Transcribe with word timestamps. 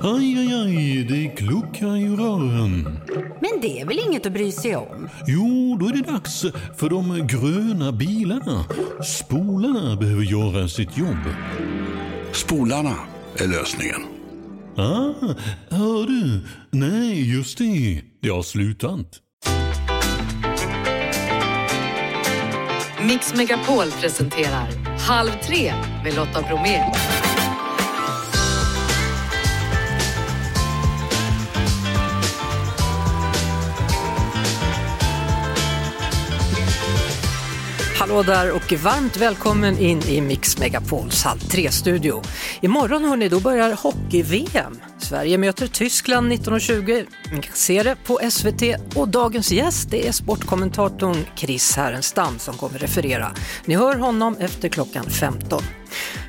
Aj, 0.00 0.38
aj, 0.38 0.54
aj, 0.54 1.04
det 1.08 1.28
kluckar 1.36 1.96
i 1.96 2.08
rören. 2.08 2.98
Men 3.40 3.60
det 3.62 3.80
är 3.80 3.86
väl 3.86 3.98
inget 4.08 4.26
att 4.26 4.32
bry 4.32 4.52
sig 4.52 4.76
om? 4.76 5.08
Jo, 5.26 5.76
då 5.80 5.86
är 5.86 5.92
det 5.92 6.12
dags 6.12 6.44
för 6.76 6.90
de 6.90 7.26
gröna 7.26 7.92
bilarna. 7.92 8.64
Spolarna 9.04 9.96
behöver 9.96 10.22
göra 10.22 10.68
sitt 10.68 10.98
jobb. 10.98 11.24
Spolarna 12.32 12.94
är 13.36 13.48
lösningen. 13.48 14.00
Ah, 14.76 15.34
hör 15.70 16.06
du? 16.06 16.40
Nej, 16.70 17.34
just 17.34 17.58
det. 17.58 18.02
Det 18.22 18.28
har 18.28 18.42
slutat. 18.42 19.06
Mix 23.06 23.34
Megapol 23.34 23.90
presenterar 24.00 24.68
Halv 24.98 25.30
tre 25.46 25.72
med 26.04 26.14
Lotta 26.16 26.42
Bromé. 26.42 26.80
Hallå 38.12 38.22
där 38.22 38.50
och 38.50 38.72
varmt 38.72 39.16
välkommen 39.16 39.78
in 39.78 40.02
i 40.02 40.20
Mix 40.20 40.58
Megapols 40.58 41.22
Halv 41.22 41.38
tre 41.38 41.70
studio. 41.70 42.22
Imorgon 42.60 43.04
hörni, 43.04 43.28
då 43.28 43.40
börjar 43.40 43.72
hockey-VM. 43.72 44.91
Sverige 45.12 45.38
möter 45.38 45.66
Tyskland 45.66 46.32
19.20. 46.32 47.06
Ni 47.32 47.42
kan 47.42 47.54
se 47.54 47.82
det 47.82 47.96
på 48.04 48.20
SVT 48.30 48.62
och 48.96 49.08
dagens 49.08 49.52
gäst 49.52 49.90
det 49.90 50.08
är 50.08 50.12
sportkommentatorn 50.12 51.16
Chris 51.36 51.76
Härenstam 51.76 52.38
som 52.38 52.54
kommer 52.54 52.78
referera. 52.78 53.32
Ni 53.64 53.74
hör 53.74 53.96
honom 53.96 54.36
efter 54.40 54.68
klockan 54.68 55.04
15. 55.04 55.62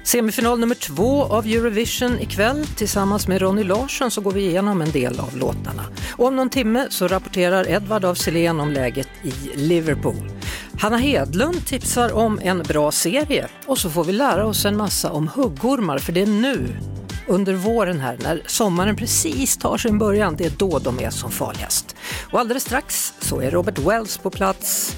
Semifinal 0.03 0.59
nummer 0.59 0.75
två 0.75 1.23
av 1.23 1.45
Eurovision 1.45 2.19
ikväll. 2.19 2.65
Tillsammans 2.65 3.27
med 3.27 3.41
Ronny 3.41 3.63
Larsson 3.63 4.11
så 4.11 4.21
går 4.21 4.31
vi 4.31 4.45
igenom 4.45 4.81
en 4.81 4.91
del 4.91 5.20
av 5.20 5.37
låtarna. 5.37 5.84
Och 6.17 6.27
om 6.27 6.35
någon 6.35 6.49
timme 6.49 6.87
så 6.89 7.07
rapporterar 7.07 7.70
Edvard 7.70 8.05
af 8.05 8.18
Sillén 8.18 8.59
om 8.59 8.71
läget 8.71 9.09
i 9.23 9.57
Liverpool. 9.57 10.31
Hanna 10.79 10.97
Hedlund 10.97 11.65
tipsar 11.65 12.13
om 12.13 12.40
en 12.43 12.63
bra 12.63 12.91
serie 12.91 13.47
och 13.65 13.77
så 13.77 13.90
får 13.90 14.03
vi 14.03 14.13
lära 14.13 14.45
oss 14.45 14.65
en 14.65 14.77
massa 14.77 15.12
om 15.12 15.27
huggormar 15.27 15.97
för 15.97 16.12
det 16.12 16.21
är 16.21 16.27
nu 16.27 16.93
under 17.27 17.54
våren 17.54 17.99
här 17.99 18.18
när 18.24 18.41
sommaren 18.46 18.96
precis 18.96 19.57
tar 19.57 19.77
sin 19.77 19.98
början, 19.98 20.35
det 20.35 20.46
är 20.46 20.54
då 20.57 20.79
de 20.79 20.99
är 20.99 21.10
som 21.10 21.32
farligast. 21.32 21.96
Och 22.32 22.40
alldeles 22.40 22.63
strax 22.63 23.13
så 23.20 23.41
är 23.41 23.52
Robert 23.52 23.80
Wells 23.80 24.18
på 24.18 24.30
plats. 24.30 24.98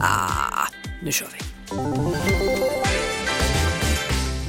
Ah, 0.00 0.66
nu 1.02 1.12
kör 1.12 1.26
vi! 1.26 1.38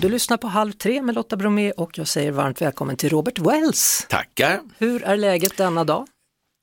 Du 0.02 0.10
lyssnar 0.10 0.38
på 0.38 0.48
Halv 0.48 0.72
tre 0.72 1.02
med 1.02 1.16
Lotta 1.16 1.36
Bromé 1.36 1.72
och 1.72 1.98
jag 1.98 2.08
säger 2.08 2.32
varmt 2.32 2.62
välkommen 2.62 2.98
till 2.98 3.10
Robert 3.10 3.40
Wells. 3.40 4.06
Tackar. 4.10 4.60
Hur 4.78 5.04
är 5.04 5.18
läget 5.18 5.58
denna 5.58 5.84
dag? 5.84 6.08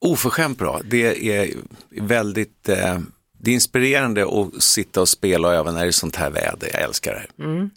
Oförskämt 0.04 0.58
bra. 0.58 0.80
Det 0.84 1.36
är 1.38 1.54
väldigt 1.90 2.68
eh, 2.68 2.98
det 3.42 3.50
är 3.50 3.54
inspirerande 3.54 4.22
att 4.22 4.62
sitta 4.62 5.00
och 5.00 5.08
spela 5.08 5.48
och 5.48 5.54
öva 5.54 5.72
när 5.72 5.80
det 5.80 5.86
är 5.86 5.92
sånt 5.92 6.16
här 6.16 6.30
väder. 6.30 6.70
Jag 6.72 6.82
älskar 6.82 7.12
det. 7.12 7.44
Mm. 7.44 7.70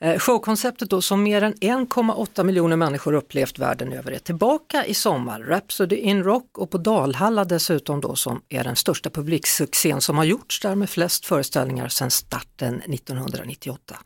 Eh, 0.00 0.18
showkonceptet 0.18 0.90
då 0.90 1.02
som 1.02 1.22
mer 1.22 1.42
än 1.42 1.54
1,8 1.54 2.44
miljoner 2.44 2.76
människor 2.76 3.12
upplevt 3.12 3.58
världen 3.58 3.92
över 3.92 4.12
är 4.12 4.18
tillbaka 4.18 4.86
i 4.86 4.94
sommar. 4.94 5.40
Rhapsody 5.40 5.96
in 5.96 6.22
Rock 6.22 6.58
och 6.58 6.70
på 6.70 6.78
Dalhalla 6.78 7.44
dessutom 7.44 8.00
då 8.00 8.16
som 8.16 8.42
är 8.48 8.64
den 8.64 8.76
största 8.76 9.10
publiksuccén 9.10 10.00
som 10.00 10.16
har 10.16 10.24
gjorts 10.24 10.60
där 10.60 10.74
med 10.74 10.90
flest 10.90 11.26
föreställningar 11.26 11.88
sedan 11.88 12.10
starten 12.10 12.80
1998. 12.80 13.98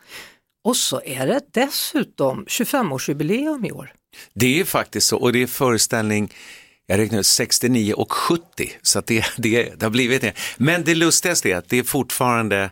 Och 0.65 0.77
så 0.77 1.03
är 1.05 1.27
det 1.27 1.41
dessutom 1.51 2.45
25-årsjubileum 2.45 3.67
i 3.67 3.73
år. 3.73 3.93
Det 4.35 4.61
är 4.61 4.65
faktiskt 4.65 5.07
så 5.07 5.19
och 5.19 5.33
det 5.33 5.43
är 5.43 5.47
föreställning 5.47 6.33
jag 6.91 6.99
räknar 6.99 7.19
ut 7.19 7.27
69 7.27 7.95
och 7.95 8.13
70, 8.13 8.43
så 8.83 9.01
det, 9.01 9.25
det, 9.37 9.73
det 9.77 9.87
har 9.87 9.91
blivit 9.91 10.23
det. 10.23 10.33
Men 10.57 10.85
det 10.85 10.95
lustigaste 10.95 11.51
är 11.51 11.57
att 11.57 11.69
det 11.69 11.79
är 11.79 11.83
fortfarande, 11.83 12.71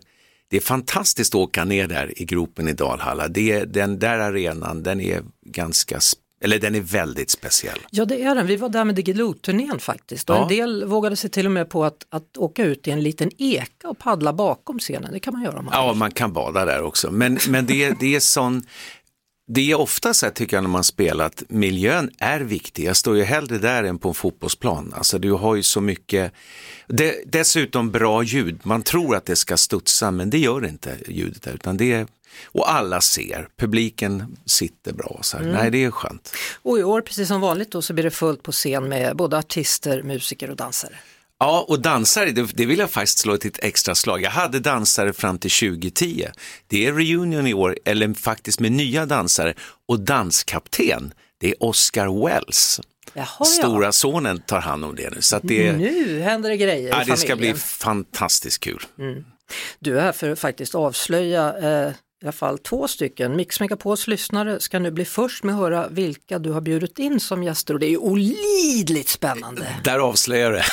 det 0.48 0.56
är 0.56 0.60
fantastiskt 0.60 1.34
att 1.34 1.40
åka 1.40 1.64
ner 1.64 1.86
där 1.86 2.22
i 2.22 2.24
gropen 2.24 2.68
i 2.68 2.72
Dalhalla. 2.72 3.28
Det, 3.28 3.64
den 3.64 3.98
där 3.98 4.18
arenan, 4.18 4.82
den 4.82 5.00
är 5.00 5.22
ganska 5.46 6.00
eller 6.40 6.58
den 6.58 6.74
är 6.74 6.80
väldigt 6.80 7.30
speciell. 7.30 7.78
Ja 7.90 8.04
det 8.04 8.22
är 8.22 8.34
den, 8.34 8.46
vi 8.46 8.56
var 8.56 8.68
där 8.68 8.84
med 8.84 8.94
Diggiloo-turnén 8.94 9.78
faktiskt 9.78 10.30
och 10.30 10.36
ja. 10.36 10.42
en 10.42 10.48
del 10.48 10.84
vågade 10.84 11.16
sig 11.16 11.30
till 11.30 11.46
och 11.46 11.52
med 11.52 11.68
på 11.68 11.84
att, 11.84 12.06
att 12.10 12.36
åka 12.36 12.64
ut 12.64 12.88
i 12.88 12.90
en 12.90 13.02
liten 13.02 13.30
eka 13.38 13.88
och 13.88 13.98
paddla 13.98 14.32
bakom 14.32 14.78
scenen, 14.78 15.12
det 15.12 15.20
kan 15.20 15.32
man 15.32 15.42
göra 15.42 15.58
om 15.58 15.64
man 15.64 15.74
Ja, 15.74 15.94
man 15.94 16.10
kan 16.10 16.32
bada 16.32 16.64
där 16.64 16.82
också, 16.82 17.10
men, 17.10 17.38
men 17.48 17.66
det, 17.66 18.00
det 18.00 18.14
är 18.14 18.20
sån 18.20 18.62
det 19.48 19.70
är 19.70 19.74
ofta 19.74 20.14
så 20.14 20.26
här, 20.26 20.32
tycker 20.32 20.56
jag 20.56 20.64
när 20.64 20.70
man 20.70 20.84
spelar 20.84 21.26
att 21.26 21.42
miljön 21.48 22.10
är 22.18 22.40
viktig. 22.40 22.84
Jag 22.84 22.96
står 22.96 23.16
ju 23.16 23.22
hellre 23.22 23.58
där 23.58 23.84
än 23.84 23.98
på 23.98 24.08
en 24.08 24.14
fotbollsplan. 24.14 24.92
Alltså 24.96 25.18
du 25.18 25.32
har 25.32 25.54
ju 25.54 25.62
så 25.62 25.80
mycket, 25.80 26.32
det, 26.86 27.22
dessutom 27.26 27.90
bra 27.90 28.22
ljud. 28.22 28.60
Man 28.62 28.82
tror 28.82 29.16
att 29.16 29.26
det 29.26 29.36
ska 29.36 29.56
studsa 29.56 30.10
men 30.10 30.30
det 30.30 30.38
gör 30.38 30.66
inte 30.66 30.96
ljudet 31.08 31.42
där, 31.42 31.52
utan 31.52 31.76
det 31.76 31.92
är 31.92 32.06
och 32.44 32.70
alla 32.70 33.00
ser, 33.00 33.48
publiken 33.56 34.36
sitter 34.46 34.92
bra. 34.92 35.18
Så 35.22 35.36
mm. 35.36 35.52
Nej, 35.52 35.70
det 35.70 35.84
är 35.84 35.90
skönt. 35.90 36.32
Och 36.62 36.78
i 36.78 36.82
år, 36.82 37.00
precis 37.00 37.28
som 37.28 37.40
vanligt, 37.40 37.70
då, 37.70 37.82
så 37.82 37.92
blir 37.92 38.04
det 38.04 38.10
fullt 38.10 38.42
på 38.42 38.52
scen 38.52 38.88
med 38.88 39.16
både 39.16 39.38
artister, 39.38 40.02
musiker 40.02 40.50
och 40.50 40.56
dansare. 40.56 40.96
Ja, 41.38 41.66
och 41.68 41.80
dansare, 41.80 42.30
det, 42.30 42.42
det, 42.54 42.66
vill 42.66 42.78
jag 42.78 42.90
faktiskt 42.90 43.18
slå 43.18 43.36
till 43.36 43.50
ett 43.50 43.64
extra 43.64 43.94
slag. 43.94 44.22
Jag 44.22 44.30
hade 44.30 44.60
dansare 44.60 45.12
fram 45.12 45.38
till 45.38 45.50
2010. 45.50 46.26
Det 46.66 46.86
är 46.86 46.92
reunion 46.92 47.46
i 47.46 47.54
år, 47.54 47.78
eller 47.84 48.14
faktiskt 48.14 48.60
med 48.60 48.72
nya 48.72 49.06
dansare. 49.06 49.54
Och 49.88 50.00
danskapten, 50.00 51.14
det 51.40 51.48
är 51.48 51.54
Oscar 51.62 52.26
Wells. 52.26 52.80
Jaha, 53.12 53.44
Stora 53.44 53.84
ja. 53.84 53.92
sonen 53.92 54.40
tar 54.40 54.60
hand 54.60 54.84
om 54.84 54.96
det 54.96 55.10
nu. 55.10 55.20
Så 55.20 55.38
det, 55.42 55.72
nu 55.72 56.20
händer 56.20 56.50
det 56.50 56.56
grejer 56.56 56.88
ja, 56.88 57.04
Det 57.06 57.16
ska 57.16 57.36
bli 57.36 57.54
fantastiskt 57.54 58.60
kul. 58.60 58.82
Mm. 58.98 59.24
Du 59.78 59.98
är 59.98 60.02
här 60.02 60.12
för 60.12 60.30
att 60.30 60.38
faktiskt 60.38 60.74
avslöja 60.74 61.58
eh, 61.58 61.92
i 62.22 62.24
alla 62.24 62.32
fall 62.32 62.58
två 62.58 62.88
stycken. 62.88 63.36
Mix 63.36 63.60
Megapols 63.60 64.06
lyssnare 64.06 64.60
ska 64.60 64.78
nu 64.78 64.90
bli 64.90 65.04
först 65.04 65.44
med 65.44 65.54
att 65.54 65.60
höra 65.60 65.88
vilka 65.88 66.38
du 66.38 66.50
har 66.50 66.60
bjudit 66.60 66.98
in 66.98 67.20
som 67.20 67.42
gäster 67.42 67.74
och 67.74 67.80
det 67.80 67.86
är 67.86 67.96
olidligt 67.96 69.08
spännande. 69.08 69.66
Där 69.84 69.98
avslöjar 69.98 70.52
det. 70.52 70.64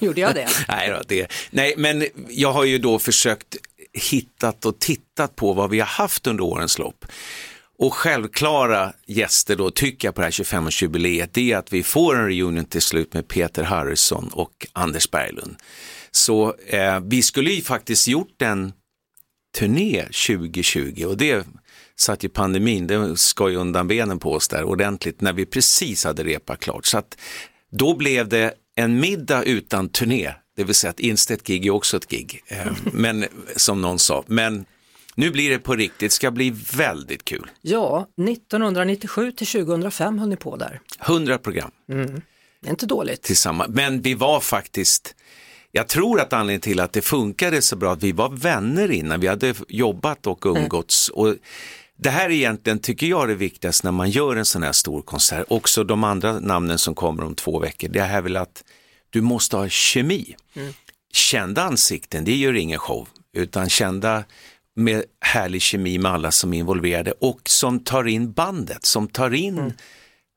Gjorde 0.04 0.20
jag 0.20 0.34
det? 0.34 0.48
nej, 0.68 0.90
då, 0.90 1.02
det? 1.08 1.32
Nej, 1.50 1.74
men 1.76 2.06
jag 2.28 2.52
har 2.52 2.64
ju 2.64 2.78
då 2.78 2.98
försökt 2.98 3.56
hittat 3.92 4.64
och 4.64 4.78
tittat 4.78 5.36
på 5.36 5.52
vad 5.52 5.70
vi 5.70 5.78
har 5.78 5.86
haft 5.86 6.26
under 6.26 6.44
årens 6.44 6.78
lopp. 6.78 7.04
Och 7.78 7.94
självklara 7.94 8.92
gäster 9.06 9.56
då 9.56 9.70
tycker 9.70 10.08
jag 10.08 10.14
på 10.14 10.20
det 10.20 10.26
här 10.26 10.30
25-årsjubileet 10.30 11.28
det 11.32 11.52
är 11.52 11.56
att 11.56 11.72
vi 11.72 11.82
får 11.82 12.16
en 12.16 12.26
reunion 12.26 12.64
till 12.64 12.82
slut 12.82 13.14
med 13.14 13.28
Peter 13.28 13.62
Harrison 13.62 14.30
och 14.32 14.66
Anders 14.72 15.10
Berglund. 15.10 15.56
Så 16.10 16.54
eh, 16.66 17.00
vi 17.00 17.22
skulle 17.22 17.50
ju 17.50 17.62
faktiskt 17.62 18.08
gjort 18.08 18.42
en 18.42 18.72
turné 19.56 20.02
2020 20.02 21.04
och 21.06 21.16
det 21.16 21.46
satt 21.96 22.24
ju 22.24 22.28
pandemin, 22.28 22.86
det 22.86 23.16
skar 23.16 23.48
ju 23.48 23.56
undan 23.56 23.88
benen 23.88 24.18
på 24.18 24.32
oss 24.32 24.48
där 24.48 24.64
ordentligt 24.64 25.20
när 25.20 25.32
vi 25.32 25.46
precis 25.46 26.04
hade 26.04 26.24
repat 26.24 26.60
klart. 26.60 26.86
Så 26.86 26.98
att 26.98 27.18
då 27.70 27.96
blev 27.96 28.28
det 28.28 28.54
en 28.74 29.00
middag 29.00 29.42
utan 29.42 29.88
turné, 29.88 30.32
det 30.56 30.64
vill 30.64 30.74
säga 30.74 30.90
att 30.90 31.00
inställt 31.00 31.46
gig 31.46 31.66
är 31.66 31.70
också 31.70 31.96
ett 31.96 32.08
gig, 32.08 32.42
eh, 32.46 32.72
men 32.92 33.24
som 33.56 33.80
någon 33.80 33.98
sa. 33.98 34.24
Men 34.26 34.64
nu 35.14 35.30
blir 35.30 35.50
det 35.50 35.58
på 35.58 35.74
riktigt, 35.74 35.98
det 36.00 36.10
ska 36.10 36.30
bli 36.30 36.50
väldigt 36.76 37.24
kul. 37.24 37.50
Ja, 37.60 38.08
1997 38.28 39.32
till 39.32 39.46
2005 39.46 40.18
höll 40.18 40.28
ni 40.28 40.36
på 40.36 40.56
där. 40.56 40.80
100 41.06 41.38
program. 41.38 41.70
Mm. 41.92 42.22
Det 42.60 42.68
är 42.68 42.70
inte 42.70 42.86
dåligt. 42.86 43.22
Tillsammans. 43.22 43.74
Men 43.74 44.02
vi 44.02 44.14
var 44.14 44.40
faktiskt 44.40 45.15
jag 45.76 45.88
tror 45.88 46.20
att 46.20 46.32
anledningen 46.32 46.60
till 46.60 46.80
att 46.80 46.92
det 46.92 47.02
funkade 47.02 47.62
så 47.62 47.76
bra 47.76 47.92
att 47.92 48.02
vi 48.02 48.12
var 48.12 48.28
vänner 48.28 48.90
innan, 48.90 49.20
vi 49.20 49.26
hade 49.26 49.54
jobbat 49.68 50.26
och 50.26 50.46
mm. 50.46 50.62
umgåtts. 50.62 51.10
Mm. 51.10 51.20
Och 51.20 51.34
det 51.96 52.10
här 52.10 52.24
är 52.26 52.30
egentligen, 52.30 52.78
tycker 52.78 53.06
jag, 53.06 53.28
det 53.28 53.34
viktigaste 53.34 53.86
när 53.86 53.92
man 53.92 54.10
gör 54.10 54.36
en 54.36 54.44
sån 54.44 54.62
här 54.62 54.72
stor 54.72 55.02
konsert. 55.02 55.46
Också 55.48 55.84
de 55.84 56.04
andra 56.04 56.40
namnen 56.40 56.78
som 56.78 56.94
kommer 56.94 57.24
om 57.24 57.34
två 57.34 57.58
veckor, 57.58 57.88
det 57.88 58.00
är 58.00 58.22
väl 58.22 58.36
att 58.36 58.64
du 59.10 59.20
måste 59.20 59.56
ha 59.56 59.68
kemi. 59.68 60.36
Mm. 60.54 60.72
Kända 61.12 61.62
ansikten, 61.62 62.24
det 62.24 62.36
gör 62.36 62.54
ingen 62.54 62.78
show, 62.78 63.08
utan 63.32 63.68
kända 63.68 64.24
med 64.76 65.04
härlig 65.20 65.62
kemi 65.62 65.98
med 65.98 66.12
alla 66.12 66.30
som 66.30 66.54
är 66.54 66.58
involverade 66.58 67.12
och 67.20 67.40
som 67.44 67.80
tar 67.80 68.08
in 68.08 68.32
bandet, 68.32 68.84
som 68.84 69.08
tar 69.08 69.34
in 69.34 69.58
mm 69.58 69.72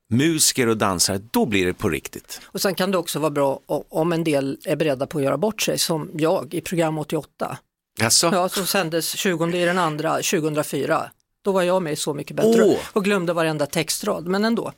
musiker 0.09 0.67
och 0.67 0.77
dansare, 0.77 1.21
då 1.31 1.45
blir 1.45 1.65
det 1.65 1.73
på 1.73 1.89
riktigt. 1.89 2.41
Och 2.45 2.61
sen 2.61 2.75
kan 2.75 2.91
det 2.91 2.97
också 2.97 3.19
vara 3.19 3.31
bra 3.31 3.59
om 3.89 4.13
en 4.13 4.23
del 4.23 4.57
är 4.65 4.75
beredda 4.75 5.07
på 5.07 5.17
att 5.17 5.23
göra 5.23 5.37
bort 5.37 5.61
sig, 5.61 5.79
som 5.79 6.09
jag 6.13 6.53
i 6.53 6.61
program 6.61 6.97
88. 6.97 7.57
Jaså? 7.99 8.29
Ja, 8.33 8.49
som 8.49 8.67
sändes 8.67 9.17
20 9.17 9.57
i 9.57 9.65
den 9.65 9.77
andra 9.77 10.15
2004. 10.15 11.11
Då 11.45 11.51
var 11.51 11.63
jag 11.63 11.83
med 11.83 11.99
Så 11.99 12.13
mycket 12.13 12.35
bättre 12.35 12.63
oh. 12.63 12.77
och 12.93 13.03
glömde 13.03 13.33
varenda 13.33 13.65
textrad, 13.65 14.27
men 14.27 14.45
ändå. 14.45 14.73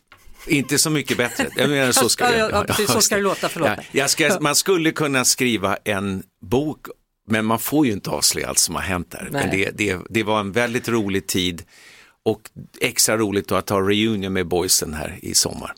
Inte 0.47 0.77
så 0.77 0.89
mycket 0.89 1.17
bättre, 1.17 1.47
jag 1.57 1.69
menar, 1.69 1.91
så 1.91 2.09
ska 2.09 2.23
ja, 2.37 2.49
ja, 2.51 2.63
precis, 2.63 2.91
så 2.91 3.01
ska 3.01 3.15
det 3.15 3.21
låta, 3.21 3.49
förlåt. 3.49 3.69
Ja, 3.91 4.07
ska, 4.07 4.37
man 4.39 4.55
skulle 4.55 4.91
kunna 4.91 5.25
skriva 5.25 5.77
en 5.83 6.23
bok, 6.41 6.87
men 7.27 7.45
man 7.45 7.59
får 7.59 7.85
ju 7.85 7.91
inte 7.91 8.09
avslöja 8.09 8.47
allt 8.47 8.59
som 8.59 8.75
har 8.75 8.81
hänt 8.81 9.11
där. 9.11 9.29
Men 9.31 9.49
det, 9.49 9.71
det, 9.73 9.97
det 10.09 10.23
var 10.23 10.39
en 10.39 10.51
väldigt 10.51 10.89
rolig 10.89 11.27
tid 11.27 11.63
Och 12.25 12.41
extra 12.79 13.17
roligt 13.17 13.47
då 13.47 13.55
att 13.55 13.69
ha 13.69 13.79
reunion 13.81 14.33
med 14.33 14.47
boysen 14.47 14.93
här 14.93 15.19
i 15.21 15.33
sommar. 15.33 15.75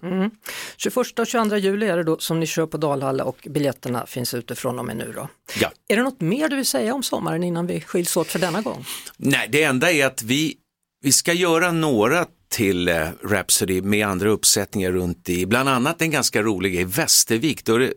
21 0.77 1.19
och 1.19 1.27
22 1.27 1.55
juli 1.55 1.85
är 1.85 1.97
det 1.97 2.03
då 2.03 2.17
som 2.17 2.39
ni 2.39 2.45
kör 2.45 2.65
på 2.65 2.77
Dalhalla 2.77 3.23
och 3.23 3.47
biljetterna 3.49 4.05
finns 4.05 4.33
ute 4.33 4.55
från 4.55 4.79
och 4.79 4.85
med 4.85 4.97
nu 4.97 5.13
då. 5.15 5.27
Ja. 5.59 5.71
Är 5.87 5.97
det 5.97 6.03
något 6.03 6.21
mer 6.21 6.49
du 6.49 6.55
vill 6.55 6.65
säga 6.65 6.93
om 6.93 7.03
sommaren 7.03 7.43
innan 7.43 7.67
vi 7.67 7.81
skiljs 7.81 8.17
åt 8.17 8.27
för 8.27 8.39
denna 8.39 8.61
gång? 8.61 8.85
Nej, 9.17 9.47
det 9.51 9.63
enda 9.63 9.91
är 9.91 10.05
att 10.05 10.23
vi, 10.23 10.55
vi 11.01 11.11
ska 11.11 11.33
göra 11.33 11.71
några 11.71 12.25
till 12.49 12.87
eh, 12.87 13.07
Rhapsody 13.23 13.81
med 13.81 14.07
andra 14.07 14.29
uppsättningar 14.29 14.91
runt 14.91 15.29
i, 15.29 15.45
bland 15.45 15.69
annat 15.69 16.01
en 16.01 16.11
ganska 16.11 16.41
rolig 16.41 16.75
i 16.75 16.83
Västervik, 16.83 17.65
då 17.65 17.77
det 17.77 17.93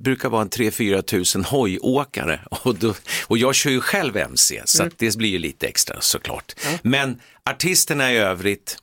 brukar 0.00 0.28
vara 0.28 0.42
en 0.42 0.50
3-4 0.50 1.02
tusen 1.02 1.44
hojåkare 1.44 2.40
och, 2.50 2.74
då, 2.74 2.94
och 3.26 3.38
jag 3.38 3.54
kör 3.54 3.70
ju 3.70 3.80
själv 3.80 4.16
MC 4.16 4.62
så 4.64 4.82
att 4.82 4.98
det 4.98 5.16
blir 5.16 5.28
ju 5.28 5.38
lite 5.38 5.66
extra 5.66 6.00
såklart. 6.00 6.52
Men 6.82 7.20
artisterna 7.50 8.12
i 8.12 8.16
övrigt, 8.16 8.76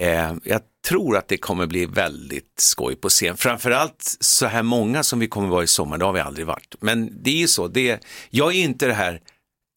eh, 0.00 0.34
jag 0.44 0.60
tror 0.88 1.16
att 1.16 1.28
det 1.28 1.36
kommer 1.36 1.66
bli 1.66 1.86
väldigt 1.86 2.54
skoj 2.56 2.96
på 2.96 3.08
scen. 3.08 3.36
Framförallt 3.36 4.16
så 4.20 4.46
här 4.46 4.62
många 4.62 5.02
som 5.02 5.18
vi 5.18 5.28
kommer 5.28 5.48
vara 5.48 5.64
i 5.64 5.66
sommar, 5.66 5.98
det 5.98 6.04
har 6.04 6.12
vi 6.12 6.20
aldrig 6.20 6.46
varit. 6.46 6.74
Men 6.80 7.22
det 7.22 7.30
är 7.30 7.36
ju 7.36 7.48
så, 7.48 7.68
det 7.68 8.04
jag 8.30 8.54
är 8.54 8.58
inte 8.58 8.86
det 8.86 8.94
här 8.94 9.20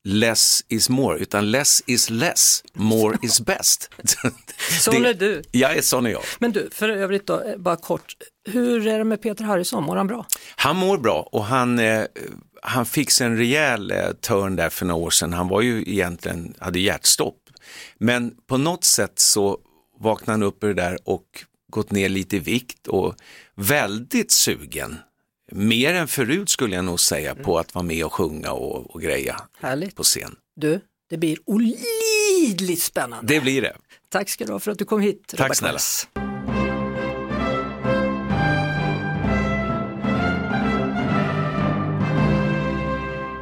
less 0.04 0.64
is 0.70 0.90
more, 0.90 1.18
utan 1.18 1.52
less 1.52 1.84
is 1.86 2.10
less, 2.10 2.64
more 2.74 3.18
is 3.22 3.42
best. 3.42 3.90
Sån 4.80 5.06
är 5.06 5.14
du. 5.14 5.42
Jag 5.52 5.78
är 5.78 5.82
sån 5.82 6.06
är 6.06 6.10
jag. 6.10 6.22
Men 6.40 6.52
du, 6.52 6.70
för 6.72 6.90
övrigt 6.90 7.28
då, 7.28 7.42
eh, 7.42 7.58
bara 7.58 7.76
kort, 7.76 8.16
hur 8.50 8.88
är 8.88 8.98
det 8.98 9.04
med 9.04 9.22
Peter 9.22 9.44
Harrison, 9.44 9.84
mår 9.84 9.96
han 9.96 10.08
bra? 10.08 10.26
Han 10.56 10.76
mår 10.76 10.98
bra 10.98 11.30
och 11.32 11.46
han, 11.46 11.80
eh, 11.80 12.04
han 12.62 12.86
fick 12.86 13.12
sig 13.12 13.28
en 13.28 13.38
rejäl 13.38 13.92
eh, 13.92 13.98
törn 14.22 14.56
där 14.56 14.70
för 14.70 14.86
några 14.86 15.02
år 15.06 15.10
sedan. 15.10 15.34
Han 15.34 15.48
var 15.48 15.62
ju 15.62 15.82
egentligen, 15.82 16.54
hade 16.60 16.80
hjärtstopp. 16.80 17.38
Men 17.98 18.36
på 18.48 18.58
något 18.58 18.84
sätt 18.84 19.20
så 19.20 19.58
vaknade 20.00 20.32
han 20.32 20.44
upp 20.44 20.64
ur 20.64 20.68
det 20.68 20.82
där 20.82 20.98
och 21.04 21.26
gått 21.72 21.92
ner 21.92 22.10
lite 22.10 22.36
i 22.36 22.40
vikt 22.40 22.88
och 22.88 23.16
väldigt 23.56 24.32
sugen. 24.32 24.98
Mer 25.56 25.94
än 25.94 26.08
förut 26.08 26.50
skulle 26.50 26.76
jag 26.76 26.86
nog 26.86 27.00
säga 27.00 27.36
på 27.36 27.60
att 27.60 27.76
vara 27.76 27.84
med 27.84 28.06
och 28.06 28.14
sjunga 28.14 28.52
och, 28.52 28.96
och 28.96 29.02
greja 29.02 29.42
Härligt. 29.60 29.96
på 29.96 30.04
scen. 30.04 30.36
Du, 30.56 30.82
det 31.10 31.18
blir 31.18 31.38
olidligt 31.46 32.82
spännande. 32.82 33.34
Det 33.34 33.40
blir 33.40 33.62
det. 33.62 33.76
Tack 34.10 34.30
ska 34.30 34.46
du 34.46 34.52
ha 34.52 34.60
för 34.60 34.72
att 34.72 34.78
du 34.80 34.86
kom 34.86 35.02
hit, 35.02 35.24
Tack 35.28 35.40
Robert 35.40 35.58
snälla. 35.58 35.72
Wells. 35.74 36.08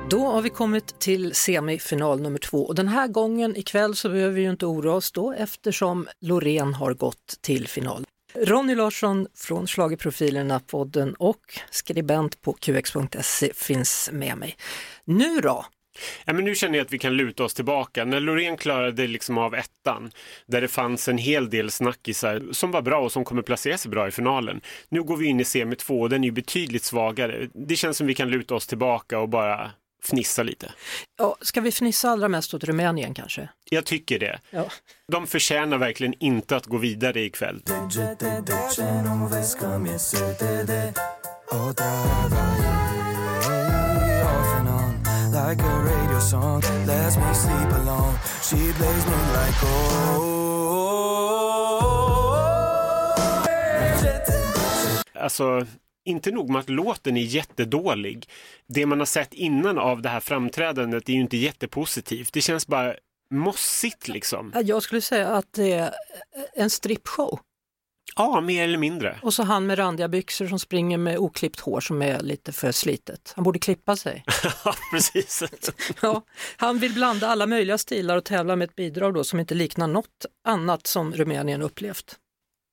Då 0.10 0.28
har 0.28 0.42
vi 0.42 0.50
kommit 0.50 1.00
till 1.00 1.36
semifinal 1.36 2.22
nummer 2.22 2.40
två 2.40 2.66
och 2.66 2.76
den 2.76 2.88
här 2.88 3.08
gången 3.08 3.56
ikväll 3.58 3.96
så 3.96 4.10
behöver 4.10 4.34
vi 4.36 4.42
ju 4.42 4.50
inte 4.50 4.66
oroa 4.66 4.94
oss 4.96 5.12
då 5.12 5.32
eftersom 5.34 6.08
Loreen 6.22 6.74
har 6.74 6.94
gått 6.94 7.38
till 7.42 7.68
final. 7.68 8.06
Ronny 8.34 8.76
Larsson 8.76 9.28
från 9.36 9.68
Schlagerprofilerna 9.68 10.60
podden 10.60 11.14
och 11.14 11.60
skribent 11.70 12.42
på 12.42 12.54
qx.se 12.54 13.54
finns 13.54 14.10
med 14.14 14.38
mig. 14.38 14.56
Nu 15.06 15.42
då? 15.42 15.66
Ja, 16.26 16.34
men 16.34 16.46
nu 16.46 16.56
känner 16.56 16.78
jag 16.78 16.86
att 16.86 16.94
vi 16.94 17.00
kan 17.00 17.14
luta 17.14 17.44
oss 17.44 17.54
tillbaka. 17.54 18.06
När 18.06 18.20
Loreen 18.20 18.58
klarade 18.58 19.08
liksom 19.08 19.38
av 19.38 19.56
ettan, 19.56 20.12
där 20.46 20.62
det 20.62 20.68
fanns 20.68 21.08
en 21.08 21.18
hel 21.18 21.50
del 21.50 21.72
snackisar 21.72 22.44
som 22.52 22.72
var 22.72 22.82
bra 22.82 23.00
och 23.00 23.12
som 23.12 23.26
kommer 23.26 23.42
placera 23.42 23.78
sig 23.78 23.92
bra 23.92 24.08
i 24.08 24.12
finalen. 24.12 24.62
Nu 24.90 25.04
går 25.04 25.18
vi 25.18 25.28
in 25.28 25.40
i 25.40 25.46
semi 25.46 25.76
två 25.76 26.02
och 26.02 26.10
den 26.10 26.24
är 26.24 26.26
ju 26.26 26.32
betydligt 26.32 26.84
svagare. 26.84 27.48
Det 27.54 27.76
känns 27.76 27.98
som 27.98 28.08
vi 28.08 28.16
kan 28.16 28.30
luta 28.30 28.56
oss 28.56 28.68
tillbaka 28.68 29.20
och 29.20 29.30
bara 29.30 29.72
fnissa 30.04 30.44
lite. 30.44 30.74
Ja, 31.18 31.38
ska 31.42 31.62
vi 31.62 31.72
fnissa 31.72 32.10
allra 32.10 32.28
mest 32.28 32.54
åt 32.54 32.64
Rumänien 32.64 33.14
kanske? 33.14 33.50
Jag 33.70 33.86
tycker 33.86 34.20
det. 34.20 34.40
Ja. 34.50 34.66
De 35.12 35.28
förtjänar 35.28 35.78
verkligen 35.78 36.14
inte 36.20 36.56
att 36.56 36.66
gå 36.66 36.78
vidare 36.78 37.22
ikväll. 37.22 37.62
Alltså, 55.14 55.66
inte 56.06 56.32
nog 56.32 56.50
med 56.50 56.60
att 56.60 56.70
låten 56.70 57.18
är 57.18 57.22
jättedålig. 57.22 58.30
Det 58.68 58.86
man 58.86 59.00
har 59.00 59.06
sett 59.06 59.34
innan 59.34 59.78
av 59.78 60.02
det 60.02 60.10
här 60.10 60.20
framträdandet 60.20 61.10
är 61.10 61.14
ju 61.14 61.20
inte 61.22 61.38
jättepositivt. 61.38 62.34
Det 62.34 62.42
känns 62.42 62.68
bara 62.68 62.96
mossigt 63.34 64.08
liksom. 64.08 64.52
Ja, 64.56 64.62
Jag 64.62 64.84
skulle 64.84 65.02
säga 65.02 65.28
att 65.28 65.54
det 65.54 65.74
är 65.74 65.94
en 66.54 66.70
strippshow. 66.70 67.40
Ja, 68.16 68.42
mer 68.42 68.64
eller 68.64 68.78
mindre. 68.78 69.20
Och 69.22 69.34
så 69.34 69.44
han 69.44 69.66
med 69.66 69.78
randiga 69.80 70.08
byxor 70.08 70.48
som 70.48 70.60
springer 70.60 70.98
med 70.98 71.18
oklippt 71.18 71.60
hår 71.60 71.82
som 71.82 72.02
är 72.02 72.20
lite 72.20 72.52
för 72.52 72.72
slitet. 72.72 73.34
Han 73.36 73.44
borde 73.44 73.60
klippa 73.60 73.96
sig. 73.96 74.24
Ja, 74.66 74.76
precis. 74.92 75.44
Ja, 76.02 76.22
han 76.58 76.80
vill 76.80 76.94
blanda 76.94 77.28
alla 77.28 77.48
möjliga 77.48 77.78
stilar 77.78 78.18
och 78.18 78.26
tävla 78.26 78.56
med 78.56 78.70
ett 78.70 78.76
bidrag 78.76 79.14
då 79.14 79.24
som 79.24 79.40
inte 79.40 79.56
liknar 79.56 79.88
något 79.88 80.26
annat 80.48 80.88
som 80.88 81.14
Rumänien 81.14 81.62
upplevt. 81.62 82.16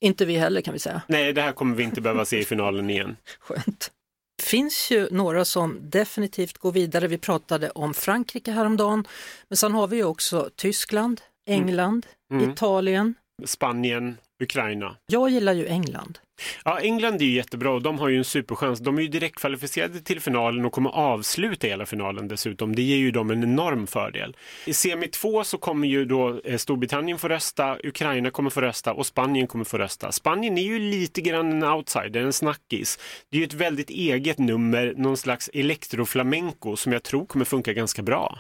Inte 0.01 0.25
vi 0.25 0.37
heller 0.37 0.61
kan 0.61 0.73
vi 0.73 0.79
säga. 0.79 1.03
Nej, 1.07 1.33
det 1.33 1.43
här 1.43 1.53
kommer 1.53 1.77
vi 1.77 1.83
inte 1.83 2.01
behöva 2.01 2.25
se 2.25 2.39
i 2.39 2.45
finalen 2.45 2.91
igen. 2.91 3.17
Skönt. 3.41 3.91
Det 4.37 4.45
finns 4.45 4.91
ju 4.91 5.09
några 5.11 5.45
som 5.45 5.79
definitivt 5.83 6.59
går 6.59 6.73
vidare. 6.73 7.09
Vi 7.09 7.19
pratade 7.19 7.71
om 7.71 7.95
Frankrike 7.95 8.53
häromdagen, 8.53 9.07
men 9.49 9.57
sen 9.57 9.73
har 9.75 9.87
vi 9.87 9.97
ju 9.97 10.05
också 10.05 10.51
Tyskland, 10.57 11.21
England, 11.47 12.07
Mm. 12.33 12.51
Italien. 12.51 13.15
Spanien, 13.45 14.17
Ukraina. 14.43 14.97
Jag 15.07 15.31
gillar 15.31 15.53
ju 15.53 15.67
England. 15.67 16.19
Ja, 16.65 16.79
England 16.81 17.23
är 17.23 17.27
ju 17.27 17.33
jättebra 17.33 17.71
och 17.71 17.83
de 17.83 17.99
har 17.99 18.09
ju 18.09 18.19
en 18.19 18.25
superchans. 18.25 18.81
De 18.81 18.99
är 18.99 19.03
ju 19.03 19.09
direkt 19.09 19.35
kvalificerade 19.35 20.01
till 20.01 20.21
finalen 20.21 20.65
och 20.65 20.73
kommer 20.73 20.91
avsluta 20.91 21.67
hela 21.67 21.87
finalen 21.87 22.29
dessutom. 22.29 22.77
Det 22.77 22.83
ger 22.83 22.97
ju 22.97 23.11
dem 23.11 23.31
en 23.31 23.43
enorm 23.43 23.87
fördel. 23.87 24.37
I 24.65 24.75
semi 24.75 25.09
2 25.09 25.45
så 25.45 25.59
kommer 25.59 25.89
ju 25.89 26.05
då 26.05 26.41
eh, 26.45 26.57
Storbritannien 26.57 27.19
få 27.19 27.29
rösta, 27.29 27.77
Ukraina 27.85 28.31
kommer 28.31 28.51
få 28.51 28.61
rösta 28.61 28.93
och 28.93 29.07
Spanien 29.07 29.47
kommer 29.47 29.65
få 29.65 29.79
rösta. 29.79 30.13
Spanien 30.13 30.59
är 30.59 30.63
ju 30.63 30.79
lite 30.79 31.21
grann 31.21 31.53
en 31.53 31.65
outsider, 31.65 32.21
en 32.21 32.33
snackis. 32.33 32.99
Det 33.31 33.37
är 33.37 33.39
ju 33.39 33.47
ett 33.47 33.55
väldigt 33.55 33.91
eget 33.91 34.39
nummer, 34.39 34.95
någon 34.97 35.17
slags 35.17 35.51
elektroflamenco 35.55 36.77
som 36.77 36.93
jag 36.93 37.03
tror 37.03 37.27
kommer 37.27 37.45
funka 37.45 37.73
ganska 37.73 38.03
bra. 38.03 38.39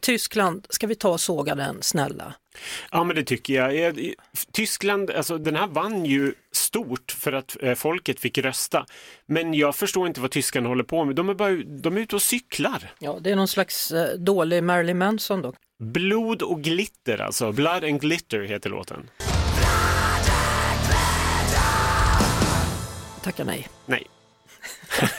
Tyskland, 0.00 0.66
ska 0.70 0.86
vi 0.86 0.94
ta 0.94 1.08
och 1.08 1.20
såga 1.20 1.54
den 1.54 1.82
snälla? 1.82 2.34
Ja, 2.90 3.04
men 3.04 3.16
det 3.16 3.24
tycker 3.24 3.54
jag. 3.54 3.86
Eh, 3.86 3.94
Tyskland, 4.52 5.10
alltså 5.10 5.38
den 5.38 5.56
här 5.56 5.66
vann 5.66 6.04
ju 6.04 6.34
stort 6.58 7.12
för 7.12 7.32
att 7.32 7.56
eh, 7.62 7.74
folket 7.74 8.20
fick 8.20 8.38
rösta. 8.38 8.86
Men 9.26 9.54
jag 9.54 9.76
förstår 9.76 10.06
inte 10.06 10.20
vad 10.20 10.30
tyskarna 10.30 10.68
håller 10.68 10.84
på 10.84 11.04
med. 11.04 11.14
De 11.14 11.28
är, 11.28 11.34
bara, 11.34 11.56
de 11.82 11.96
är 11.96 12.00
ute 12.00 12.16
och 12.16 12.22
cyklar. 12.22 12.92
Ja, 12.98 13.18
det 13.20 13.30
är 13.30 13.36
någon 13.36 13.48
slags 13.48 13.90
eh, 13.90 14.18
dålig 14.18 14.64
Marilyn 14.64 14.98
Manson 14.98 15.42
då. 15.42 15.52
Blod 15.78 16.42
och 16.42 16.62
glitter 16.62 17.18
alltså. 17.18 17.52
Blood 17.52 17.84
and 17.84 18.00
glitter 18.00 18.40
heter 18.40 18.70
låten. 18.70 19.10
Tackar 23.22 23.44
nej. 23.44 23.68
Nej. 23.86 24.06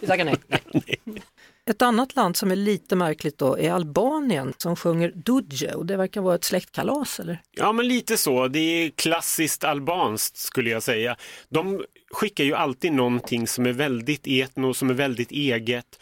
Vi 0.00 0.06
tackar 0.06 0.24
nej. 0.24 0.36
nej. 0.72 1.22
Ett 1.68 1.82
annat 1.82 2.16
land 2.16 2.36
som 2.36 2.50
är 2.50 2.56
lite 2.56 2.96
märkligt 2.96 3.38
då 3.38 3.58
är 3.58 3.72
Albanien 3.72 4.52
som 4.58 4.76
sjunger 4.76 5.12
Dudje 5.14 5.74
och 5.74 5.86
det 5.86 5.96
verkar 5.96 6.20
vara 6.20 6.34
ett 6.34 6.44
släktkalas 6.44 7.20
eller? 7.20 7.42
Ja, 7.56 7.72
men 7.72 7.88
lite 7.88 8.16
så. 8.16 8.48
Det 8.48 8.58
är 8.58 8.90
klassiskt 8.90 9.64
albanskt 9.64 10.36
skulle 10.36 10.70
jag 10.70 10.82
säga. 10.82 11.16
De 11.48 11.84
skickar 12.10 12.44
ju 12.44 12.54
alltid 12.54 12.92
någonting 12.92 13.46
som 13.46 13.66
är 13.66 13.72
väldigt 13.72 14.26
etno, 14.26 14.74
som 14.74 14.90
är 14.90 14.94
väldigt 14.94 15.30
eget. 15.30 15.98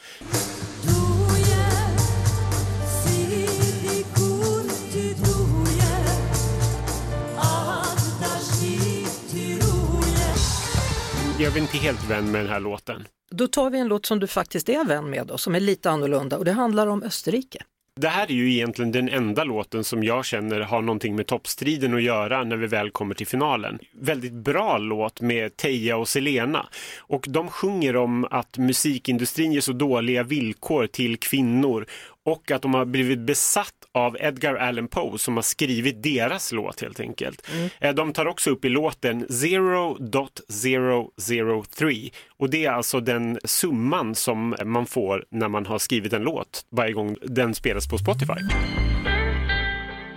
Jag 11.38 11.56
är 11.56 11.60
inte 11.60 11.76
helt 11.76 12.10
vän 12.10 12.30
med 12.30 12.40
den 12.40 12.50
här 12.50 12.60
låten. 12.60 13.08
Då 13.30 13.46
tar 13.46 13.70
vi 13.70 13.78
en 13.78 13.88
låt 13.88 14.06
som 14.06 14.20
du 14.20 14.26
faktiskt 14.26 14.68
är 14.68 14.84
vän 14.84 15.10
med 15.10 15.26
då, 15.26 15.38
som 15.38 15.54
är 15.54 15.60
lite 15.60 15.90
annorlunda 15.90 16.38
och 16.38 16.44
det 16.44 16.52
handlar 16.52 16.86
om 16.86 17.02
Österrike. 17.02 17.62
Det 18.00 18.08
här 18.08 18.26
är 18.26 18.34
ju 18.34 18.52
egentligen 18.52 18.92
den 18.92 19.08
enda 19.08 19.44
låten 19.44 19.84
som 19.84 20.04
jag 20.04 20.24
känner 20.24 20.60
har 20.60 20.82
någonting 20.82 21.16
med 21.16 21.26
toppstriden 21.26 21.94
att 21.94 22.02
göra 22.02 22.44
när 22.44 22.56
vi 22.56 22.66
väl 22.66 22.90
kommer 22.90 23.14
till 23.14 23.26
finalen. 23.26 23.78
Väldigt 24.00 24.32
bra 24.32 24.78
låt 24.78 25.20
med 25.20 25.56
Teija 25.56 25.96
och 25.96 26.08
Selena. 26.08 26.66
Och 26.98 27.26
de 27.28 27.48
sjunger 27.48 27.96
om 27.96 28.24
att 28.30 28.58
musikindustrin 28.58 29.52
ger 29.52 29.60
så 29.60 29.72
dåliga 29.72 30.22
villkor 30.22 30.86
till 30.86 31.16
kvinnor 31.16 31.86
och 32.26 32.50
att 32.50 32.62
de 32.62 32.74
har 32.74 32.84
blivit 32.84 33.18
besatt 33.18 33.74
av 33.94 34.16
Edgar 34.20 34.54
Allan 34.54 34.88
Poe 34.88 35.18
som 35.18 35.36
har 35.36 35.42
skrivit 35.42 36.02
deras 36.02 36.52
låt 36.52 36.80
helt 36.80 37.00
enkelt. 37.00 37.48
Eh, 37.80 37.94
De 37.94 38.12
tar 38.12 38.26
också 38.26 38.50
upp 38.50 38.64
i 38.64 38.68
låten 38.68 39.26
0.003 39.26 42.12
och 42.38 42.50
det 42.50 42.64
är 42.64 42.70
alltså 42.70 43.00
den 43.00 43.38
summan 43.44 44.14
som 44.14 44.56
man 44.64 44.86
får 44.86 45.24
när 45.30 45.48
man 45.48 45.66
har 45.66 45.78
skrivit 45.78 46.12
en 46.12 46.22
låt 46.22 46.66
varje 46.70 46.92
gång 46.92 47.16
den 47.22 47.54
spelas 47.54 47.88
på 47.88 47.98
Spotify. 47.98 48.32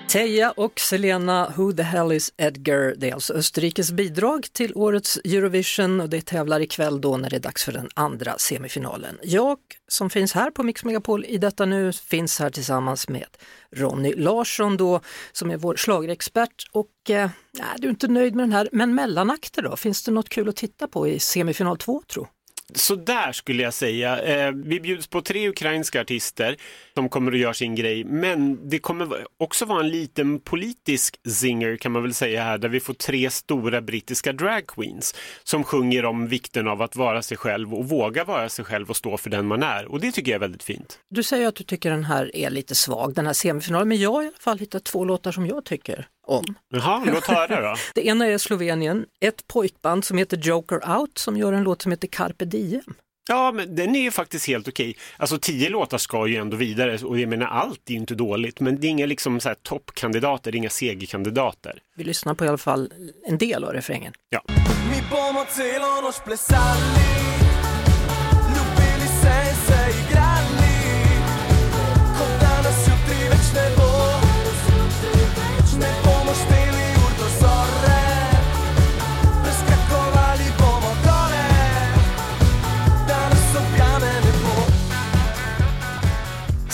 Teija 0.10 0.51
och 0.51 0.80
Selena 0.80 1.54
Who 1.56 1.74
the 1.74 1.84
hell 1.84 2.12
is 2.12 2.34
Edgar? 2.38 2.94
Det 2.98 3.10
är 3.10 3.13
alltså 3.13 3.34
Österrikes 3.34 3.92
bidrag 3.92 4.48
till 4.54 4.72
årets 4.75 5.18
Eurovision 5.18 6.01
och 6.01 6.10
det 6.10 6.25
tävlar 6.25 6.60
ikväll 6.60 7.01
då 7.01 7.18
när 7.18 7.30
det 7.30 7.36
är 7.36 7.39
dags 7.39 7.66
för 7.66 7.72
den 7.72 7.89
andra 7.94 8.38
semifinalen. 8.38 9.20
Jag 9.24 9.58
som 9.88 10.10
finns 10.10 10.34
här 10.34 10.51
på 10.51 10.63
Mix 10.63 10.84
Megapol 10.84 11.25
i 11.25 11.38
detta 11.38 11.66
nu 11.66 11.94
finns 11.94 12.39
här 12.39 12.50
tillsammans 12.50 13.10
med 13.10 13.25
Ronny 13.72 14.13
Larsson 14.16 14.78
då 14.78 15.01
som 15.32 15.51
är 15.51 15.58
vår 15.58 15.75
schlagerexpert 15.75 16.70
och 16.72 17.10
eh, 17.10 17.30
nej, 17.54 17.68
du 17.78 17.88
är 17.88 17.92
inte 17.92 18.08
nöjd 18.08 18.36
med 18.36 18.44
den 18.44 18.54
här, 18.54 18.70
men 18.72 18.96
mellanakter 18.96 19.62
då? 19.62 19.75
Finns 19.75 20.04
det 20.04 20.12
något 20.12 20.30
kul 20.30 20.50
att 20.50 20.56
titta 20.56 20.88
på 20.88 21.08
i 21.08 21.20
semifinal 21.20 21.78
2 21.78 22.01
tro? 22.08 22.28
Så 22.76 22.96
där 22.96 23.32
skulle 23.32 23.64
jag 23.64 23.74
säga. 23.74 24.20
Eh, 24.22 24.52
vi 24.52 24.80
bjuds 24.80 25.08
på 25.08 25.22
tre 25.22 25.50
ukrainska 25.50 26.02
artister 26.02 26.56
som 26.94 27.10
kommer 27.10 27.32
att 27.32 27.38
göra 27.38 27.54
sin 27.54 27.76
grej, 27.76 28.04
men 28.04 28.70
det 28.70 28.80
kommer 28.80 29.26
också 29.38 29.66
vara 29.66 29.80
en 29.80 29.90
liten 29.90 30.40
politisk 30.40 31.16
zinger 31.28 31.78
kan 31.78 31.92
man 31.92 32.04
väl 32.04 32.14
säga 32.14 32.44
här, 32.44 32.58
där 32.58 32.70
vi 32.70 32.80
får 32.80 32.94
tre 32.94 33.30
stora 33.30 33.82
brittiska 33.82 34.34
dragqueens 34.34 35.16
som 35.44 35.64
sjunger 35.64 36.06
om 36.06 36.28
vikten 36.28 36.68
av 36.68 36.82
att 36.82 36.96
vara 36.96 37.22
sig 37.22 37.38
själv 37.38 37.74
och 37.74 37.90
våga 37.90 38.24
vara 38.24 38.50
sig 38.50 38.66
själv 38.66 38.90
och 38.90 38.98
stå 38.98 39.18
för 39.18 39.30
den 39.30 39.46
man 39.46 39.64
är. 39.64 39.86
Och 39.86 40.00
det 40.00 40.12
tycker 40.12 40.32
jag 40.32 40.36
är 40.36 40.40
väldigt 40.40 40.64
fint. 40.64 41.00
Du 41.10 41.24
säger 41.24 41.48
att 41.48 41.56
du 41.56 41.64
tycker 41.64 41.92
den 41.92 42.04
här 42.04 42.36
är 42.36 42.50
lite 42.50 42.76
svag, 42.76 43.14
den 43.14 43.26
här 43.26 43.34
semifinalen, 43.34 43.88
men 43.88 43.98
jag 43.98 44.12
har 44.12 44.24
i 44.24 44.28
alla 44.28 44.36
fall 44.40 44.60
hittat 44.60 44.84
två 44.84 45.06
låtar 45.06 45.32
som 45.32 45.48
jag 45.48 45.66
tycker 45.66 46.08
om. 46.30 46.56
Jaha, 46.70 47.04
låt 47.06 47.26
höra 47.26 47.62
då. 47.62 47.76
Det 47.96 48.08
ena 48.08 48.26
är 48.26 48.38
Slovenien, 48.38 49.06
ett 49.20 49.48
pojkband 49.48 50.06
som 50.06 50.18
heter 50.18 50.38
Joker 50.38 50.98
Out 51.00 51.18
som 51.18 51.38
gör 51.38 51.54
en 51.54 51.64
låt 51.64 51.82
som 51.82 51.92
heter 51.92 52.08
Carpe 52.08 52.46
Diem. 52.46 52.94
Ja, 53.30 53.52
men 53.52 53.76
den 53.76 53.96
är 53.96 54.02
ju 54.02 54.12
faktiskt 54.12 54.48
helt 54.48 54.68
okej. 54.68 54.98
Alltså 55.18 55.38
tio 55.40 55.70
låtar 55.70 55.98
ska 55.98 56.28
ju 56.28 56.36
ändå 56.36 56.58
vidare 56.58 56.98
och 57.06 57.20
jag 57.20 57.30
menar 57.30 57.48
allt 57.48 57.82
är 57.90 57.92
ju 57.92 58.00
inte 58.00 58.16
dåligt, 58.16 58.60
men 58.60 58.80
det 58.80 58.88
är 58.88 58.90
inga 58.90 59.06
liksom 59.06 59.40
så 59.40 59.50
här 59.50 59.56
toppkandidater, 59.56 60.56
inga 60.56 60.70
segerkandidater. 60.70 61.80
Vi 61.96 62.04
lyssnar 62.04 62.34
på 62.34 62.46
i 62.46 62.48
alla 62.48 62.58
fall 62.58 62.94
en 63.26 63.38
del 63.38 63.64
av 63.64 63.74
refrängen. 63.74 64.14
Ja. 64.30 64.42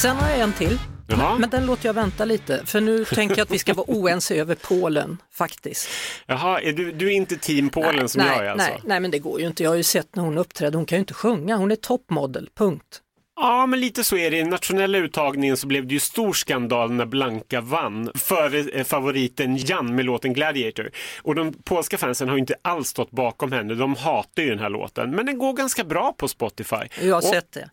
Sen 0.05 0.17
har 0.17 0.29
jag 0.29 0.39
en 0.39 0.53
till, 0.53 0.79
Jaha. 1.07 1.37
men 1.37 1.49
den 1.49 1.65
låter 1.65 1.85
jag 1.85 1.93
vänta 1.93 2.25
lite 2.25 2.65
för 2.65 2.81
nu 2.81 3.05
tänker 3.15 3.37
jag 3.37 3.45
att 3.45 3.51
vi 3.51 3.59
ska 3.59 3.73
vara 3.73 3.85
oense 3.89 4.35
över 4.35 4.55
Polen 4.55 5.17
faktiskt. 5.33 5.89
Jaha, 6.25 6.61
är 6.61 6.71
du, 6.73 6.91
du 6.91 7.07
är 7.07 7.11
inte 7.11 7.37
team 7.37 7.69
Polen 7.69 8.09
som 8.09 8.21
nej, 8.21 8.31
jag 8.37 8.45
är 8.45 8.49
alltså? 8.49 8.67
nej, 8.69 8.81
nej, 8.83 8.99
men 8.99 9.11
det 9.11 9.19
går 9.19 9.39
ju 9.41 9.47
inte. 9.47 9.63
Jag 9.63 9.69
har 9.69 9.75
ju 9.75 9.83
sett 9.83 10.15
när 10.15 10.23
hon 10.23 10.37
uppträdde, 10.37 10.77
hon 10.77 10.85
kan 10.85 10.95
ju 10.95 10.99
inte 10.99 11.13
sjunga, 11.13 11.55
hon 11.55 11.71
är 11.71 11.75
toppmodell, 11.75 12.49
punkt. 12.57 13.01
Ja, 13.35 13.65
men 13.65 13.79
lite 13.79 14.03
så 14.03 14.17
är 14.17 14.31
det. 14.31 14.37
I 14.37 14.43
nationella 14.43 14.97
uttagningen 14.97 15.57
så 15.57 15.67
blev 15.67 15.87
det 15.87 15.93
ju 15.93 15.99
stor 15.99 16.33
skandal 16.33 16.91
när 16.91 17.05
Blanka 17.05 17.61
vann 17.61 18.11
före 18.15 18.59
eh, 18.59 18.83
favoriten 18.83 19.57
Jan 19.57 19.95
med 19.95 20.05
låten 20.05 20.33
Gladiator. 20.33 20.91
Och 21.21 21.35
de 21.35 21.53
polska 21.53 21.97
fansen 21.97 22.29
har 22.29 22.35
ju 22.35 22.39
inte 22.39 22.55
alls 22.61 22.87
stått 22.87 23.11
bakom 23.11 23.51
henne. 23.51 23.73
De 23.73 23.95
hatar 23.95 24.43
ju 24.43 24.49
den 24.49 24.59
här 24.59 24.69
låten. 24.69 25.11
Men 25.11 25.25
den 25.25 25.37
går 25.37 25.53
ganska 25.53 25.83
bra 25.83 26.13
på 26.17 26.27
Spotify. 26.27 26.75
Jag 27.01 27.15
har 27.15 27.21
Och- 27.21 27.23
sett 27.23 27.51
det. 27.51 27.69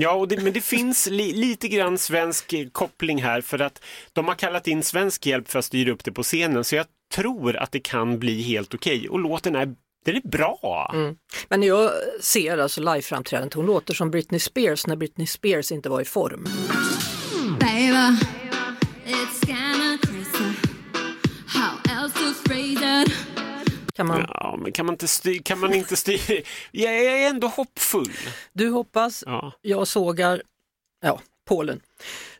Ja, 0.00 0.12
och 0.12 0.28
det, 0.28 0.42
men 0.42 0.52
det 0.52 0.60
finns 0.60 1.06
li, 1.06 1.32
lite 1.32 1.68
grann 1.68 1.98
svensk 1.98 2.52
eh, 2.52 2.68
koppling 2.72 3.22
här 3.22 3.40
för 3.40 3.58
att 3.58 3.82
de 4.12 4.28
har 4.28 4.34
kallat 4.34 4.66
in 4.66 4.82
svensk 4.82 5.26
hjälp 5.26 5.50
för 5.50 5.58
att 5.58 5.64
styra 5.64 5.92
upp 5.92 6.04
det 6.04 6.12
på 6.12 6.22
scenen. 6.22 6.64
Så 6.64 6.76
jag 6.76 6.86
tror 7.14 7.56
att 7.56 7.72
det 7.72 7.80
kan 7.80 8.18
bli 8.18 8.42
helt 8.42 8.74
okej. 8.74 9.08
Och 9.08 9.18
låten 9.18 9.54
är, 9.54 9.74
den 10.04 10.16
är 10.16 10.28
bra. 10.28 10.94
Men 11.48 11.62
jag 11.62 11.90
ser 12.20 12.58
alltså 12.58 12.80
liveframträdandet, 12.80 13.54
hon 13.54 13.66
låter 13.66 13.94
som 13.94 14.10
Britney 14.10 14.40
Spears 14.40 14.86
när 14.86 14.96
Britney 14.96 15.26
Spears 15.26 15.72
inte 15.72 15.88
var 15.88 16.00
i 16.00 16.04
form. 16.04 16.46
Baby, 17.60 18.18
Kan 23.98 24.06
man, 24.06 24.24
Ja, 24.28 24.56
men 24.62 24.72
kan 24.72 24.86
man 24.86 24.92
inte 24.94 25.08
styra, 25.08 25.42
kan 25.42 25.58
man 25.58 25.74
inte 25.74 25.96
styra? 25.96 26.42
Jag 26.70 26.94
är 26.94 27.28
ändå 27.30 27.46
hoppfull. 27.46 28.12
Du 28.52 28.68
hoppas, 28.70 29.24
Ja. 29.26 29.52
jag 29.62 29.88
sågar, 29.88 30.42
ja, 31.02 31.20
Polen. 31.48 31.80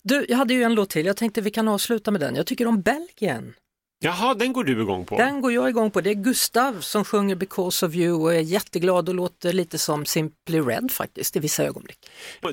Du, 0.03 0.27
jag 0.29 0.37
hade 0.37 0.55
ju 0.55 0.63
en 0.63 0.75
låt 0.75 0.91
till, 0.91 1.07
jag 1.07 1.17
tänkte 1.17 1.41
vi 1.41 1.51
kan 1.51 1.69
avsluta 1.69 2.11
med 2.11 2.21
den. 2.21 2.37
Jag 2.37 2.47
tycker 2.47 2.67
om 2.67 2.81
Belgien. 2.83 3.55
Jaha, 4.01 4.35
den 4.35 4.53
går 4.53 4.65
du 4.65 4.83
igång 4.83 5.05
på. 5.05 5.17
Den 5.17 5.41
går 5.41 5.53
jag 5.53 5.69
igång 5.69 5.91
på. 5.91 6.01
Det 6.01 6.11
är 6.11 6.15
Gustav 6.15 6.81
som 6.81 7.05
sjunger 7.05 7.35
Because 7.35 7.87
of 7.87 7.95
you 7.95 8.23
och 8.23 8.35
är 8.35 8.41
jätteglad 8.41 9.09
och 9.09 9.15
låter 9.15 9.53
lite 9.53 9.79
som 9.79 10.07
Simply 10.07 10.61
Red 10.61 10.91
faktiskt 10.93 11.37
i 11.37 11.39
vissa 11.39 11.65
ögonblick. 11.65 11.99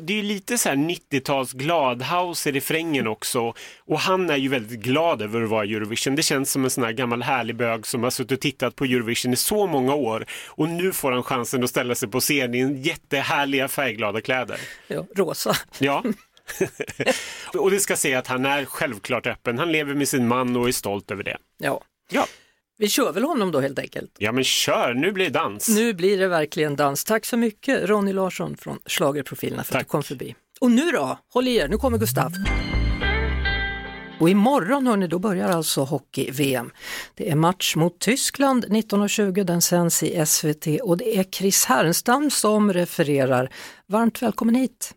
Det 0.01 0.19
är 0.19 0.23
lite 0.23 0.57
så 0.57 0.69
här 0.69 0.75
90-tals 0.75 1.53
gladhouse 1.53 2.49
i 2.49 2.51
refrängen 2.51 3.07
också. 3.07 3.53
Och 3.85 3.99
han 3.99 4.29
är 4.29 4.37
ju 4.37 4.49
väldigt 4.49 4.79
glad 4.79 5.21
över 5.21 5.41
att 5.41 5.49
vara 5.49 5.65
i 5.65 5.75
Eurovision. 5.75 6.15
Det 6.15 6.23
känns 6.23 6.51
som 6.51 6.63
en 6.63 6.69
sån 6.69 6.83
här 6.83 6.91
gammal 6.91 7.23
härlig 7.23 7.55
bög 7.55 7.87
som 7.87 8.03
har 8.03 8.09
suttit 8.09 8.31
och 8.31 8.41
tittat 8.41 8.75
på 8.75 8.85
Eurovision 8.85 9.33
i 9.33 9.35
så 9.35 9.67
många 9.67 9.95
år. 9.95 10.25
Och 10.47 10.69
nu 10.69 10.91
får 10.91 11.11
han 11.11 11.23
chansen 11.23 11.63
att 11.63 11.69
ställa 11.69 11.95
sig 11.95 12.09
på 12.09 12.19
scen 12.19 12.55
i 12.55 12.81
jättehärliga 12.81 13.67
färgglada 13.67 14.21
kläder. 14.21 14.59
Ja, 14.87 15.05
rosa. 15.15 15.55
Ja. 15.79 16.03
och 17.57 17.71
det 17.71 17.79
ska 17.79 17.95
säga 17.95 18.19
att 18.19 18.27
han 18.27 18.45
är 18.45 18.65
självklart 18.65 19.27
öppen. 19.27 19.59
Han 19.59 19.71
lever 19.71 19.93
med 19.93 20.07
sin 20.07 20.27
man 20.27 20.55
och 20.55 20.67
är 20.67 20.71
stolt 20.71 21.11
över 21.11 21.23
det. 21.23 21.37
Ja. 21.57 21.81
Ja, 22.11 22.27
Vi 22.77 22.87
kör 22.89 23.11
väl 23.11 23.23
honom 23.23 23.51
då 23.51 23.59
helt 23.61 23.79
enkelt. 23.79 24.11
ja 24.17 24.31
men 24.31 24.43
kör, 24.43 24.93
nu 24.93 25.11
blir 25.11 25.25
det 25.25 25.31
dans. 25.31 25.69
Nu 25.69 25.93
blir 25.93 26.17
det 26.17 26.27
verkligen 26.27 26.75
dans. 26.75 27.03
Tack 27.05 27.25
så 27.25 27.37
mycket 27.37 27.89
Ronny 27.89 28.13
Larsson 28.13 28.57
från 28.57 28.79
Schlagerprofilerna 28.85 29.63
för 29.63 29.69
att 29.75 29.79
Tack. 29.79 29.87
du 29.87 29.89
kom 29.91 30.03
förbi. 30.03 30.35
Och 30.59 30.71
nu 30.71 30.91
då, 30.91 31.17
håll 31.33 31.47
i 31.47 31.55
er, 31.55 31.67
nu 31.67 31.77
kommer 31.77 31.97
Gustav. 31.97 32.31
Och 34.19 34.29
imorgon 34.29 34.87
hörni, 34.87 35.07
då 35.07 35.19
börjar 35.19 35.49
alltså 35.49 35.81
hockey-VM. 35.83 36.71
Det 37.15 37.29
är 37.31 37.35
match 37.35 37.75
mot 37.75 37.99
Tyskland 37.99 38.65
19.20, 38.65 39.43
den 39.43 39.61
sänds 39.61 40.03
i 40.03 40.25
SVT 40.25 40.67
och 40.81 40.97
det 40.97 41.17
är 41.17 41.23
Chris 41.23 41.65
Härenstam 41.65 42.31
som 42.31 42.73
refererar. 42.73 43.49
Varmt 43.87 44.21
välkommen 44.21 44.55
hit. 44.55 44.91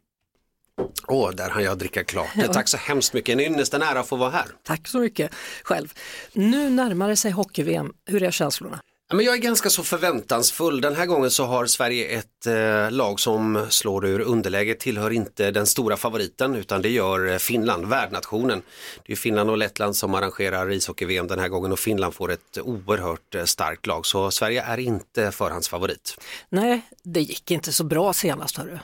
Åh, 1.06 1.30
där 1.30 1.50
har 1.50 1.60
jag 1.60 1.78
dricka 1.78 2.04
klart. 2.04 2.28
Tack 2.52 2.68
så 2.68 2.76
hemskt 2.76 3.12
mycket. 3.12 3.32
En 3.32 3.40
ynnest, 3.40 3.74
en 3.74 3.82
ära 3.82 4.00
att 4.00 4.08
få 4.08 4.16
vara 4.16 4.30
här. 4.30 4.46
Tack 4.62 4.88
så 4.88 4.98
mycket 4.98 5.30
själv. 5.62 5.92
Nu 6.32 6.70
närmar 6.70 7.08
det 7.08 7.16
sig 7.16 7.30
hockey-VM, 7.30 7.92
hur 8.06 8.22
är 8.22 8.30
känslorna? 8.30 8.80
Ja, 9.10 9.16
Men 9.16 9.24
jag 9.24 9.34
är 9.34 9.38
ganska 9.38 9.70
så 9.70 9.82
förväntansfull. 9.82 10.80
Den 10.80 10.96
här 10.96 11.06
gången 11.06 11.30
så 11.30 11.44
har 11.44 11.66
Sverige 11.66 12.18
ett 12.18 12.46
eh, 12.46 12.90
lag 12.90 13.20
som 13.20 13.66
slår 13.70 14.06
ur 14.06 14.20
underläge, 14.20 14.74
tillhör 14.74 15.10
inte 15.10 15.50
den 15.50 15.66
stora 15.66 15.96
favoriten 15.96 16.54
utan 16.54 16.82
det 16.82 16.88
gör 16.88 17.32
eh, 17.32 17.38
Finland, 17.38 17.86
värdnationen. 17.86 18.62
Det 19.06 19.12
är 19.12 19.16
Finland 19.16 19.50
och 19.50 19.58
Lettland 19.58 19.96
som 19.96 20.14
arrangerar 20.14 20.72
ishockey-VM 20.72 21.26
den 21.26 21.38
här 21.38 21.48
gången 21.48 21.72
och 21.72 21.78
Finland 21.78 22.14
får 22.14 22.32
ett 22.32 22.58
oerhört 22.62 23.34
eh, 23.34 23.44
starkt 23.44 23.86
lag 23.86 24.06
så 24.06 24.30
Sverige 24.30 24.62
är 24.62 24.78
inte 24.78 25.32
förhandsfavorit. 25.32 26.20
Nej, 26.48 26.82
det 27.02 27.20
gick 27.20 27.50
inte 27.50 27.72
så 27.72 27.84
bra 27.84 28.12
senast 28.12 28.56
hörru. 28.56 28.78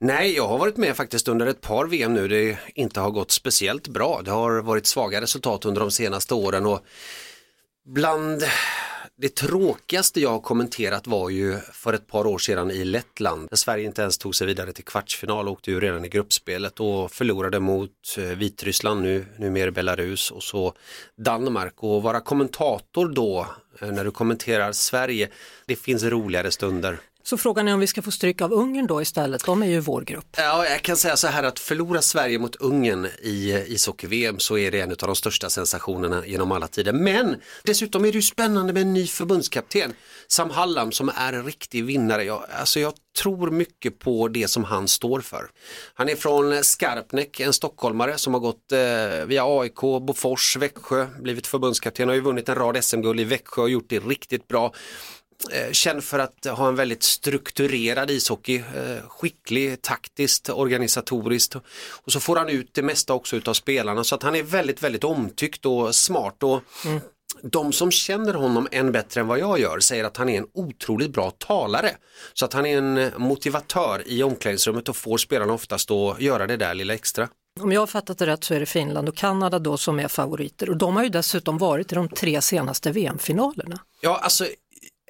Nej, 0.00 0.36
jag 0.36 0.48
har 0.48 0.58
varit 0.58 0.76
med 0.76 0.96
faktiskt 0.96 1.28
under 1.28 1.46
ett 1.46 1.60
par 1.60 1.86
VM 1.86 2.14
nu. 2.14 2.28
Det 2.28 2.58
inte 2.74 3.00
har 3.00 3.10
gått 3.10 3.30
speciellt 3.30 3.88
bra. 3.88 4.22
Det 4.24 4.30
har 4.30 4.62
varit 4.62 4.86
svaga 4.86 5.20
resultat 5.20 5.64
under 5.64 5.80
de 5.80 5.90
senaste 5.90 6.34
åren 6.34 6.66
och 6.66 6.84
bland 7.84 8.42
det 9.16 9.34
tråkigaste 9.34 10.20
jag 10.20 10.30
har 10.30 10.40
kommenterat 10.40 11.06
var 11.06 11.30
ju 11.30 11.58
för 11.72 11.92
ett 11.92 12.06
par 12.06 12.26
år 12.26 12.38
sedan 12.38 12.70
i 12.70 12.84
Lettland. 12.84 13.48
Där 13.50 13.56
Sverige 13.56 13.84
inte 13.84 14.02
ens 14.02 14.18
tog 14.18 14.34
sig 14.34 14.46
vidare 14.46 14.72
till 14.72 14.84
kvartsfinal 14.84 15.46
och 15.46 15.52
åkte 15.52 15.70
ju 15.70 15.80
redan 15.80 16.04
i 16.04 16.08
gruppspelet 16.08 16.80
och 16.80 17.12
förlorade 17.12 17.60
mot 17.60 17.90
eh, 18.18 18.24
Vitryssland 18.24 19.02
nu, 19.02 19.26
numera 19.36 19.70
Belarus 19.70 20.30
och 20.30 20.42
så 20.42 20.74
Danmark 21.16 21.74
och 21.76 22.02
vara 22.02 22.20
kommentator 22.20 23.08
då 23.08 23.46
eh, 23.80 23.88
när 23.88 24.04
du 24.04 24.10
kommenterar 24.10 24.72
Sverige, 24.72 25.28
det 25.66 25.76
finns 25.76 26.02
roligare 26.02 26.50
stunder. 26.50 26.98
Så 27.28 27.36
frågan 27.36 27.68
är 27.68 27.74
om 27.74 27.80
vi 27.80 27.86
ska 27.86 28.02
få 28.02 28.10
stryk 28.10 28.40
av 28.40 28.52
Ungern 28.52 28.86
då 28.86 29.02
istället, 29.02 29.44
de 29.44 29.62
är 29.62 29.66
ju 29.66 29.80
vår 29.80 30.02
grupp. 30.02 30.26
Ja, 30.36 30.66
jag 30.66 30.82
kan 30.82 30.96
säga 30.96 31.16
så 31.16 31.26
här 31.26 31.42
att 31.42 31.58
förlora 31.58 32.02
Sverige 32.02 32.38
mot 32.38 32.56
Ungern 32.56 33.04
eh, 33.04 33.10
i 33.22 33.64
ishockey-VM 33.68 34.38
så 34.38 34.58
är 34.58 34.70
det 34.70 34.80
en 34.80 34.90
av 34.90 34.96
de 34.96 35.16
största 35.16 35.50
sensationerna 35.50 36.26
genom 36.26 36.52
alla 36.52 36.68
tider. 36.68 36.92
Men 36.92 37.36
dessutom 37.64 38.04
är 38.04 38.12
det 38.12 38.18
ju 38.18 38.22
spännande 38.22 38.72
med 38.72 38.82
en 38.82 38.94
ny 38.94 39.06
förbundskapten, 39.06 39.92
Sam 40.28 40.50
Hallam 40.50 40.92
som 40.92 41.10
är 41.14 41.32
en 41.32 41.44
riktig 41.44 41.84
vinnare. 41.84 42.24
Jag, 42.24 42.44
alltså 42.58 42.80
jag 42.80 42.92
tror 43.22 43.50
mycket 43.50 43.98
på 43.98 44.28
det 44.28 44.48
som 44.48 44.64
han 44.64 44.88
står 44.88 45.20
för. 45.20 45.50
Han 45.94 46.08
är 46.08 46.16
från 46.16 46.64
Skarpnäck, 46.64 47.40
en 47.40 47.52
stockholmare 47.52 48.18
som 48.18 48.34
har 48.34 48.40
gått 48.40 48.72
eh, 48.72 49.26
via 49.26 49.44
AIK, 49.44 49.80
Bofors, 49.80 50.56
Växjö, 50.56 51.06
blivit 51.20 51.46
förbundskapten 51.46 52.08
och 52.08 52.10
har 52.10 52.14
ju 52.16 52.20
vunnit 52.20 52.48
en 52.48 52.54
rad 52.54 52.84
SM-guld 52.84 53.20
i 53.20 53.24
Växjö 53.24 53.62
och 53.62 53.70
gjort 53.70 53.88
det 53.88 53.98
riktigt 53.98 54.48
bra 54.48 54.72
känd 55.72 56.04
för 56.04 56.18
att 56.18 56.44
ha 56.44 56.68
en 56.68 56.74
väldigt 56.74 57.02
strukturerad 57.02 58.10
ishockey, 58.10 58.56
eh, 58.56 59.08
skicklig, 59.08 59.82
taktiskt, 59.82 60.50
organisatoriskt 60.50 61.56
och 62.04 62.12
så 62.12 62.20
får 62.20 62.36
han 62.36 62.48
ut 62.48 62.70
det 62.74 62.82
mesta 62.82 63.14
också 63.14 63.36
utav 63.36 63.54
spelarna 63.54 64.04
så 64.04 64.14
att 64.14 64.22
han 64.22 64.34
är 64.34 64.42
väldigt, 64.42 64.82
väldigt 64.82 65.04
omtyckt 65.04 65.66
och 65.66 65.94
smart 65.94 66.42
och 66.42 66.62
de 67.42 67.72
som 67.72 67.90
känner 67.90 68.34
honom 68.34 68.68
än 68.72 68.92
bättre 68.92 69.20
än 69.20 69.26
vad 69.26 69.38
jag 69.38 69.60
gör 69.60 69.80
säger 69.80 70.04
att 70.04 70.16
han 70.16 70.28
är 70.28 70.38
en 70.38 70.46
otroligt 70.54 71.10
bra 71.10 71.30
talare. 71.30 71.90
Så 72.34 72.44
att 72.44 72.52
han 72.52 72.66
är 72.66 72.78
en 72.78 73.10
motivatör 73.16 74.02
i 74.06 74.22
omklädningsrummet 74.22 74.88
och 74.88 74.96
får 74.96 75.18
spelarna 75.18 75.52
oftast 75.52 75.90
att 75.90 76.20
göra 76.20 76.46
det 76.46 76.56
där 76.56 76.74
lilla 76.74 76.94
extra. 76.94 77.28
Om 77.60 77.72
jag 77.72 77.80
har 77.80 77.86
fattat 77.86 78.18
det 78.18 78.26
rätt 78.26 78.44
så 78.44 78.54
är 78.54 78.60
det 78.60 78.66
Finland 78.66 79.08
och 79.08 79.16
Kanada 79.16 79.58
då 79.58 79.76
som 79.76 80.00
är 80.00 80.08
favoriter 80.08 80.70
och 80.70 80.76
de 80.76 80.96
har 80.96 81.02
ju 81.02 81.08
dessutom 81.08 81.58
varit 81.58 81.92
i 81.92 81.94
de 81.94 82.08
tre 82.08 82.42
senaste 82.42 82.90
VM-finalerna. 82.90 83.78
Ja, 84.00 84.18
alltså 84.22 84.46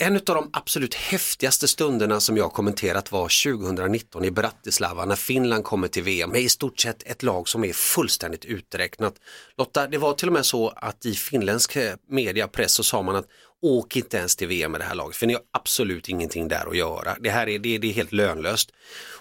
en 0.01 0.17
av 0.17 0.21
de 0.25 0.51
absolut 0.53 0.95
häftigaste 0.95 1.69
stunderna 1.69 2.21
som 2.21 2.37
jag 2.37 2.53
kommenterat 2.53 3.13
var 3.13 3.53
2019 3.55 4.25
i 4.25 4.31
Bratislava 4.31 5.05
när 5.05 5.17
Finland 5.17 5.65
kommer 5.65 5.89
till 5.89 6.03
VM 6.03 6.31
med 6.31 6.41
i 6.41 6.49
stort 6.49 6.81
sett 6.81 7.03
ett 7.03 7.23
lag 7.23 7.49
som 7.49 7.65
är 7.65 7.73
fullständigt 7.73 8.45
uträknat. 8.45 9.15
Lotta, 9.57 9.87
det 9.87 9.99
var 9.99 10.13
till 10.13 10.29
och 10.29 10.33
med 10.33 10.47
så 10.47 10.69
att 10.69 11.07
i 11.07 11.15
finländsk 11.15 11.77
eh, 11.77 11.95
media, 12.09 12.49
press 12.49 12.73
så 12.73 12.83
sa 12.83 13.03
man 13.03 13.17
att 13.17 13.27
åk 13.63 13.97
inte 13.97 14.17
ens 14.17 14.37
till 14.37 14.49
VM 14.49 14.73
med 14.73 14.81
det 14.81 14.85
här 14.85 14.95
laget 14.95 15.17
för 15.17 15.27
ni 15.27 15.33
har 15.33 15.43
absolut 15.53 16.09
ingenting 16.09 16.49
där 16.49 16.71
att 16.71 16.77
göra. 16.77 17.17
Det 17.21 17.31
här 17.31 17.49
är, 17.49 17.59
det, 17.59 17.79
det 17.79 17.89
är 17.89 17.93
helt 17.93 18.13
lönlöst. 18.13 18.71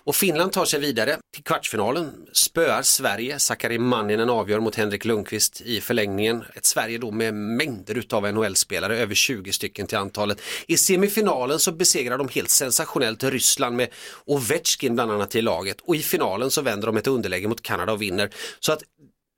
Och 0.07 0.15
Finland 0.15 0.51
tar 0.51 0.65
sig 0.65 0.79
vidare 0.79 1.17
till 1.35 1.43
kvartsfinalen, 1.43 2.11
spöar 2.33 2.81
Sverige, 2.81 3.39
Sakari 3.39 3.77
Manninen 3.77 4.29
avgör 4.29 4.59
mot 4.59 4.75
Henrik 4.75 5.05
Lundqvist 5.05 5.61
i 5.61 5.81
förlängningen. 5.81 6.43
Ett 6.55 6.65
Sverige 6.65 6.97
då 6.97 7.11
med 7.11 7.33
mängder 7.33 7.97
utav 7.97 8.33
NHL-spelare, 8.33 8.97
över 8.97 9.15
20 9.15 9.53
stycken 9.53 9.87
till 9.87 9.97
antalet. 9.97 10.41
I 10.67 10.77
semifinalen 10.77 11.59
så 11.59 11.71
besegrar 11.71 12.17
de 12.17 12.29
helt 12.29 12.49
sensationellt 12.49 13.23
Ryssland 13.23 13.75
med 13.75 13.89
Ovechkin 14.25 14.95
bland 14.95 15.11
annat 15.11 15.35
i 15.35 15.41
laget 15.41 15.81
och 15.81 15.95
i 15.95 15.99
finalen 15.99 16.51
så 16.51 16.61
vänder 16.61 16.87
de 16.87 16.97
ett 16.97 17.07
underläge 17.07 17.47
mot 17.47 17.61
Kanada 17.61 17.93
och 17.93 18.01
vinner. 18.01 18.29
Så 18.59 18.71
att 18.71 18.83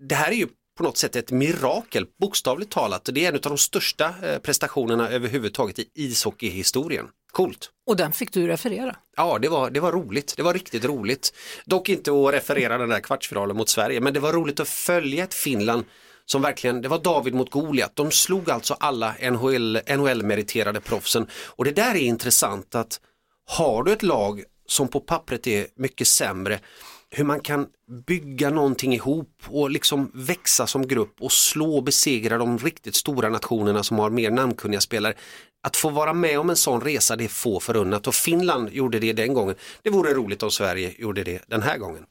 det 0.04 0.16
här 0.16 0.32
är 0.32 0.36
ju 0.36 0.48
på 0.80 0.84
något 0.84 0.98
sätt 0.98 1.16
ett 1.16 1.32
mirakel, 1.32 2.06
bokstavligt 2.20 2.72
talat. 2.72 3.10
Det 3.14 3.26
är 3.26 3.30
en 3.30 3.36
av 3.36 3.42
de 3.42 3.58
största 3.58 4.14
eh, 4.24 4.40
prestationerna 4.40 5.10
överhuvudtaget 5.10 5.80
i 5.80 5.90
ishockeyhistorien. 5.94 7.06
Coolt! 7.32 7.72
Och 7.88 7.96
den 7.96 8.14
fick 8.14 8.34
du 8.34 8.48
referera. 8.48 8.96
Ja, 9.18 9.40
det 9.40 9.50
var, 9.50 9.70
det 9.70 9.80
var 9.80 9.92
roligt. 9.92 10.34
Det 10.38 10.44
var 10.44 10.54
riktigt 10.54 10.86
roligt. 10.86 11.34
Dock 11.66 11.90
inte 11.90 12.12
att 12.12 12.34
referera 12.34 12.78
den 12.78 12.90
där 12.90 13.00
kvartsfinalen 13.00 13.58
mot 13.58 13.70
Sverige, 13.70 14.02
men 14.02 14.14
det 14.14 14.20
var 14.20 14.34
roligt 14.34 14.60
att 14.60 14.70
följa 14.70 15.24
ett 15.24 15.34
Finland 15.34 15.86
som 16.26 16.42
verkligen, 16.42 16.82
det 16.82 16.88
var 16.88 17.00
David 17.00 17.34
mot 17.34 17.52
Goliat. 17.52 17.96
De 17.96 18.12
slog 18.12 18.50
alltså 18.50 18.74
alla 18.80 19.16
NHL, 19.32 19.80
NHL-meriterade 19.88 20.82
proffsen. 20.82 21.28
Och 21.46 21.66
det 21.66 21.72
där 21.72 21.96
är 21.96 22.00
intressant 22.00 22.76
att 22.76 23.00
har 23.46 23.84
du 23.84 23.92
ett 23.92 24.04
lag 24.04 24.44
som 24.68 24.88
på 24.88 25.00
pappret 25.00 25.48
är 25.48 25.68
mycket 25.76 26.08
sämre, 26.08 26.60
hur 27.12 27.24
man 27.24 27.40
kan 27.40 27.68
bygga 28.08 28.50
någonting 28.50 28.94
ihop 28.94 29.44
och 29.48 29.70
liksom 29.70 30.12
växa 30.14 30.68
som 30.68 30.88
grupp 30.88 31.16
och 31.20 31.32
slå 31.32 31.76
och 31.76 31.84
besegra 31.84 32.38
de 32.38 32.58
riktigt 32.58 32.96
stora 32.96 33.30
nationerna 33.30 33.84
som 33.84 34.00
har 34.00 34.10
mer 34.10 34.32
namnkunniga 34.32 34.82
spelare. 34.82 35.14
Att 35.64 35.78
få 35.78 35.90
vara 35.90 36.14
med 36.14 36.40
om 36.40 36.50
en 36.50 36.56
sån 36.56 36.82
resa 36.82 37.16
det 37.16 37.24
är 37.24 37.28
få 37.28 37.60
förunnat 37.60 38.08
och 38.08 38.16
Finland 38.16 38.70
gjorde 38.70 39.00
det 39.00 39.14
den 39.14 39.34
gången. 39.34 39.56
Det 39.84 39.90
vore 39.90 40.14
roligt 40.14 40.44
om 40.44 40.52
Sverige 40.52 40.94
gjorde 40.98 41.24
det 41.24 41.42
den 41.48 41.62
här 41.62 41.78
gången. 41.78 42.06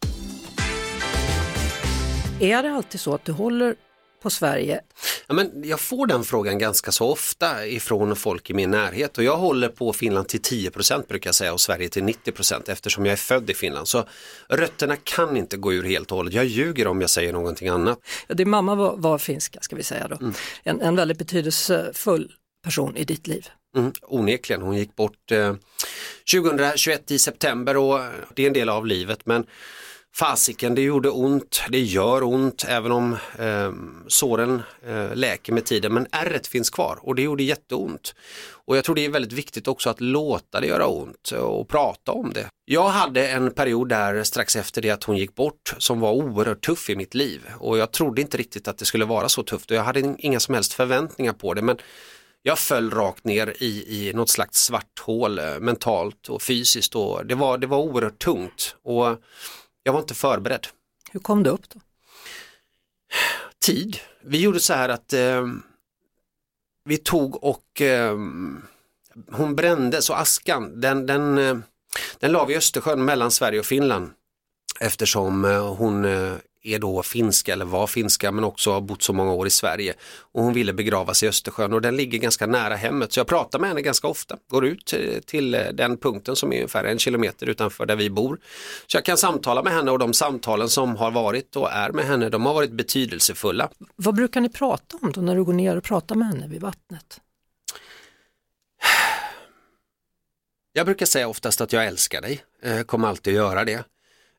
Är 2.40 2.62
det 2.62 2.72
alltid 2.72 3.00
så 3.00 3.14
att 3.14 3.24
du 3.24 3.32
håller 3.32 3.74
på 4.22 4.30
Sverige? 4.30 4.80
Ja, 5.26 5.34
men 5.34 5.62
jag 5.64 5.80
får 5.80 6.06
den 6.06 6.24
frågan 6.24 6.58
ganska 6.58 6.92
så 6.92 7.08
ofta 7.08 7.66
ifrån 7.66 8.16
folk 8.16 8.50
i 8.50 8.54
min 8.54 8.70
närhet 8.70 9.18
och 9.18 9.24
jag 9.24 9.36
håller 9.36 9.68
på 9.68 9.92
Finland 9.92 10.28
till 10.28 10.40
10% 10.40 11.08
brukar 11.08 11.28
jag 11.28 11.34
säga 11.34 11.52
och 11.52 11.60
Sverige 11.60 11.88
till 11.88 12.02
90% 12.02 12.70
eftersom 12.70 13.06
jag 13.06 13.12
är 13.12 13.16
född 13.16 13.50
i 13.50 13.54
Finland. 13.54 13.88
Så 13.88 14.04
rötterna 14.48 14.96
kan 14.96 15.36
inte 15.36 15.56
gå 15.56 15.72
ur 15.72 15.84
helt 15.84 16.10
och 16.10 16.16
hållet. 16.16 16.34
Jag 16.34 16.44
ljuger 16.44 16.86
om 16.86 17.00
jag 17.00 17.10
säger 17.10 17.32
någonting 17.32 17.68
annat. 17.68 17.98
Ja, 18.26 18.34
din 18.34 18.50
mamma 18.50 18.74
var, 18.74 18.96
var 18.96 19.18
finska 19.18 19.60
ska 19.60 19.76
vi 19.76 19.82
säga 19.82 20.08
då. 20.08 20.32
En, 20.62 20.80
en 20.80 20.96
väldigt 20.96 21.18
betydelsefull 21.18 22.32
person 22.64 22.96
i 22.96 23.04
ditt 23.04 23.26
liv. 23.26 23.48
Mm, 23.76 23.92
onekligen, 24.02 24.62
hon 24.62 24.76
gick 24.76 24.96
bort 24.96 25.32
eh, 25.32 25.54
2021 26.32 27.10
i 27.10 27.18
september 27.18 27.76
och 27.76 28.00
det 28.34 28.42
är 28.42 28.46
en 28.46 28.52
del 28.52 28.68
av 28.68 28.86
livet 28.86 29.26
men 29.26 29.46
fasiken 30.16 30.74
det 30.74 30.82
gjorde 30.82 31.10
ont, 31.10 31.62
det 31.68 31.80
gör 31.80 32.22
ont 32.22 32.64
även 32.68 32.92
om 32.92 33.16
eh, 33.38 33.72
såren 34.06 34.62
eh, 34.86 35.14
läker 35.14 35.52
med 35.52 35.64
tiden. 35.64 35.94
Men 35.94 36.06
ärret 36.12 36.46
finns 36.46 36.70
kvar 36.70 36.98
och 37.02 37.14
det 37.14 37.22
gjorde 37.22 37.42
jätteont. 37.42 38.14
Och 38.50 38.76
jag 38.76 38.84
tror 38.84 38.94
det 38.94 39.04
är 39.04 39.10
väldigt 39.10 39.32
viktigt 39.32 39.68
också 39.68 39.90
att 39.90 40.00
låta 40.00 40.60
det 40.60 40.66
göra 40.66 40.86
ont 40.86 41.30
och 41.30 41.68
prata 41.68 42.12
om 42.12 42.32
det. 42.32 42.48
Jag 42.64 42.88
hade 42.88 43.28
en 43.28 43.50
period 43.50 43.88
där 43.88 44.24
strax 44.24 44.56
efter 44.56 44.82
det 44.82 44.90
att 44.90 45.04
hon 45.04 45.16
gick 45.16 45.34
bort 45.34 45.74
som 45.78 46.00
var 46.00 46.12
oerhört 46.12 46.66
tuff 46.66 46.90
i 46.90 46.96
mitt 46.96 47.14
liv. 47.14 47.40
Och 47.58 47.78
jag 47.78 47.92
trodde 47.92 48.20
inte 48.20 48.36
riktigt 48.36 48.68
att 48.68 48.78
det 48.78 48.84
skulle 48.84 49.04
vara 49.04 49.28
så 49.28 49.42
tufft. 49.42 49.70
Och 49.70 49.76
jag 49.76 49.84
hade 49.84 50.14
inga 50.18 50.40
som 50.40 50.54
helst 50.54 50.72
förväntningar 50.72 51.32
på 51.32 51.54
det. 51.54 51.62
Men 51.62 51.76
jag 52.42 52.58
föll 52.58 52.90
rakt 52.90 53.24
ner 53.24 53.54
i, 53.58 54.08
i 54.08 54.12
något 54.12 54.30
slags 54.30 54.64
svart 54.64 54.98
hål 55.00 55.38
eh, 55.38 55.58
mentalt 55.60 56.28
och 56.28 56.42
fysiskt. 56.42 56.94
Och 56.94 57.26
det 57.26 57.34
var, 57.34 57.58
det 57.58 57.66
var 57.66 57.78
oerhört 57.78 58.18
tungt. 58.18 58.76
Och 58.82 59.16
jag 59.88 59.92
var 59.92 60.00
inte 60.00 60.14
förberedd. 60.14 60.66
Hur 61.10 61.20
kom 61.20 61.42
det 61.42 61.50
upp 61.50 61.68
då? 61.68 61.80
Tid. 63.58 63.96
Vi 64.24 64.40
gjorde 64.40 64.60
så 64.60 64.74
här 64.74 64.88
att 64.88 65.12
eh, 65.12 65.46
vi 66.84 66.96
tog 66.96 67.44
och 67.44 67.80
eh, 67.80 68.16
hon 69.30 69.56
brändes 69.56 70.10
och 70.10 70.20
askan 70.20 70.80
den, 70.80 71.06
den, 71.06 71.38
eh, 71.38 71.58
den 72.18 72.32
la 72.32 72.44
vi 72.44 72.54
i 72.54 72.56
Östersjön 72.56 73.04
mellan 73.04 73.30
Sverige 73.30 73.58
och 73.60 73.66
Finland 73.66 74.10
eftersom 74.80 75.44
eh, 75.44 75.74
hon 75.74 76.04
eh, 76.04 76.34
är 76.62 76.78
då 76.78 77.02
finska 77.02 77.52
eller 77.52 77.64
var 77.64 77.86
finska 77.86 78.32
men 78.32 78.44
också 78.44 78.72
har 78.72 78.80
bott 78.80 79.02
så 79.02 79.12
många 79.12 79.32
år 79.32 79.46
i 79.46 79.50
Sverige 79.50 79.94
och 80.32 80.42
hon 80.42 80.52
ville 80.52 80.72
begravas 80.72 81.22
i 81.22 81.28
Östersjön 81.28 81.72
och 81.72 81.80
den 81.80 81.96
ligger 81.96 82.18
ganska 82.18 82.46
nära 82.46 82.76
hemmet 82.76 83.12
så 83.12 83.20
jag 83.20 83.26
pratar 83.26 83.58
med 83.58 83.68
henne 83.68 83.82
ganska 83.82 84.08
ofta, 84.08 84.36
går 84.50 84.66
ut 84.66 84.92
eh, 84.92 85.20
till 85.20 85.54
eh, 85.54 85.60
den 85.72 85.96
punkten 85.96 86.36
som 86.36 86.52
är 86.52 86.56
ungefär 86.56 86.84
en 86.84 86.98
kilometer 86.98 87.46
utanför 87.46 87.86
där 87.86 87.96
vi 87.96 88.10
bor. 88.10 88.40
Så 88.86 88.96
jag 88.96 89.04
kan 89.04 89.16
samtala 89.16 89.62
med 89.62 89.72
henne 89.72 89.90
och 89.90 89.98
de 89.98 90.12
samtalen 90.12 90.68
som 90.68 90.96
har 90.96 91.10
varit 91.10 91.56
och 91.56 91.72
är 91.72 91.90
med 91.90 92.04
henne 92.04 92.28
de 92.28 92.46
har 92.46 92.54
varit 92.54 92.72
betydelsefulla. 92.72 93.68
Vad 93.96 94.14
brukar 94.14 94.40
ni 94.40 94.48
prata 94.48 94.98
om 95.02 95.12
då 95.12 95.20
när 95.20 95.34
du 95.36 95.44
går 95.44 95.52
ner 95.52 95.76
och 95.76 95.84
pratar 95.84 96.14
med 96.14 96.28
henne 96.28 96.48
vid 96.48 96.60
vattnet? 96.60 97.20
Jag 100.72 100.86
brukar 100.86 101.06
säga 101.06 101.28
oftast 101.28 101.60
att 101.60 101.72
jag 101.72 101.86
älskar 101.86 102.20
dig, 102.20 102.44
kommer 102.86 103.08
alltid 103.08 103.32
att 103.32 103.36
göra 103.36 103.64
det. 103.64 103.84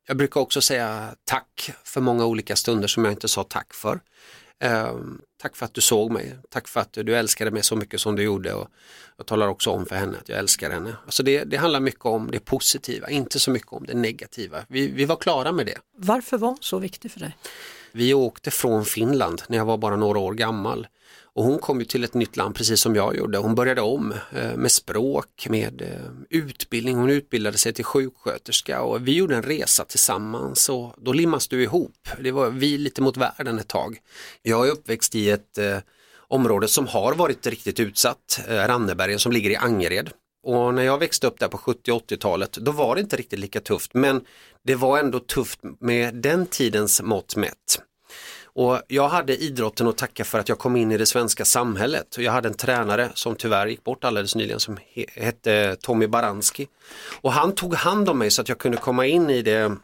Jag 0.07 0.17
brukar 0.17 0.41
också 0.41 0.61
säga 0.61 1.15
tack 1.25 1.71
för 1.83 2.01
många 2.01 2.25
olika 2.25 2.55
stunder 2.55 2.87
som 2.87 3.05
jag 3.05 3.13
inte 3.13 3.27
sa 3.27 3.43
tack 3.43 3.73
för. 3.73 3.99
Eh, 4.63 4.95
tack 5.41 5.55
för 5.55 5.65
att 5.65 5.73
du 5.73 5.81
såg 5.81 6.11
mig, 6.11 6.37
tack 6.49 6.67
för 6.67 6.79
att 6.79 6.93
du 6.93 7.15
älskade 7.15 7.51
mig 7.51 7.63
så 7.63 7.75
mycket 7.75 8.01
som 8.01 8.15
du 8.15 8.23
gjorde 8.23 8.53
och 8.53 8.69
jag 9.17 9.25
talar 9.25 9.47
också 9.47 9.69
om 9.69 9.85
för 9.85 9.95
henne 9.95 10.17
att 10.17 10.29
jag 10.29 10.39
älskar 10.39 10.71
henne. 10.71 10.95
Alltså 11.05 11.23
det, 11.23 11.43
det 11.43 11.57
handlar 11.57 11.79
mycket 11.79 12.05
om 12.05 12.31
det 12.31 12.39
positiva, 12.39 13.09
inte 13.09 13.39
så 13.39 13.51
mycket 13.51 13.73
om 13.73 13.85
det 13.85 13.93
negativa. 13.93 14.65
Vi, 14.67 14.87
vi 14.87 15.05
var 15.05 15.15
klara 15.15 15.51
med 15.51 15.65
det. 15.65 15.77
Varför 15.97 16.37
var 16.37 16.47
hon 16.47 16.57
så 16.61 16.79
viktig 16.79 17.11
för 17.11 17.19
dig? 17.19 17.37
Vi 17.91 18.13
åkte 18.13 18.51
från 18.51 18.85
Finland 18.85 19.41
när 19.47 19.57
jag 19.57 19.65
var 19.65 19.77
bara 19.77 19.95
några 19.95 20.19
år 20.19 20.33
gammal. 20.33 20.87
Och 21.39 21.45
hon 21.45 21.59
kom 21.59 21.79
ju 21.79 21.85
till 21.85 22.03
ett 22.03 22.13
nytt 22.13 22.37
land 22.37 22.55
precis 22.55 22.81
som 22.81 22.95
jag 22.95 23.17
gjorde. 23.17 23.37
Hon 23.37 23.55
började 23.55 23.81
om 23.81 24.13
eh, 24.31 24.55
med 24.57 24.71
språk, 24.71 25.47
med 25.49 25.81
eh, 25.81 26.11
utbildning. 26.29 26.95
Hon 26.95 27.09
utbildade 27.09 27.57
sig 27.57 27.73
till 27.73 27.85
sjuksköterska 27.85 28.81
och 28.81 29.07
vi 29.07 29.15
gjorde 29.15 29.35
en 29.35 29.43
resa 29.43 29.85
tillsammans 29.85 30.69
och 30.69 30.93
då 30.97 31.13
limmas 31.13 31.47
du 31.47 31.63
ihop. 31.63 32.09
Det 32.19 32.31
var 32.31 32.49
vi 32.49 32.77
lite 32.77 33.01
mot 33.01 33.17
världen 33.17 33.59
ett 33.59 33.67
tag. 33.67 33.97
Jag 34.41 34.67
är 34.67 34.71
uppväxt 34.71 35.15
i 35.15 35.29
ett 35.29 35.57
eh, 35.57 35.77
område 36.27 36.67
som 36.67 36.87
har 36.87 37.15
varit 37.15 37.47
riktigt 37.47 37.79
utsatt, 37.79 38.39
Rannebergen 38.47 39.19
som 39.19 39.31
ligger 39.31 39.49
i 39.49 39.55
Angered. 39.55 40.09
Och 40.43 40.73
när 40.73 40.83
jag 40.83 40.97
växte 40.97 41.27
upp 41.27 41.39
där 41.39 41.47
på 41.47 41.57
70 41.57 41.91
80-talet 41.91 42.51
då 42.51 42.71
var 42.71 42.95
det 42.95 43.01
inte 43.01 43.17
riktigt 43.17 43.39
lika 43.39 43.59
tufft 43.59 43.93
men 43.93 44.21
det 44.63 44.75
var 44.75 44.99
ändå 44.99 45.19
tufft 45.19 45.59
med 45.79 46.15
den 46.15 46.45
tidens 46.45 47.01
mått 47.01 47.35
mätt. 47.35 47.81
Och 48.59 48.81
jag 48.87 49.09
hade 49.09 49.35
idrotten 49.35 49.87
att 49.87 49.97
tacka 49.97 50.25
för 50.25 50.39
att 50.39 50.49
jag 50.49 50.59
kom 50.59 50.75
in 50.75 50.91
i 50.91 50.97
det 50.97 51.05
svenska 51.05 51.45
samhället. 51.45 52.15
Och 52.17 52.23
jag 52.23 52.31
hade 52.31 52.47
en 52.47 52.53
tränare 52.53 53.09
som 53.13 53.35
tyvärr 53.35 53.67
gick 53.67 53.83
bort 53.83 54.03
alldeles 54.03 54.35
nyligen 54.35 54.59
som 54.59 54.77
he- 54.77 55.21
hette 55.21 55.75
Tommy 55.81 56.07
Baranski. 56.07 56.67
Och 57.21 57.31
han 57.33 57.55
tog 57.55 57.73
hand 57.75 58.09
om 58.09 58.17
mig 58.17 58.31
så 58.31 58.41
att 58.41 58.49
jag 58.49 58.57
kunde 58.57 58.77
komma 58.77 59.05
in 59.05 59.29
i 59.29 59.41
det 59.41 59.77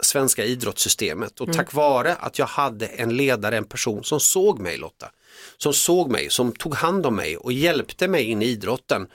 svenska 0.00 0.44
idrottssystemet 0.44 1.40
och 1.40 1.52
tack 1.52 1.72
vare 1.72 2.14
att 2.14 2.38
jag 2.38 2.46
hade 2.46 2.86
en 2.86 3.16
ledare, 3.16 3.56
en 3.56 3.64
person 3.64 4.04
som 4.04 4.20
såg 4.20 4.58
mig 4.58 4.76
Lotta, 4.76 5.10
som 5.56 5.72
såg 5.72 6.10
mig, 6.10 6.30
som 6.30 6.52
tog 6.52 6.74
hand 6.74 7.06
om 7.06 7.16
mig 7.16 7.36
och 7.36 7.52
hjälpte 7.52 8.08
mig 8.08 8.24
in 8.24 8.42
i 8.42 8.46
idrotten 8.46 9.06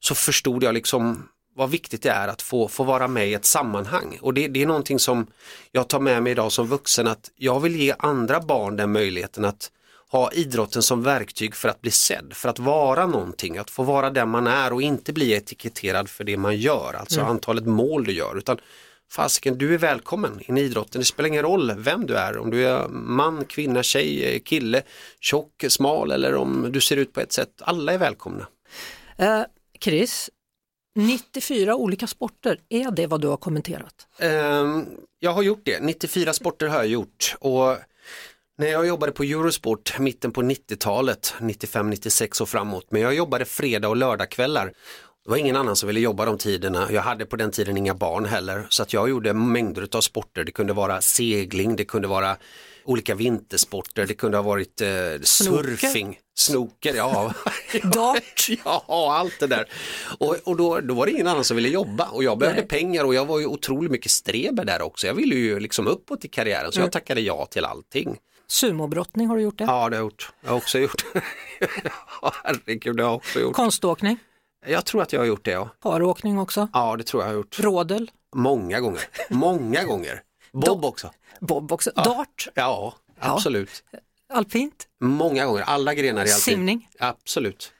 så 0.00 0.14
förstod 0.14 0.62
jag 0.62 0.74
liksom 0.74 1.28
vad 1.56 1.70
viktigt 1.70 2.02
det 2.02 2.10
är 2.10 2.28
att 2.28 2.42
få, 2.42 2.68
få 2.68 2.84
vara 2.84 3.08
med 3.08 3.28
i 3.28 3.34
ett 3.34 3.44
sammanhang. 3.44 4.18
Och 4.22 4.34
det, 4.34 4.48
det 4.48 4.62
är 4.62 4.66
någonting 4.66 4.98
som 4.98 5.26
jag 5.72 5.88
tar 5.88 6.00
med 6.00 6.22
mig 6.22 6.32
idag 6.32 6.52
som 6.52 6.66
vuxen 6.66 7.06
att 7.06 7.30
jag 7.36 7.60
vill 7.60 7.76
ge 7.76 7.94
andra 7.98 8.40
barn 8.40 8.76
den 8.76 8.92
möjligheten 8.92 9.44
att 9.44 9.70
ha 10.08 10.32
idrotten 10.32 10.82
som 10.82 11.02
verktyg 11.02 11.54
för 11.54 11.68
att 11.68 11.80
bli 11.80 11.90
sedd, 11.90 12.32
för 12.32 12.48
att 12.48 12.58
vara 12.58 13.06
någonting, 13.06 13.58
att 13.58 13.70
få 13.70 13.82
vara 13.82 14.10
den 14.10 14.28
man 14.28 14.46
är 14.46 14.72
och 14.72 14.82
inte 14.82 15.12
bli 15.12 15.32
etiketterad 15.32 16.08
för 16.08 16.24
det 16.24 16.36
man 16.36 16.56
gör, 16.56 16.94
alltså 16.94 17.20
antalet 17.20 17.66
mål 17.66 18.04
du 18.04 18.12
gör, 18.12 18.38
utan 18.38 18.58
fasiken 19.10 19.58
du 19.58 19.74
är 19.74 19.78
välkommen 19.78 20.40
in 20.48 20.58
i 20.58 20.60
idrotten, 20.60 21.00
det 21.00 21.04
spelar 21.04 21.28
ingen 21.28 21.42
roll 21.42 21.72
vem 21.78 22.06
du 22.06 22.16
är, 22.16 22.38
om 22.38 22.50
du 22.50 22.68
är 22.68 22.88
man, 22.88 23.44
kvinna, 23.44 23.82
tjej, 23.82 24.42
kille, 24.44 24.82
tjock, 25.20 25.64
smal 25.68 26.10
eller 26.10 26.34
om 26.34 26.68
du 26.72 26.80
ser 26.80 26.96
ut 26.96 27.12
på 27.12 27.20
ett 27.20 27.32
sätt, 27.32 27.50
alla 27.60 27.92
är 27.92 27.98
välkomna. 27.98 28.46
Eh, 29.16 29.42
Chris, 29.80 30.30
94 30.96 31.76
olika 31.76 32.06
sporter, 32.06 32.60
är 32.68 32.90
det 32.90 33.06
vad 33.06 33.20
du 33.20 33.28
har 33.28 33.36
kommenterat? 33.36 34.06
Um, 34.20 34.86
jag 35.18 35.32
har 35.32 35.42
gjort 35.42 35.62
det, 35.64 35.80
94 35.80 36.32
sporter 36.32 36.66
har 36.66 36.76
jag 36.76 36.86
gjort 36.86 37.36
och 37.40 37.76
när 38.58 38.66
jag 38.66 38.86
jobbade 38.86 39.12
på 39.12 39.22
Eurosport 39.22 39.98
mitten 39.98 40.32
på 40.32 40.42
90-talet, 40.42 41.34
95-96 41.38 42.42
och 42.42 42.48
framåt, 42.48 42.86
men 42.90 43.02
jag 43.02 43.14
jobbade 43.14 43.44
fredag 43.44 43.88
och 43.88 43.96
lördagkvällar. 43.96 44.72
Det 45.26 45.30
var 45.30 45.36
ingen 45.36 45.56
annan 45.56 45.76
som 45.76 45.86
ville 45.86 46.00
jobba 46.00 46.24
de 46.24 46.38
tiderna. 46.38 46.88
Jag 46.92 47.02
hade 47.02 47.26
på 47.26 47.36
den 47.36 47.50
tiden 47.50 47.76
inga 47.76 47.94
barn 47.94 48.24
heller, 48.24 48.66
så 48.68 48.82
att 48.82 48.92
jag 48.92 49.08
gjorde 49.08 49.32
mängder 49.32 49.88
av 49.96 50.00
sporter. 50.00 50.44
Det 50.44 50.52
kunde 50.52 50.72
vara 50.72 51.00
segling, 51.00 51.76
det 51.76 51.84
kunde 51.84 52.08
vara 52.08 52.36
olika 52.84 53.14
vintersporter, 53.14 54.06
det 54.06 54.14
kunde 54.14 54.36
ha 54.36 54.42
varit 54.42 54.80
eh, 54.80 54.88
surfing, 55.22 56.18
snooker, 56.34 56.94
ja. 56.94 57.32
Dart. 57.82 58.48
Ja, 58.64 58.84
allt 59.18 59.40
det 59.40 59.46
där. 59.46 59.68
Och, 60.18 60.36
och 60.44 60.56
då, 60.56 60.80
då 60.80 60.94
var 60.94 61.06
det 61.06 61.12
ingen 61.12 61.26
annan 61.26 61.44
som 61.44 61.56
ville 61.56 61.68
jobba 61.68 62.08
och 62.08 62.24
jag 62.24 62.38
behövde 62.38 62.62
pengar 62.62 63.04
och 63.04 63.14
jag 63.14 63.26
var 63.26 63.38
ju 63.38 63.46
otroligt 63.46 63.90
mycket 63.92 64.10
streber 64.10 64.64
där 64.64 64.82
också. 64.82 65.06
Jag 65.06 65.14
ville 65.14 65.34
ju 65.34 65.60
liksom 65.60 65.86
uppåt 65.86 66.24
i 66.24 66.28
karriären 66.28 66.72
så 66.72 66.80
jag 66.80 66.92
tackade 66.92 67.20
ja 67.20 67.46
till 67.46 67.64
allting. 67.64 68.16
Sumobrottning, 68.48 69.26
har 69.26 69.36
du 69.36 69.42
gjort 69.42 69.58
det? 69.58 69.64
Ja, 69.64 69.70
det 69.70 69.74
har 69.74 69.90
jag 69.90 70.00
gjort. 70.00 70.32
Jag 70.40 70.50
har 70.50 70.56
också 70.56 70.78
gjort. 70.78 71.04
Herregud, 72.44 72.96
det 72.96 73.02
har 73.02 73.10
jag 73.10 73.16
också 73.16 73.40
gjort. 73.40 73.56
Konståkning, 73.56 74.18
Jag 74.66 74.84
tror 74.84 75.02
att 75.02 75.12
jag 75.12 75.20
har 75.20 75.26
gjort 75.26 75.44
det, 75.44 75.50
ja. 75.50 75.68
paråkning 75.80 76.38
också, 76.38 76.68
Ja, 76.72 76.96
det 76.96 77.04
tror 77.04 77.22
jag 77.22 77.28
har 77.28 77.34
gjort. 77.34 77.58
rådel, 77.58 78.10
Många 78.34 78.80
gånger. 78.80 79.02
Många 79.30 79.84
gånger. 79.84 80.22
Bob 80.52 80.84
också. 80.84 81.10
bob 81.40 81.72
också, 81.72 81.90
dart, 81.94 82.48
Ja, 82.54 82.94
absolut. 83.18 83.84
alpint, 84.32 84.86
Många 85.00 85.46
gånger. 85.46 85.62
Alla 85.62 85.94
grenar 85.94 86.20
i 86.26 86.32
allting. 86.32 86.54
simning. 86.54 86.88
Absolut. 86.98 87.72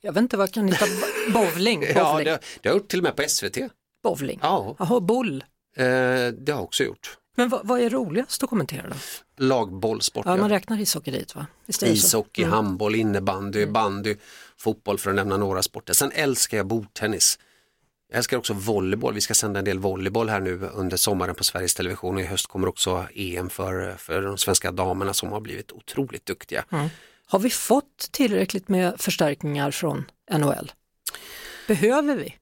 Jag 0.00 0.12
vet 0.12 0.20
inte 0.22 0.36
vad 0.36 0.48
jag 0.48 0.54
kan 0.54 0.68
hitta, 0.68 0.84
bowling, 1.32 1.32
bowling, 1.80 1.82
Ja, 1.94 2.18
det, 2.18 2.24
det 2.24 2.30
har 2.30 2.40
jag 2.62 2.74
gjort 2.74 2.88
till 2.88 2.98
och 2.98 3.02
med 3.02 3.16
på 3.16 3.22
SVT. 3.28 3.58
bowling. 4.02 4.38
Ja, 4.42 4.76
Jaha, 4.78 5.00
boll. 5.00 5.44
eh, 5.76 5.84
det 5.84 6.22
har 6.22 6.32
jag 6.46 6.62
också 6.62 6.84
gjort. 6.84 7.18
Men 7.36 7.48
vad, 7.48 7.60
vad 7.66 7.80
är 7.80 7.90
roligast 7.90 8.42
att 8.42 8.48
kommentera 8.50 8.88
då? 8.88 8.94
Lagbollsport. 9.44 10.26
Ja, 10.26 10.32
ja. 10.32 10.40
man 10.40 10.50
räknar 10.50 10.80
ishockey 10.80 11.10
dit 11.10 11.34
va? 11.34 11.46
Ishockey, 11.82 12.44
handboll, 12.44 12.94
innebandy, 12.94 13.66
bandy, 13.66 14.16
fotboll 14.58 14.98
för 14.98 15.10
att 15.10 15.16
nämna 15.16 15.36
några 15.36 15.62
sporter. 15.62 15.94
Sen 15.94 16.12
älskar 16.14 16.56
jag 16.56 16.66
bordtennis. 16.66 17.38
Jag 18.08 18.18
älskar 18.18 18.36
också 18.36 18.52
volleyboll. 18.52 19.14
Vi 19.14 19.20
ska 19.20 19.34
sända 19.34 19.58
en 19.58 19.64
del 19.64 19.78
volleyboll 19.78 20.28
här 20.28 20.40
nu 20.40 20.70
under 20.74 20.96
sommaren 20.96 21.34
på 21.34 21.44
Sveriges 21.44 21.74
Television 21.74 22.14
och 22.14 22.20
i 22.20 22.24
höst 22.24 22.46
kommer 22.46 22.68
också 22.68 23.06
EM 23.14 23.50
för, 23.50 23.96
för 23.96 24.22
de 24.22 24.38
svenska 24.38 24.72
damerna 24.72 25.14
som 25.14 25.32
har 25.32 25.40
blivit 25.40 25.72
otroligt 25.72 26.26
duktiga. 26.26 26.64
Har 27.26 27.38
vi 27.38 27.50
fått 27.50 28.08
tillräckligt 28.10 28.68
med 28.68 29.00
förstärkningar 29.00 29.70
från 29.70 30.04
NHL? 30.32 30.72
Behöver 31.68 32.16
vi? 32.16 32.34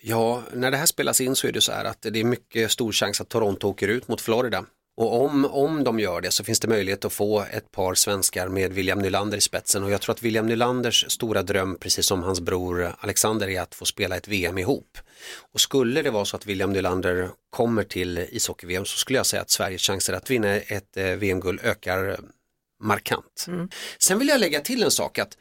Ja, 0.00 0.42
när 0.52 0.70
det 0.70 0.76
här 0.76 0.86
spelas 0.86 1.20
in 1.20 1.36
så 1.36 1.46
är 1.46 1.52
det 1.52 1.60
så 1.60 1.72
här 1.72 1.84
att 1.84 2.02
det 2.02 2.20
är 2.20 2.24
mycket 2.24 2.70
stor 2.70 2.92
chans 2.92 3.20
att 3.20 3.28
Toronto 3.28 3.68
åker 3.68 3.88
ut 3.88 4.08
mot 4.08 4.20
Florida. 4.20 4.64
Och 5.02 5.24
om, 5.24 5.44
om 5.44 5.84
de 5.84 6.00
gör 6.00 6.20
det 6.20 6.30
så 6.30 6.44
finns 6.44 6.60
det 6.60 6.68
möjlighet 6.68 7.04
att 7.04 7.12
få 7.12 7.40
ett 7.40 7.70
par 7.70 7.94
svenskar 7.94 8.48
med 8.48 8.72
William 8.72 8.98
Nylander 8.98 9.38
i 9.38 9.40
spetsen 9.40 9.84
och 9.84 9.90
jag 9.90 10.00
tror 10.00 10.14
att 10.14 10.22
William 10.22 10.46
Nylanders 10.46 11.04
stora 11.08 11.42
dröm, 11.42 11.76
precis 11.80 12.06
som 12.06 12.22
hans 12.22 12.40
bror 12.40 12.94
Alexander, 12.98 13.48
är 13.48 13.60
att 13.60 13.74
få 13.74 13.84
spela 13.84 14.16
ett 14.16 14.28
VM 14.28 14.58
ihop. 14.58 14.98
Och 15.52 15.60
skulle 15.60 16.02
det 16.02 16.10
vara 16.10 16.24
så 16.24 16.36
att 16.36 16.46
William 16.46 16.72
Nylander 16.72 17.28
kommer 17.50 17.84
till 17.84 18.18
ishockey-VM 18.18 18.84
så 18.84 18.96
skulle 18.96 19.18
jag 19.18 19.26
säga 19.26 19.42
att 19.42 19.50
Sveriges 19.50 19.82
chanser 19.82 20.12
att 20.12 20.30
vinna 20.30 20.56
ett 20.56 20.96
eh, 20.96 21.04
VM-guld 21.04 21.60
ökar 21.62 22.20
markant. 22.82 23.46
Sen 23.98 24.18
vill 24.18 24.28
jag 24.28 24.40
lägga 24.40 24.60
till 24.60 24.82
en 24.82 24.90
sak 24.90 25.18
att 25.18 25.36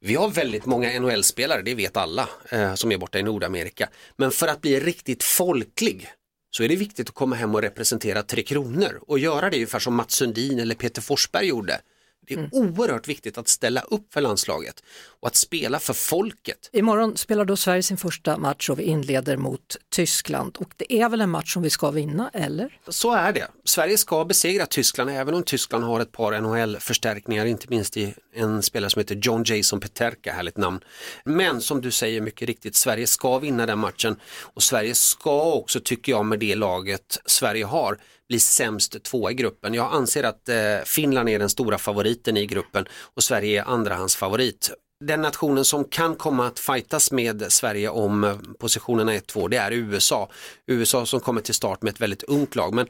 vi 0.00 0.14
har 0.14 0.28
väldigt 0.28 0.66
många 0.66 1.00
NHL-spelare, 1.00 1.62
det 1.62 1.74
vet 1.74 1.96
alla, 1.96 2.28
eh, 2.50 2.74
som 2.74 2.92
är 2.92 2.98
borta 2.98 3.18
i 3.18 3.22
Nordamerika. 3.22 3.88
Men 4.16 4.30
för 4.30 4.48
att 4.48 4.60
bli 4.60 4.80
riktigt 4.80 5.22
folklig 5.22 6.08
så 6.54 6.62
är 6.62 6.68
det 6.68 6.76
viktigt 6.76 7.08
att 7.08 7.14
komma 7.14 7.36
hem 7.36 7.54
och 7.54 7.62
representera 7.62 8.22
Tre 8.22 8.42
Kronor 8.42 9.00
och 9.06 9.18
göra 9.18 9.50
det 9.50 9.56
ungefär 9.56 9.78
som 9.78 9.94
Mats 9.94 10.14
Sundin 10.14 10.58
eller 10.58 10.74
Peter 10.74 11.02
Forsberg 11.02 11.46
gjorde. 11.46 11.80
Det 12.26 12.34
är 12.34 12.48
oerhört 12.52 13.08
viktigt 13.08 13.38
att 13.38 13.48
ställa 13.48 13.80
upp 13.80 14.12
för 14.12 14.20
landslaget 14.20 14.82
och 15.20 15.28
att 15.28 15.36
spela 15.36 15.78
för 15.78 15.94
folket. 15.94 16.70
Imorgon 16.72 17.16
spelar 17.16 17.44
då 17.44 17.56
Sverige 17.56 17.82
sin 17.82 17.96
första 17.96 18.38
match 18.38 18.70
och 18.70 18.78
vi 18.78 18.82
inleder 18.82 19.36
mot 19.36 19.76
Tyskland 19.90 20.56
och 20.56 20.74
det 20.76 20.92
är 20.92 21.08
väl 21.08 21.20
en 21.20 21.30
match 21.30 21.52
som 21.52 21.62
vi 21.62 21.70
ska 21.70 21.90
vinna, 21.90 22.30
eller? 22.32 22.78
Så 22.88 23.12
är 23.12 23.32
det. 23.32 23.48
Sverige 23.64 23.98
ska 23.98 24.24
besegra 24.24 24.66
Tyskland 24.66 25.10
även 25.10 25.34
om 25.34 25.42
Tyskland 25.42 25.84
har 25.84 26.00
ett 26.00 26.12
par 26.12 26.40
NHL-förstärkningar, 26.40 27.46
inte 27.46 27.66
minst 27.68 27.96
i 27.96 28.14
en 28.34 28.62
spelare 28.62 28.90
som 28.90 29.00
heter 29.00 29.18
John 29.22 29.44
Jason 29.46 29.80
Peterka, 29.80 30.32
härligt 30.32 30.56
namn. 30.56 30.80
Men 31.24 31.60
som 31.60 31.80
du 31.80 31.90
säger 31.90 32.20
mycket 32.20 32.48
riktigt, 32.48 32.76
Sverige 32.76 33.06
ska 33.06 33.38
vinna 33.38 33.66
den 33.66 33.78
matchen 33.78 34.16
och 34.54 34.62
Sverige 34.62 34.94
ska 34.94 35.52
också, 35.52 35.80
tycker 35.80 36.12
jag, 36.12 36.26
med 36.26 36.38
det 36.38 36.54
laget 36.54 37.18
Sverige 37.26 37.64
har, 37.64 37.98
bli 38.28 38.40
sämst 38.40 39.02
två 39.02 39.30
i 39.30 39.34
gruppen. 39.34 39.74
Jag 39.74 39.92
anser 39.92 40.24
att 40.24 40.48
eh, 40.48 40.56
Finland 40.84 41.28
är 41.28 41.38
den 41.38 41.50
stora 41.50 41.78
favoriten 41.78 42.36
i 42.36 42.46
gruppen 42.46 42.84
och 43.14 43.22
Sverige 43.22 43.60
är 43.60 43.68
andrahandsfavorit. 43.68 44.70
Den 45.04 45.22
nationen 45.22 45.64
som 45.64 45.84
kan 45.84 46.14
komma 46.14 46.46
att 46.46 46.58
fightas 46.58 47.12
med 47.12 47.52
Sverige 47.52 47.88
om 47.88 48.24
eh, 48.24 48.36
positionerna 48.58 49.12
1-2 49.12 49.48
det 49.48 49.56
är 49.56 49.72
USA. 49.72 50.30
USA 50.66 51.06
som 51.06 51.20
kommer 51.20 51.40
till 51.40 51.54
start 51.54 51.82
med 51.82 51.90
ett 51.92 52.00
väldigt 52.00 52.22
ungt 52.22 52.56
lag 52.56 52.74
men 52.74 52.86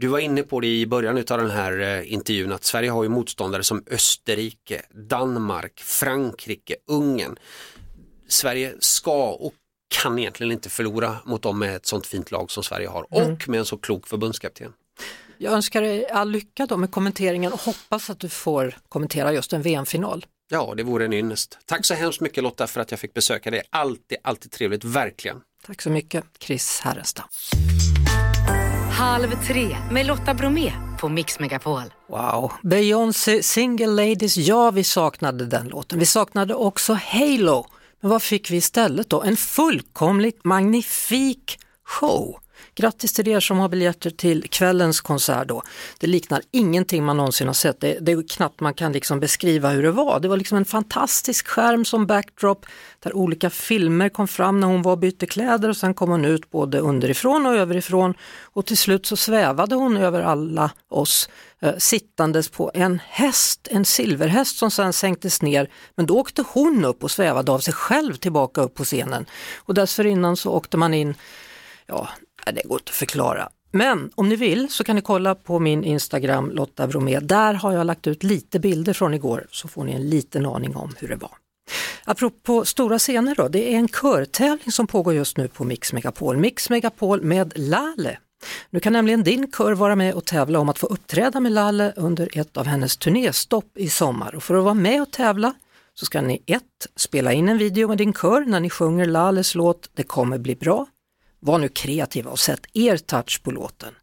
du 0.00 0.06
var 0.06 0.18
inne 0.18 0.42
på 0.42 0.60
det 0.60 0.66
i 0.66 0.86
början 0.86 1.18
av 1.18 1.38
den 1.38 1.50
här 1.50 1.80
eh, 1.80 2.12
intervjun 2.12 2.52
att 2.52 2.64
Sverige 2.64 2.90
har 2.90 3.02
ju 3.02 3.08
motståndare 3.08 3.62
som 3.62 3.84
Österrike, 3.90 4.82
Danmark, 5.08 5.80
Frankrike, 5.80 6.76
Ungern. 6.90 7.36
Sverige 8.28 8.74
ska 8.78 9.30
och 9.30 9.54
kan 9.88 10.18
egentligen 10.18 10.52
inte 10.52 10.70
förlora 10.70 11.16
mot 11.24 11.42
dem 11.42 11.58
med 11.58 11.76
ett 11.76 11.86
sånt 11.86 12.06
fint 12.06 12.30
lag 12.30 12.50
som 12.50 12.62
Sverige 12.62 12.88
har 12.88 13.06
och 13.10 13.48
med 13.48 13.58
en 13.58 13.66
så 13.66 13.78
klok 13.78 14.06
förbundskapten. 14.06 14.72
Jag 15.38 15.52
önskar 15.52 15.82
dig 15.82 16.08
all 16.08 16.30
lycka 16.30 16.66
då 16.66 16.76
med 16.76 16.90
kommenteringen 16.90 17.52
och 17.52 17.60
hoppas 17.60 18.10
att 18.10 18.20
du 18.20 18.28
får 18.28 18.76
kommentera 18.88 19.32
just 19.32 19.52
en 19.52 19.62
VM-final. 19.62 20.26
Ja, 20.48 20.74
det 20.76 20.82
vore 20.82 21.04
en 21.04 21.12
ynnest. 21.12 21.58
Tack 21.64 21.86
så 21.86 21.94
hemskt 21.94 22.20
mycket 22.20 22.42
Lotta 22.42 22.66
för 22.66 22.80
att 22.80 22.90
jag 22.90 23.00
fick 23.00 23.14
besöka 23.14 23.50
dig. 23.50 23.62
Alltid, 23.70 24.18
alltid 24.22 24.50
trevligt, 24.50 24.84
verkligen. 24.84 25.40
Tack 25.66 25.82
så 25.82 25.90
mycket, 25.90 26.24
Chris 26.38 26.80
Härresta. 26.80 27.24
Halv 28.92 29.44
tre 29.46 29.76
med 29.92 30.06
Lotta 30.06 30.34
Bromé 30.34 30.72
på 31.00 31.08
Mix 31.08 31.38
Megapol. 31.38 31.82
Wow, 32.08 32.52
Beyoncé 32.62 33.42
Single 33.42 33.86
Ladies, 33.86 34.36
ja 34.36 34.70
vi 34.70 34.84
saknade 34.84 35.46
den 35.46 35.68
låten. 35.68 35.98
Vi 35.98 36.06
saknade 36.06 36.54
också 36.54 36.92
Halo. 36.92 37.66
Men 38.00 38.10
vad 38.10 38.22
fick 38.22 38.50
vi 38.50 38.56
istället 38.56 39.10
då? 39.10 39.22
En 39.22 39.36
fullkomligt 39.36 40.44
magnifik 40.44 41.58
show. 41.84 42.40
Grattis 42.76 43.12
till 43.12 43.28
er 43.28 43.40
som 43.40 43.58
har 43.58 43.68
biljetter 43.68 44.10
till 44.10 44.42
kvällens 44.50 45.00
konsert 45.00 45.48
då. 45.48 45.62
Det 45.98 46.06
liknar 46.06 46.42
ingenting 46.50 47.04
man 47.04 47.16
någonsin 47.16 47.46
har 47.46 47.54
sett. 47.54 47.80
Det, 47.80 47.98
det 48.00 48.12
är 48.12 48.28
knappt 48.28 48.60
man 48.60 48.74
kan 48.74 48.92
liksom 48.92 49.20
beskriva 49.20 49.70
hur 49.70 49.82
det 49.82 49.90
var. 49.90 50.20
Det 50.20 50.28
var 50.28 50.36
liksom 50.36 50.58
en 50.58 50.64
fantastisk 50.64 51.46
skärm 51.46 51.84
som 51.84 52.06
backdrop 52.06 52.66
där 53.00 53.16
olika 53.16 53.50
filmer 53.50 54.08
kom 54.08 54.28
fram 54.28 54.60
när 54.60 54.66
hon 54.66 54.82
var 54.82 54.92
och 54.92 54.98
bytte 54.98 55.26
kläder 55.26 55.68
och 55.68 55.76
sen 55.76 55.94
kom 55.94 56.10
hon 56.10 56.24
ut 56.24 56.50
både 56.50 56.78
underifrån 56.78 57.46
och 57.46 57.54
överifrån 57.54 58.14
och 58.42 58.66
till 58.66 58.76
slut 58.76 59.06
så 59.06 59.16
svävade 59.16 59.74
hon 59.74 59.96
över 59.96 60.22
alla 60.22 60.70
oss 60.88 61.28
eh, 61.60 61.76
sittandes 61.78 62.48
på 62.48 62.70
en 62.74 63.00
häst, 63.08 63.68
en 63.70 63.84
silverhäst 63.84 64.58
som 64.58 64.70
sen 64.70 64.92
sänktes 64.92 65.42
ner 65.42 65.70
men 65.94 66.06
då 66.06 66.18
åkte 66.18 66.44
hon 66.48 66.84
upp 66.84 67.04
och 67.04 67.10
svävade 67.10 67.52
av 67.52 67.58
sig 67.58 67.74
själv 67.74 68.14
tillbaka 68.14 68.60
upp 68.60 68.74
på 68.74 68.84
scenen 68.84 69.26
och 69.56 69.74
dessförinnan 69.74 70.36
så 70.36 70.50
åkte 70.50 70.76
man 70.76 70.94
in 70.94 71.14
ja, 71.86 72.08
det 72.52 72.62
går 72.64 72.78
inte 72.78 72.90
att 72.90 72.96
förklara. 72.96 73.48
Men 73.70 74.10
om 74.14 74.28
ni 74.28 74.36
vill 74.36 74.68
så 74.70 74.84
kan 74.84 74.96
ni 74.96 75.02
kolla 75.02 75.34
på 75.34 75.58
min 75.58 75.84
Instagram 75.84 76.50
Lotta 76.50 76.86
Bromé. 76.86 77.20
Där 77.20 77.54
har 77.54 77.72
jag 77.72 77.86
lagt 77.86 78.06
ut 78.06 78.22
lite 78.22 78.60
bilder 78.60 78.92
från 78.92 79.14
igår 79.14 79.46
så 79.50 79.68
får 79.68 79.84
ni 79.84 79.92
en 79.92 80.08
liten 80.08 80.46
aning 80.46 80.76
om 80.76 80.94
hur 80.98 81.08
det 81.08 81.16
var. 81.16 81.30
Apropå 82.04 82.64
stora 82.64 82.98
scener 82.98 83.34
då, 83.34 83.48
det 83.48 83.74
är 83.74 83.78
en 83.78 83.88
körtävling 83.88 84.72
som 84.72 84.86
pågår 84.86 85.14
just 85.14 85.36
nu 85.36 85.48
på 85.48 85.64
Mix 85.64 85.92
Megapol. 85.92 86.36
Mix 86.36 86.70
Megapol 86.70 87.22
med 87.22 87.52
Lale. 87.56 88.18
Nu 88.70 88.80
kan 88.80 88.92
nämligen 88.92 89.22
din 89.22 89.52
kör 89.52 89.72
vara 89.72 89.96
med 89.96 90.14
och 90.14 90.24
tävla 90.24 90.58
om 90.58 90.68
att 90.68 90.78
få 90.78 90.86
uppträda 90.86 91.40
med 91.40 91.52
Lalle 91.52 91.92
under 91.96 92.38
ett 92.38 92.56
av 92.56 92.66
hennes 92.66 92.96
turnéstopp 92.96 93.78
i 93.78 93.88
sommar. 93.88 94.34
Och 94.34 94.42
för 94.42 94.54
att 94.54 94.64
vara 94.64 94.74
med 94.74 95.02
och 95.02 95.10
tävla 95.10 95.54
så 95.94 96.06
ska 96.06 96.20
ni 96.20 96.42
1. 96.46 96.62
Spela 96.96 97.32
in 97.32 97.48
en 97.48 97.58
video 97.58 97.88
med 97.88 97.98
din 97.98 98.12
kör 98.12 98.40
när 98.40 98.60
ni 98.60 98.70
sjunger 98.70 99.06
Lalles 99.06 99.54
låt 99.54 99.90
Det 99.94 100.02
kommer 100.02 100.38
bli 100.38 100.54
bra. 100.54 100.86
Var 101.46 101.58
nu 101.58 101.68
kreativa 101.68 102.30
och 102.30 102.38
sätt 102.38 102.66
er 102.72 102.96
touch 102.96 103.42
på 103.42 103.50
låten. 103.50 103.94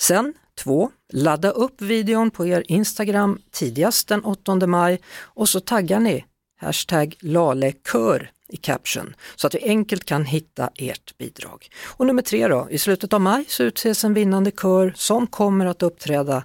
Sen 0.00 0.34
2. 0.58 0.90
Ladda 1.12 1.50
upp 1.50 1.82
videon 1.82 2.30
på 2.30 2.46
er 2.46 2.64
Instagram 2.66 3.38
tidigast 3.50 4.08
den 4.08 4.24
8 4.24 4.66
maj 4.66 5.00
och 5.16 5.48
så 5.48 5.60
taggar 5.60 6.00
ni 6.00 6.24
hashtag 6.60 7.16
lalekör 7.20 8.30
i 8.50 8.56
caption 8.56 9.14
så 9.36 9.46
att 9.46 9.54
vi 9.54 9.62
enkelt 9.62 10.04
kan 10.04 10.24
hitta 10.24 10.70
ert 10.74 11.18
bidrag. 11.18 11.68
Och 11.86 12.06
nummer 12.06 12.22
tre 12.22 12.48
då, 12.48 12.68
i 12.70 12.78
slutet 12.78 13.12
av 13.12 13.20
maj 13.20 13.44
så 13.48 13.62
utses 13.62 14.04
en 14.04 14.14
vinnande 14.14 14.50
kör 14.50 14.92
som 14.96 15.26
kommer 15.26 15.66
att 15.66 15.82
uppträda 15.82 16.44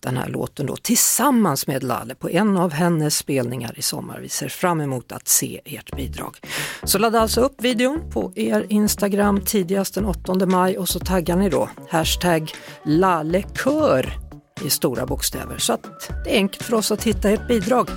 den 0.00 0.16
här 0.16 0.28
låten 0.28 0.66
då 0.66 0.76
tillsammans 0.76 1.66
med 1.66 1.82
Lalle 1.82 2.14
på 2.14 2.30
en 2.30 2.56
av 2.56 2.72
hennes 2.72 3.16
spelningar 3.16 3.78
i 3.78 3.82
sommar. 3.82 4.20
Vi 4.20 4.28
ser 4.28 4.48
fram 4.48 4.80
emot 4.80 5.12
att 5.12 5.28
se 5.28 5.60
ert 5.64 5.96
bidrag. 5.96 6.36
Så 6.82 6.98
ladda 6.98 7.20
alltså 7.20 7.40
upp 7.40 7.62
videon 7.62 8.10
på 8.10 8.32
er 8.34 8.66
Instagram 8.68 9.40
tidigast 9.40 9.94
den 9.94 10.04
8 10.04 10.46
maj 10.46 10.78
och 10.78 10.88
så 10.88 10.98
taggar 10.98 11.36
ni 11.36 11.48
då 11.48 11.70
hashtag 11.88 12.52
lallekör 12.84 14.18
i 14.64 14.70
stora 14.70 15.06
bokstäver 15.06 15.58
så 15.58 15.72
att 15.72 16.10
det 16.24 16.30
är 16.30 16.36
enkelt 16.36 16.62
för 16.62 16.74
oss 16.74 16.92
att 16.92 17.04
hitta 17.04 17.30
ert 17.30 17.48
bidrag. 17.48 17.88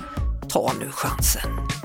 Ta 0.48 0.72
nu 0.80 0.90
chansen! 0.90 1.79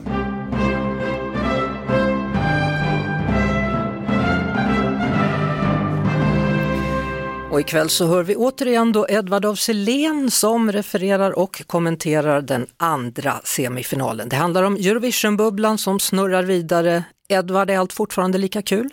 Och 7.55 7.61
ikväll 7.61 7.89
så 7.89 8.07
hör 8.07 8.23
vi 8.23 8.35
återigen 8.35 8.91
då 8.91 9.05
Edvard 9.09 9.45
af 9.45 9.57
Sillén 9.59 10.31
som 10.31 10.71
refererar 10.71 11.39
och 11.39 11.61
kommenterar 11.67 12.41
den 12.41 12.67
andra 12.77 13.31
semifinalen. 13.31 14.29
Det 14.29 14.35
handlar 14.35 14.63
om 14.63 14.75
Eurovisionbubblan 14.75 15.77
som 15.77 15.99
snurrar 15.99 16.43
vidare. 16.43 17.03
Edvard, 17.29 17.69
är 17.69 17.77
allt 17.77 17.93
fortfarande 17.93 18.37
lika 18.37 18.61
kul? 18.61 18.89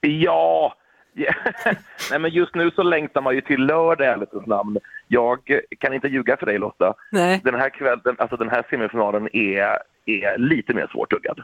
Ja, 0.00 0.74
nej 2.10 2.18
men 2.18 2.30
just 2.30 2.54
nu 2.54 2.70
så 2.70 2.82
längtar 2.82 3.20
man 3.20 3.34
ju 3.34 3.40
till 3.40 3.66
lördag 3.66 4.06
i 4.06 4.10
ärlighetens 4.10 4.46
namn. 4.46 4.78
Jag 5.08 5.38
kan 5.78 5.94
inte 5.94 6.08
ljuga 6.08 6.36
för 6.36 6.46
dig 6.46 6.58
Lotta. 6.58 6.94
Nej. 7.12 7.40
Den 7.44 7.54
här 7.54 7.70
kvällen, 7.70 8.16
alltså 8.18 8.36
den 8.36 8.50
här 8.50 8.66
semifinalen 8.70 9.36
är, 9.36 9.78
är 10.08 10.38
lite 10.38 10.74
mer 10.74 10.88
svårtuggad. 10.92 11.40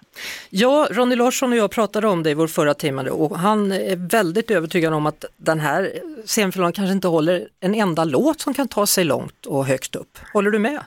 Ja, 0.50 0.88
Ronny 0.90 1.16
Larsson 1.16 1.53
och 1.53 1.59
jag 1.59 1.70
pratade 1.70 2.07
om 2.07 2.22
det 2.22 2.31
i 2.31 2.35
vår 2.35 2.46
förra 2.46 2.74
timme 2.74 3.11
och 3.11 3.38
han 3.38 3.72
är 3.72 4.11
väldigt 4.11 4.50
övertygad 4.50 4.94
om 4.94 5.07
att 5.07 5.24
den 5.37 5.61
här 5.61 5.90
semifinalen 6.24 6.72
kanske 6.72 6.92
inte 6.92 7.09
håller 7.09 7.48
en 7.61 7.74
enda 7.74 8.05
låt 8.05 8.40
som 8.40 8.55
kan 8.55 8.68
ta 8.68 8.87
sig 8.87 9.05
långt 9.05 9.46
och 9.46 9.64
högt 9.64 9.96
upp. 9.96 10.18
Håller 10.33 10.50
du 10.50 10.59
med? 10.59 10.81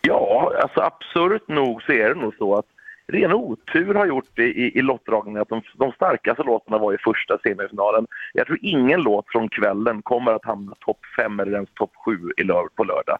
Ja, 0.00 0.52
alltså 0.62 0.80
absurt 0.80 1.48
nog 1.48 1.82
så 1.82 1.92
är 1.92 2.08
det 2.08 2.20
nog 2.20 2.34
så 2.38 2.58
att 2.58 2.66
ren 3.06 3.32
otur 3.32 3.94
har 3.94 4.06
gjort 4.06 4.28
det 4.34 4.42
i, 4.42 4.78
i 4.78 4.82
lottdragningen 4.82 5.42
att 5.42 5.48
de, 5.48 5.62
de 5.74 5.92
starkaste 5.92 6.42
låtarna 6.42 6.78
var 6.78 6.94
i 6.94 6.98
första 6.98 7.38
semifinalen. 7.38 8.06
Jag 8.32 8.46
tror 8.46 8.58
ingen 8.62 9.00
låt 9.00 9.24
från 9.28 9.48
kvällen 9.48 10.02
kommer 10.02 10.32
att 10.32 10.44
hamna 10.44 10.74
topp 10.80 10.98
fem 11.16 11.40
eller 11.40 11.52
ens 11.52 11.68
topp 11.74 11.92
sju 12.04 12.18
i 12.36 12.42
lör, 12.42 12.68
på 12.76 12.84
lördag. 12.84 13.18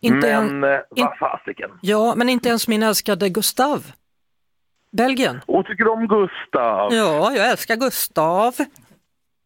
Inte 0.00 0.26
Men 0.40 0.64
en- 0.64 0.72
eh, 0.74 0.80
vad 0.90 1.18
fasiken. 1.18 1.70
Ja, 1.82 2.14
men 2.16 2.28
inte 2.28 2.48
ens 2.48 2.68
min 2.68 2.82
älskade 2.82 3.28
Gustav. 3.28 3.84
Belgien. 4.92 5.40
Och 5.46 5.66
tycker 5.66 5.84
du 5.84 5.90
om 5.90 6.08
Gustav? 6.08 6.92
Ja, 6.94 7.32
jag 7.36 7.50
älskar 7.50 7.76
Gustav. 7.76 8.54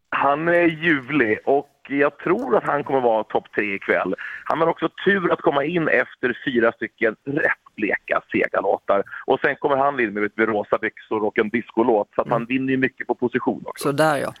Han 0.09 0.47
är 0.47 0.67
ljuvlig 0.83 1.39
och 1.45 1.69
jag 1.89 2.17
tror 2.19 2.57
att 2.57 2.63
han 2.63 2.83
kommer 2.83 3.01
vara 3.01 3.23
topp 3.23 3.43
tre 3.55 3.75
ikväll. 3.75 4.15
Han 4.45 4.59
har 4.59 4.67
också 4.67 4.89
tur 5.05 5.31
att 5.33 5.41
komma 5.41 5.63
in 5.63 5.87
efter 5.87 6.37
fyra 6.45 6.71
stycken 6.71 7.15
rätt 7.25 7.75
bleka 7.75 8.21
sega 8.31 8.61
låtar. 8.61 9.03
Och 9.25 9.39
sen 9.39 9.55
kommer 9.55 9.77
han 9.77 9.99
in 9.99 10.13
med, 10.13 10.31
med 10.35 10.47
rosa 10.47 10.77
byxor 10.77 11.23
och 11.23 11.39
en 11.39 11.49
discolåt 11.49 12.07
så 12.15 12.21
att 12.21 12.29
han 12.29 12.45
vinner 12.45 12.71
ju 12.71 12.77
mycket 12.77 13.07
på 13.07 13.15
position 13.15 13.63
också. 13.65 13.83
Så 13.83 13.91
där 13.91 14.17
ja. 14.17 14.33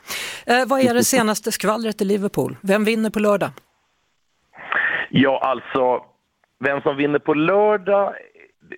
Eh, 0.45 0.67
vad 0.67 0.79
är 0.81 0.93
det 0.93 1.03
senaste 1.03 1.51
skvallret 1.51 2.01
i 2.01 2.05
Liverpool? 2.05 2.57
Vem 2.61 2.83
vinner 2.85 3.09
på 3.09 3.19
lördag? 3.19 3.49
Ja, 5.15 5.39
alltså, 5.43 6.05
vem 6.59 6.81
som 6.81 6.97
vinner 6.97 7.19
på 7.19 7.33
lördag, 7.33 8.13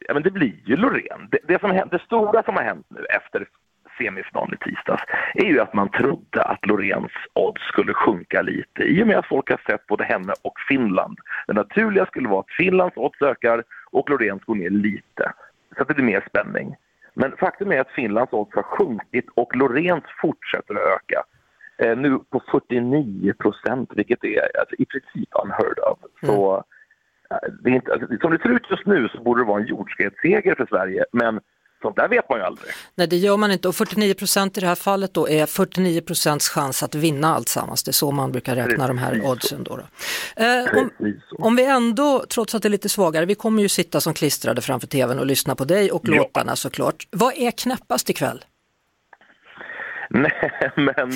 ja, 0.08 0.14
men 0.14 0.24
det 0.24 0.32
blir 0.32 0.54
ju 0.66 0.76
Loreen. 0.76 1.28
Det, 1.32 1.40
det, 1.48 1.60
som 1.60 1.72
hänt, 1.72 1.92
det 1.92 2.00
stora 2.00 2.44
som 2.44 2.56
har 2.56 2.64
hänt 2.64 2.86
nu 2.90 3.06
efter 3.06 3.48
semifinalen 3.98 4.54
i 4.54 4.58
tisdags 4.58 5.04
är 5.34 5.46
ju 5.46 5.60
att 5.60 5.74
man 5.74 5.90
trodde 5.90 6.44
att 6.44 6.66
Loreens 6.66 7.12
odds 7.34 7.62
skulle 7.62 7.94
sjunka 7.94 8.42
lite 8.42 8.84
i 8.84 9.04
och 9.04 9.08
med 9.08 9.18
att 9.18 9.28
folk 9.28 9.50
har 9.50 9.62
sett 9.70 9.88
både 9.88 10.04
henne 10.04 10.34
och 10.42 10.60
Finland. 10.68 11.20
Det 11.48 11.54
naturliga 11.54 12.06
skulle 12.06 12.30
vara 12.30 12.40
att 12.40 12.52
Finlands 12.58 12.98
odds 12.98 13.22
ökar 13.22 13.64
och 13.92 14.10
Loreens 14.10 14.44
går 14.44 14.56
ner 14.56 14.70
lite, 14.70 15.34
så 15.76 15.82
att 15.82 15.88
det 15.88 15.94
blir 15.94 16.06
mer 16.06 16.26
spänning. 16.30 16.76
Men 17.14 17.38
faktum 17.38 17.72
är 17.72 17.80
att 17.80 17.92
Finlands 17.92 18.34
odds 18.34 18.56
har 18.56 18.64
sjunkit 18.64 19.26
och 19.34 19.56
Loreens 19.56 20.04
fortsätter 20.22 20.76
att 20.76 20.96
öka. 20.96 21.24
Eh, 21.78 21.98
nu 21.98 22.20
på 22.20 22.44
49 22.52 23.34
procent, 23.34 23.90
vilket 23.96 24.24
är 24.24 24.60
alltså, 24.60 24.76
i 24.76 24.86
princip 24.86 25.30
unheard 25.44 25.80
of. 25.80 26.00
Så, 26.26 26.56
eh, 27.32 27.38
det 27.64 27.70
är 27.70 27.74
inte, 27.74 27.94
alltså, 27.94 28.08
som 28.22 28.32
det 28.32 28.40
ser 28.42 28.50
ut 28.50 28.64
just 28.70 28.86
nu 28.86 29.08
så 29.10 29.24
borde 29.24 29.42
det 29.42 29.46
vara 29.48 29.62
en 29.62 29.68
jordskredsseger 29.68 30.56
för 30.56 30.66
Sverige, 30.66 31.06
men 31.12 31.40
sånt 31.82 31.96
där 31.96 32.08
vet 32.08 32.30
man 32.30 32.40
ju 32.40 32.46
aldrig. 32.46 32.72
Nej, 32.96 33.08
det 33.08 33.16
gör 33.16 33.38
man 33.38 33.52
inte 33.52 33.68
och 33.68 33.76
49 33.76 34.14
procent 34.14 34.58
i 34.58 34.62
det 34.62 34.68
här 34.68 34.76
fallet 34.76 35.14
då 35.14 35.30
är 35.30 35.46
49 35.46 36.02
procents 36.02 36.50
chans 36.50 36.84
att 36.84 36.96
vinna 36.96 37.28
alltsammans. 37.36 37.84
Det 37.84 37.92
är 37.92 37.94
så 37.94 38.12
man 38.12 38.32
brukar 38.32 38.56
räkna 38.56 38.88
de 38.88 38.98
här 38.98 39.12
Precis 39.12 39.30
oddsen. 39.30 39.64
Då, 39.64 39.76
då. 39.78 39.84
Eh, 40.44 40.82
om, 40.84 40.90
Precis 40.98 41.22
om 41.40 41.56
vi 41.56 41.66
ändå, 41.66 42.24
trots 42.30 42.56
att 42.56 42.62
det 42.62 42.68
är 42.68 42.70
lite 42.70 42.90
svagare, 42.90 43.26
vi 43.26 43.36
kommer 43.36 43.62
ju 43.62 43.70
sitta 43.70 44.02
som 44.02 44.14
klistrade 44.14 44.62
framför 44.62 44.88
tvn 44.88 45.20
och 45.20 45.26
lyssna 45.26 45.56
på 45.56 45.66
dig 45.66 45.92
och 45.92 46.02
Ja. 46.04 46.16
låtarna 46.16 46.56
såklart. 46.56 47.08
Vad 47.12 47.34
är 47.38 47.52
knäppast 47.52 48.10
ikväll? 48.10 48.46
Nej, 50.10 50.72
men 50.76 51.12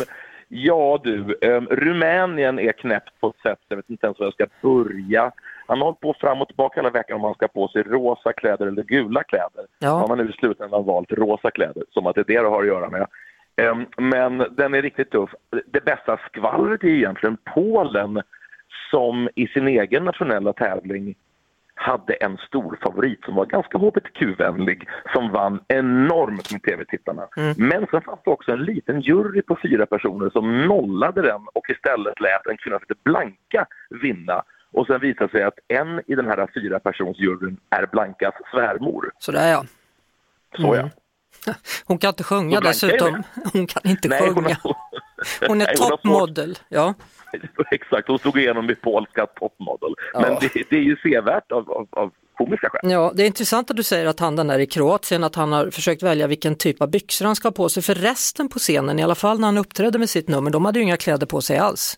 ja 0.49 0.99
du, 1.03 1.37
eh, 1.41 1.61
Rumänien 1.61 2.59
är 2.59 2.71
knäppt 2.71 3.19
på 3.19 3.27
ett 3.27 3.41
sätt, 3.41 3.59
jag 3.67 3.75
vet 3.75 3.89
inte 3.89 4.05
ens 4.05 4.19
var 4.19 4.25
jag 4.25 4.33
ska 4.33 4.47
börja. 4.61 5.31
Han 5.67 5.77
har 5.77 5.85
hållit 5.85 5.99
på 5.99 6.13
fram 6.13 6.41
och 6.41 6.47
tillbaka 6.47 6.79
hela 6.79 6.89
veckan 6.89 7.15
om 7.15 7.23
han 7.23 7.33
ska 7.33 7.47
på 7.47 7.67
sig 7.67 7.83
rosa 7.83 8.33
kläder 8.33 8.67
eller 8.67 8.83
gula 8.83 9.23
kläder. 9.23 9.65
Ja. 9.79 9.97
Han 9.97 10.09
har 10.09 10.15
nu 10.15 10.29
i 10.29 10.33
slutändan 10.33 10.85
valt 10.85 11.11
rosa 11.11 11.51
kläder, 11.51 11.83
som 11.89 12.07
att 12.07 12.15
det 12.15 12.21
är 12.21 12.25
det 12.25 12.41
det 12.41 12.49
har 12.49 12.61
att 12.61 12.67
göra 12.67 12.89
med. 12.89 13.07
Eh, 13.55 13.77
Men 13.97 14.37
den 14.37 14.73
är 14.73 14.81
riktigt 14.81 15.11
tuff. 15.11 15.29
Det 15.65 15.85
bästa 15.85 16.17
skvallret 16.17 16.83
är 16.83 16.87
egentligen 16.87 17.37
Polen 17.55 18.21
som 18.91 19.29
i 19.35 19.47
sin 19.47 19.67
egen 19.67 20.03
nationella 20.03 20.53
tävling 20.53 21.15
hade 21.79 22.13
en 22.13 22.37
stor 22.37 22.79
favorit 22.83 23.23
som 23.25 23.35
var 23.35 23.45
ganska 23.45 23.77
hbtq-vänlig 23.77 24.87
som 25.13 25.31
vann 25.31 25.59
enormt 25.67 26.51
med 26.51 26.63
tv-tittarna. 26.63 27.27
Men 27.57 27.87
sen 27.91 28.01
fanns 28.01 28.19
det 28.25 28.31
också 28.31 28.51
en 28.51 28.63
liten 28.63 29.01
jury 29.01 29.41
på 29.41 29.57
fyra 29.63 29.85
personer 29.85 30.29
som 30.29 30.61
nollade 30.67 31.21
den 31.21 31.41
och 31.53 31.69
istället 31.69 32.19
lät 32.19 32.47
en 32.47 32.57
kvinna 32.57 32.79
som 32.79 32.85
heter 32.89 33.03
Blanka 33.03 33.65
vinna. 34.01 34.43
Och 34.71 34.87
sen 34.87 34.99
visade 35.01 35.25
det 35.25 35.31
sig 35.31 35.43
att 35.43 35.59
en 35.67 36.01
i 36.07 36.15
den 36.15 36.25
här 36.25 36.47
fyra 36.53 36.79
persons 36.79 37.17
juryn 37.19 37.57
är 37.69 37.85
Blankas 37.91 38.33
svärmor. 38.51 39.11
Sådär 39.19 39.51
ja. 39.51 39.65
Så 40.57 40.75
ja. 40.75 40.89
Hon 41.85 41.97
kan 41.97 42.07
inte 42.09 42.23
sjunga 42.23 42.57
är 42.57 42.61
dessutom. 42.61 43.23
Hon 43.53 43.67
kan 43.67 43.81
inte 43.91 44.07
Nej, 44.09 44.21
hon 44.27 44.35
sjunga. 44.35 44.57
Hon 45.47 45.61
är 45.61 45.65
har 45.67 45.75
svårt- 45.75 45.89
toppmodell. 45.89 46.57
Ja. 46.69 46.93
Exakt, 47.71 48.07
hon 48.07 48.19
slog 48.19 48.37
igenom 48.39 48.65
med 48.65 48.81
polska 48.81 49.25
topmodel. 49.25 49.93
Ja. 50.13 50.19
Men 50.19 50.37
det, 50.41 50.63
det 50.69 50.75
är 50.75 50.81
ju 50.81 50.95
sevärt 50.97 51.51
av, 51.51 51.71
av, 51.71 51.87
av 51.91 52.11
komiska 52.37 52.69
skäl. 52.69 52.91
Ja, 52.91 53.11
det 53.15 53.23
är 53.23 53.27
intressant 53.27 53.71
att 53.71 53.77
du 53.77 53.83
säger 53.83 54.05
att 54.05 54.19
han 54.19 54.35
den 54.35 54.47
där 54.47 54.59
i 54.59 54.65
Kroatien, 54.65 55.23
att 55.23 55.35
han 55.35 55.51
har 55.51 55.69
försökt 55.69 56.03
välja 56.03 56.27
vilken 56.27 56.55
typ 56.55 56.81
av 56.81 56.91
byxor 56.91 57.25
han 57.25 57.35
ska 57.35 57.47
ha 57.47 57.53
på 57.53 57.69
sig. 57.69 57.83
För 57.83 57.95
resten 57.95 58.49
på 58.49 58.59
scenen, 58.59 58.99
i 58.99 59.03
alla 59.03 59.15
fall 59.15 59.39
när 59.39 59.47
han 59.47 59.57
uppträdde 59.57 59.99
med 59.99 60.09
sitt 60.09 60.27
nummer, 60.27 60.51
de 60.51 60.65
hade 60.65 60.79
ju 60.79 60.83
inga 60.85 60.97
kläder 60.97 61.27
på 61.27 61.41
sig 61.41 61.57
alls. 61.57 61.97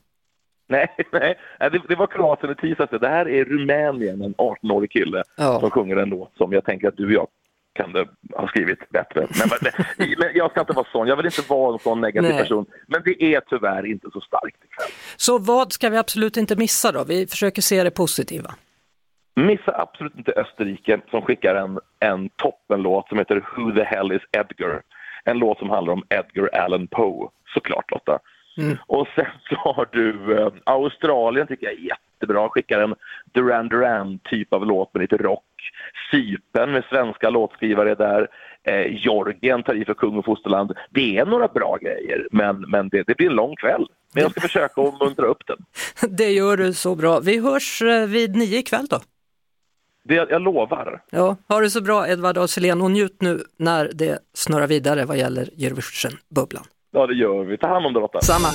Nej, 0.69 0.87
nej, 1.11 1.37
nej, 1.59 1.69
det, 1.71 1.81
det 1.87 1.95
var 1.95 2.07
Kroatien 2.07 2.51
i 2.51 2.55
tisdags. 2.55 2.91
Det 3.01 3.07
här 3.07 3.29
är 3.29 3.45
Rumänien, 3.45 4.21
en 4.21 4.35
18-årig 4.35 4.91
kille 4.91 5.23
Ja. 5.37 5.59
som 5.59 5.69
sjunger 5.71 5.95
en 5.97 6.09
låt 6.09 6.37
som 6.37 6.51
jag 6.53 6.65
tänker 6.65 6.87
att 6.87 6.97
du 6.97 7.05
och 7.05 7.11
jag 7.11 7.27
kan 7.73 7.93
det 7.93 8.07
ha 8.35 8.47
skrivit 8.47 8.89
bättre. 8.89 9.27
Men, 9.39 9.49
men, 9.61 10.15
men 10.17 10.29
jag 10.33 10.51
ska 10.51 10.59
inte 10.59 10.73
vara 10.73 10.87
sån, 10.91 11.07
jag 11.07 11.15
vill 11.15 11.25
inte 11.25 11.41
vara 11.49 11.73
en 11.73 11.79
sån 11.79 12.01
negativ 12.01 12.29
Nej. 12.29 12.41
person. 12.41 12.65
Men 12.87 13.01
det 13.05 13.23
är 13.23 13.41
tyvärr 13.49 13.85
inte 13.85 14.07
så 14.13 14.21
starkt 14.21 14.63
ikväll. 14.63 14.89
Så 15.17 15.37
vad 15.37 15.73
ska 15.73 15.89
vi 15.89 15.97
absolut 15.97 16.37
inte 16.37 16.55
missa 16.55 16.91
då? 16.91 17.03
Vi 17.03 17.27
försöker 17.27 17.61
se 17.61 17.83
det 17.83 17.91
positiva. 17.91 18.55
Missa 19.35 19.81
absolut 19.81 20.15
inte 20.15 20.31
Österrike 20.31 21.01
som 21.09 21.21
skickar 21.21 21.55
en, 21.55 21.79
en 21.99 22.29
toppenlåt 22.29 23.09
som 23.09 23.17
heter 23.17 23.45
Who 23.55 23.71
the 23.75 23.83
hell 23.83 24.11
is 24.11 24.21
Edgar? 24.31 24.81
En 25.23 25.37
låt 25.37 25.59
som 25.59 25.69
handlar 25.69 25.93
om 25.93 26.03
Edgar 26.09 26.49
Allan 26.53 26.87
Poe, 26.87 27.29
såklart 27.53 27.91
Lotta. 27.91 28.19
Och 28.87 29.07
sen 29.15 29.25
så 29.49 29.55
har 29.55 29.87
du 29.91 30.37
eh, 30.37 30.53
Australien 30.63 31.47
tycker 31.47 31.65
jag 31.65 31.75
är 31.75 31.79
jättebra, 31.79 32.49
skickar 32.49 32.79
en 32.79 32.95
Duran 33.33 33.67
Duran 33.67 34.19
typ 34.23 34.53
av 34.53 34.65
låt 34.65 34.93
med 34.93 35.01
lite 35.01 35.17
rock. 35.17 35.43
Cypern 36.11 36.71
med 36.71 36.83
svenska 36.89 37.29
låtskrivare 37.29 37.95
där. 37.95 38.27
Eh, 38.63 39.03
Georgien 39.03 39.63
tar 39.63 39.73
i 39.73 39.85
för 39.85 39.93
kung 39.93 40.17
och 40.17 40.25
fosterland. 40.25 40.71
Det 40.89 41.17
är 41.17 41.25
några 41.25 41.47
bra 41.47 41.77
grejer, 41.81 42.27
men, 42.31 42.61
men 42.61 42.89
det, 42.89 43.03
det 43.07 43.17
blir 43.17 43.29
en 43.29 43.35
lång 43.35 43.55
kväll. 43.55 43.85
Men 44.13 44.23
jag 44.23 44.31
ska 44.31 44.41
försöka 44.41 44.81
att 44.81 44.99
muntra 44.99 45.25
upp 45.25 45.47
den. 45.47 45.57
Det 46.17 46.31
gör 46.31 46.57
du 46.57 46.73
så 46.73 46.95
bra. 46.95 47.19
Vi 47.19 47.39
hörs 47.39 47.81
eh, 47.81 48.07
vid 48.07 48.35
nio 48.35 48.57
ikväll 48.57 48.85
då. 48.89 48.99
Det, 50.03 50.15
jag 50.15 50.41
lovar. 50.41 51.01
Ja, 51.09 51.37
ha 51.47 51.59
det 51.59 51.69
så 51.69 51.81
bra 51.81 52.07
Edvard 52.07 52.37
af 52.37 52.57
och 52.81 52.91
njut 52.91 53.21
nu 53.21 53.39
när 53.57 53.91
det 53.93 54.19
snurrar 54.33 54.67
vidare 54.67 55.05
vad 55.05 55.17
gäller 55.17 55.43
Eurovision-bubblan. 55.43 56.63
Ja, 56.91 57.07
det 57.07 57.13
gör 57.13 57.43
vi. 57.43 57.57
Ta 57.57 57.67
hand 57.67 57.85
om 57.85 57.93
dig, 57.93 58.01
Lotta. 58.01 58.21
Samma. 58.21 58.47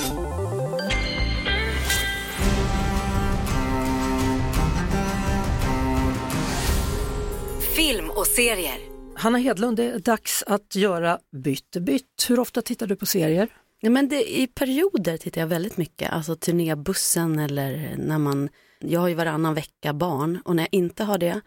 Film 7.77 8.09
och 8.09 8.27
serier. 8.27 8.77
Hanna 9.15 9.37
Hedlund, 9.37 9.77
det 9.77 9.83
är 9.83 9.99
dags 9.99 10.43
att 10.47 10.75
göra 10.75 11.19
bytte 11.43 11.81
bytt. 11.81 12.25
Hur 12.29 12.39
ofta 12.39 12.61
tittar 12.61 12.87
du 12.87 12.95
på 12.95 13.05
serier? 13.05 13.47
Ja, 13.79 13.89
men 13.89 14.09
det, 14.09 14.39
I 14.39 14.47
perioder 14.47 15.17
tittar 15.17 15.41
jag 15.41 15.47
väldigt 15.47 15.77
mycket, 15.77 16.11
alltså 16.11 16.35
turnébussen 16.35 17.39
eller 17.39 17.95
när 17.97 18.17
man, 18.17 18.49
jag 18.79 18.99
har 18.99 19.07
ju 19.07 19.13
varannan 19.13 19.53
vecka 19.53 19.93
barn 19.93 20.41
och 20.45 20.55
när 20.55 20.63
jag 20.63 20.69
inte 20.71 21.03
har 21.03 21.17
det, 21.17 21.41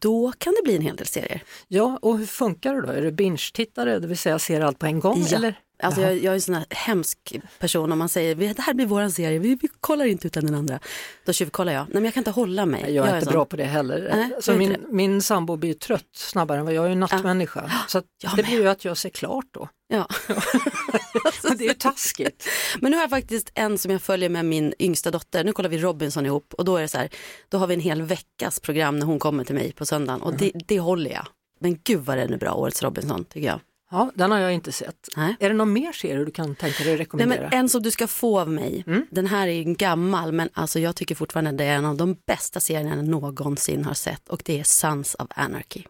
då 0.00 0.32
kan 0.38 0.54
det 0.54 0.62
bli 0.64 0.76
en 0.76 0.82
hel 0.82 0.96
del 0.96 1.06
serier. 1.06 1.42
Ja, 1.68 1.98
och 2.02 2.18
hur 2.18 2.26
funkar 2.26 2.74
det 2.74 2.80
då? 2.80 2.92
Är 2.92 3.02
du 3.02 3.12
binge-tittare, 3.12 3.98
det 3.98 4.06
vill 4.06 4.18
säga 4.18 4.38
ser 4.38 4.60
allt 4.60 4.78
på 4.78 4.86
en 4.86 5.00
gång? 5.00 5.24
Ja. 5.30 5.36
Eller? 5.36 5.60
Alltså 5.82 6.00
jag, 6.00 6.14
jag 6.18 6.24
är 6.30 6.34
en 6.34 6.40
sån 6.40 6.54
här 6.54 6.66
hemsk 6.70 7.40
person 7.58 7.92
om 7.92 7.98
man 7.98 8.08
säger 8.08 8.34
"Vi- 8.34 8.52
det 8.52 8.62
här 8.62 8.74
blir 8.74 8.86
våran 8.86 9.12
serie, 9.12 9.38
vi, 9.38 9.54
vi 9.54 9.68
kollar 9.80 10.04
inte 10.04 10.26
utan 10.26 10.46
den 10.46 10.54
andra. 10.54 10.78
Då 11.24 11.32
tjuvkollar 11.32 11.72
jag. 11.72 11.82
Nej 11.84 11.94
men 11.94 12.04
jag 12.04 12.14
kan 12.14 12.20
inte 12.20 12.30
hålla 12.30 12.66
mig. 12.66 12.94
Jag 12.94 13.08
är 13.08 13.14
inte 13.14 13.24
sån. 13.24 13.32
bra 13.32 13.44
på 13.44 13.56
det 13.56 13.64
heller. 13.64 14.10
Nej, 14.14 14.34
alltså 14.34 14.50
jag 14.52 14.54
är 14.54 14.58
min, 14.58 14.72
inte 14.74 14.86
min 14.92 15.22
sambo 15.22 15.56
blir 15.56 15.74
trött 15.74 16.04
snabbare 16.16 16.58
än 16.58 16.64
vad 16.64 16.74
jag 16.74 16.86
är 16.86 16.90
en 16.90 17.00
nattmänniska. 17.00 17.72
Så 17.88 17.98
att 17.98 18.04
jag 18.22 18.36
det 18.36 18.42
blir 18.42 18.60
ju 18.60 18.68
att 18.68 18.84
jag 18.84 18.96
ser 18.96 19.08
klart 19.10 19.46
då. 19.50 19.68
Ja. 19.88 20.08
det 21.58 21.64
är 21.64 21.68
ju 21.68 21.74
taskigt. 21.74 22.48
Men 22.80 22.90
nu 22.90 22.96
har 22.96 23.02
jag 23.02 23.10
faktiskt 23.10 23.50
en 23.54 23.78
som 23.78 23.90
jag 23.92 24.02
följer 24.02 24.28
med 24.28 24.44
min 24.44 24.74
yngsta 24.78 25.10
dotter. 25.10 25.44
Nu 25.44 25.52
kollar 25.52 25.70
vi 25.70 25.78
Robinson 25.78 26.26
ihop 26.26 26.54
och 26.54 26.64
då 26.64 26.76
är 26.76 26.82
det 26.82 26.88
så 26.88 26.98
här, 26.98 27.08
då 27.48 27.58
har 27.58 27.66
vi 27.66 27.74
en 27.74 27.80
hel 27.80 28.02
veckas 28.02 28.60
program 28.60 28.98
när 28.98 29.06
hon 29.06 29.18
kommer 29.18 29.44
till 29.44 29.54
mig 29.54 29.72
på 29.72 29.86
söndagen 29.86 30.22
och 30.22 30.34
det, 30.34 30.52
det 30.66 30.80
håller 30.80 31.10
jag. 31.10 31.26
Men 31.60 31.78
gud 31.84 32.00
vad 32.00 32.18
den 32.18 32.32
är 32.32 32.38
bra, 32.38 32.52
årets 32.54 32.82
Robinson 32.82 33.24
tycker 33.24 33.46
jag. 33.46 33.60
Ja, 33.90 34.10
den 34.14 34.30
har 34.30 34.38
jag 34.38 34.52
inte 34.54 34.72
sett. 34.72 35.08
Nej. 35.16 35.36
Är 35.40 35.48
det 35.48 35.54
någon 35.54 35.72
mer 35.72 35.92
serie 35.92 36.24
du 36.24 36.30
kan 36.30 36.54
tänka 36.54 36.78
dig 36.84 36.92
Nej, 36.92 36.96
rekommendera? 36.96 37.48
men 37.50 37.58
en 37.58 37.68
som 37.68 37.82
du 37.82 37.90
ska 37.90 38.06
få 38.06 38.40
av 38.40 38.50
mig. 38.50 38.84
Den 39.10 39.26
här 39.26 39.48
är 39.48 39.52
ju 39.52 39.64
gammal 39.74 40.32
men 40.32 40.48
alltså 40.52 40.78
jag 40.78 40.96
tycker 40.96 41.14
fortfarande 41.14 41.52
det 41.52 41.64
är 41.64 41.76
en 41.76 41.84
av 41.84 41.96
de 41.96 42.16
bästa 42.26 42.60
serierna 42.60 42.96
jag 42.96 43.04
någonsin 43.04 43.84
har 43.84 43.94
sett 43.94 44.28
och 44.28 44.42
det 44.44 44.60
är 44.60 44.64
Sons 44.64 45.14
of 45.18 45.26
Anarchy. 45.30 45.82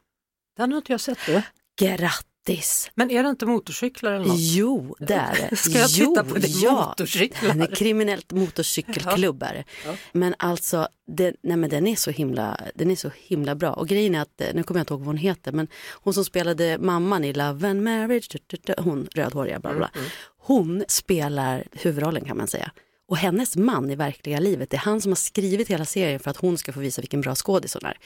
Den 0.56 0.72
har 0.72 0.78
inte 0.78 0.92
jag 0.92 1.00
sett 1.00 1.18
du. 1.26 1.42
Grattis! 1.86 2.29
Men 2.94 3.10
är 3.10 3.22
det 3.22 3.30
inte 3.30 3.46
motorcyklar 3.46 4.12
eller 4.12 4.26
något? 4.26 4.36
Jo, 4.38 4.96
det 4.98 5.14
är 5.14 5.48
det. 5.50 5.56
Ska 5.56 5.78
jag 5.78 5.90
jo, 5.90 6.06
titta 6.06 6.24
på 6.24 6.34
det? 6.34 6.48
ja. 6.48 6.86
Motorcyklar? 6.88 7.48
Den 7.48 7.62
är 7.62 7.74
kriminellt 7.74 8.32
motorcykelklubb 8.32 9.42
är 9.42 9.54
det. 9.54 9.64
Ja. 9.86 9.94
Men 10.12 10.34
alltså, 10.38 10.88
den, 11.06 11.34
nej 11.42 11.56
men 11.56 11.70
den 11.70 11.86
är 11.86 11.96
så 11.96 12.10
himla, 12.10 12.60
den 12.74 12.90
är 12.90 12.96
så 12.96 13.10
himla 13.16 13.54
bra. 13.54 13.72
Och 13.72 13.88
grejen 13.88 14.14
är 14.14 14.20
att, 14.20 14.40
eh, 14.40 14.48
nu 14.54 14.62
kommer 14.62 14.78
jag 14.78 14.82
inte 14.82 14.92
ihåg 14.92 15.00
vad 15.00 15.06
hon 15.06 15.16
heter, 15.16 15.52
men 15.52 15.68
hon 15.92 16.14
som 16.14 16.24
spelade 16.24 16.78
mamman 16.78 17.24
i 17.24 17.32
Love 17.32 17.68
and 17.68 17.82
Marriage, 17.82 18.36
hon 18.78 19.08
rödhåriga, 19.14 19.60
bla 19.60 19.70
bla. 19.70 19.78
bla. 19.78 20.02
Hon 20.38 20.84
spelar 20.88 21.64
huvudrollen 21.72 22.24
kan 22.24 22.36
man 22.36 22.46
säga. 22.46 22.70
Och 23.10 23.16
hennes 23.16 23.56
man 23.56 23.90
i 23.90 23.94
verkliga 23.94 24.40
livet, 24.40 24.70
det 24.70 24.76
är 24.76 24.78
han 24.78 25.00
som 25.00 25.10
har 25.10 25.16
skrivit 25.16 25.68
hela 25.68 25.84
serien 25.84 26.20
för 26.20 26.30
att 26.30 26.36
hon 26.36 26.58
ska 26.58 26.72
få 26.72 26.80
visa 26.80 27.02
vilken 27.02 27.20
bra 27.20 27.34
skådis 27.34 27.74
hon 27.74 27.84
är. 27.84 27.98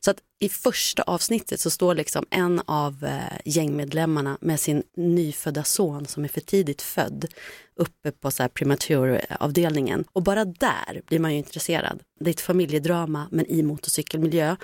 Så 0.00 0.10
att 0.10 0.16
i 0.40 0.48
första 0.48 1.02
avsnittet 1.02 1.60
så 1.60 1.70
står 1.70 1.94
liksom 1.94 2.26
en 2.30 2.60
av 2.66 3.04
eh, 3.04 3.38
gängmedlemmarna 3.44 4.38
med 4.40 4.60
sin 4.60 4.82
nyfödda 4.96 5.64
son 5.64 6.06
som 6.06 6.24
är 6.24 6.28
för 6.28 6.40
tidigt 6.40 6.82
född 6.82 7.26
uppe 7.76 8.12
på 8.12 8.30
så 8.30 8.42
här 8.42 8.48
prematuravdelningen. 8.48 10.04
Och 10.12 10.22
bara 10.22 10.44
där 10.44 11.02
blir 11.06 11.18
man 11.18 11.32
ju 11.32 11.38
intresserad. 11.38 12.02
Det 12.20 12.30
är 12.30 12.34
ett 12.34 12.40
familjedrama 12.40 13.28
men 13.30 13.46
i 13.46 13.62
motorcykelmiljö. 13.62 14.56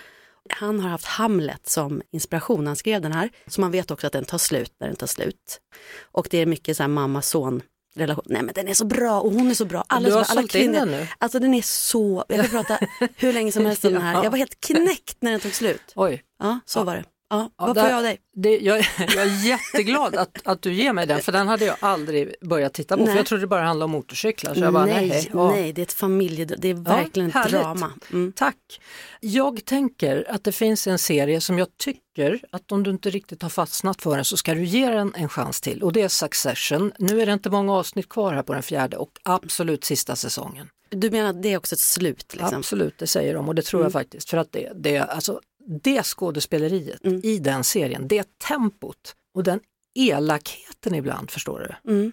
Han 0.50 0.80
har 0.80 0.90
haft 0.90 1.06
Hamlet 1.06 1.68
som 1.68 2.02
inspiration 2.12 2.60
när 2.64 2.66
han 2.66 2.76
skrev 2.76 3.02
den 3.02 3.12
här. 3.12 3.30
Så 3.46 3.60
man 3.60 3.70
vet 3.70 3.90
också 3.90 4.06
att 4.06 4.12
den 4.12 4.24
tar 4.24 4.38
slut 4.38 4.72
när 4.80 4.86
den 4.86 4.96
tar 4.96 5.06
slut. 5.06 5.60
Och 6.02 6.28
det 6.30 6.38
är 6.38 6.46
mycket 6.46 6.76
så 6.76 6.82
här 6.82 6.88
mamma-son 6.88 7.62
relation. 7.94 8.24
Nej 8.28 8.42
men 8.42 8.54
den 8.54 8.68
är 8.68 8.74
så 8.74 8.84
bra 8.84 9.20
och 9.20 9.32
hon 9.32 9.50
är 9.50 9.54
så 9.54 9.64
bra. 9.64 9.84
Alla, 9.88 10.08
Du 10.08 10.14
har 10.14 10.20
är 10.20 10.24
så 10.24 10.32
bra. 10.32 10.38
alla 10.40 10.42
sålt 10.42 10.54
in 10.54 10.60
kvinnor. 10.72 10.78
den 10.86 10.90
nu. 10.90 11.06
Alltså 11.18 11.38
den 11.38 11.54
är 11.54 11.62
så, 11.62 12.24
jag 12.28 12.40
kan 12.40 12.48
prata 12.64 12.86
hur 13.16 13.32
länge 13.32 13.52
som 13.52 13.66
helst 13.66 13.84
om 13.84 13.92
den 13.92 14.02
här. 14.02 14.24
Jag 14.24 14.30
var 14.30 14.38
helt 14.38 14.60
knäckt 14.60 15.16
när 15.20 15.30
den 15.30 15.40
tog 15.40 15.54
slut. 15.54 15.92
Oj. 15.96 16.22
Ja, 16.38 16.60
så 16.66 16.84
var 16.84 16.96
det. 16.96 17.04
Ja, 17.30 17.40
Ja, 17.40 17.50
vad 17.56 17.76
får 17.76 17.88
jag 17.88 17.96
av 17.96 18.02
dig? 18.02 18.18
Det, 18.34 18.58
jag, 18.58 18.78
jag 18.98 19.16
är 19.16 19.46
jätteglad 19.46 20.16
att, 20.16 20.38
att 20.44 20.62
du 20.62 20.72
ger 20.72 20.92
mig 20.92 21.06
den, 21.06 21.20
för 21.22 21.32
den 21.32 21.48
hade 21.48 21.64
jag 21.64 21.76
aldrig 21.80 22.34
börjat 22.40 22.74
titta 22.74 22.96
på, 22.96 23.02
Nej. 23.02 23.12
för 23.12 23.18
jag 23.18 23.26
trodde 23.26 23.42
det 23.42 23.46
bara 23.46 23.62
handlade 23.62 23.84
om 23.84 23.90
motorcyklar. 23.90 24.54
Så 24.54 24.60
jag 24.60 24.72
bara, 24.72 24.86
nej, 24.86 25.08
nej, 25.08 25.30
ja. 25.32 25.50
nej, 25.50 25.72
det 25.72 25.80
är 25.80 25.82
ett 25.82 25.92
familjedrama, 25.92 26.60
det 26.62 26.68
är 26.68 26.74
verkligen 26.74 27.28
ett 27.28 27.34
härligt. 27.34 27.52
drama. 27.52 27.92
Mm. 28.12 28.32
Tack. 28.36 28.80
Jag 29.20 29.64
tänker 29.64 30.26
att 30.30 30.44
det 30.44 30.52
finns 30.52 30.86
en 30.86 30.98
serie 30.98 31.40
som 31.40 31.58
jag 31.58 31.68
tycker 31.76 32.40
att 32.50 32.72
om 32.72 32.82
du 32.82 32.90
inte 32.90 33.10
riktigt 33.10 33.42
har 33.42 33.50
fastnat 33.50 34.02
för 34.02 34.16
den 34.16 34.24
så 34.24 34.36
ska 34.36 34.54
du 34.54 34.64
ge 34.64 34.90
den 34.90 35.12
en 35.16 35.28
chans 35.28 35.60
till 35.60 35.82
och 35.82 35.92
det 35.92 36.02
är 36.02 36.08
Succession. 36.08 36.92
Nu 36.98 37.20
är 37.20 37.26
det 37.26 37.32
inte 37.32 37.50
många 37.50 37.74
avsnitt 37.74 38.08
kvar 38.08 38.34
här 38.34 38.42
på 38.42 38.52
den 38.52 38.62
fjärde 38.62 38.96
och 38.96 39.10
absolut 39.22 39.84
sista 39.84 40.16
säsongen. 40.16 40.68
Du 40.90 41.10
menar 41.10 41.30
att 41.30 41.42
det 41.42 41.52
är 41.52 41.56
också 41.56 41.74
ett 41.74 41.80
slut? 41.80 42.34
Liksom? 42.34 42.58
Absolut, 42.58 42.98
det 42.98 43.06
säger 43.06 43.34
de 43.34 43.48
och 43.48 43.54
det 43.54 43.62
tror 43.62 43.82
jag 43.82 43.92
faktiskt. 43.92 44.30
För 44.30 44.36
att 44.36 44.52
det, 44.52 44.72
det, 44.74 44.98
alltså, 44.98 45.40
det 45.82 46.02
skådespeleriet 46.02 47.00
i 47.22 47.38
den 47.38 47.64
serien, 47.64 48.08
det 48.08 48.38
tempot 48.48 49.14
och 49.34 49.42
den 49.44 49.60
elakheten 49.94 50.94
ibland, 50.94 51.30
förstår 51.30 51.58
du? 51.84 51.90
Mm. 51.92 52.12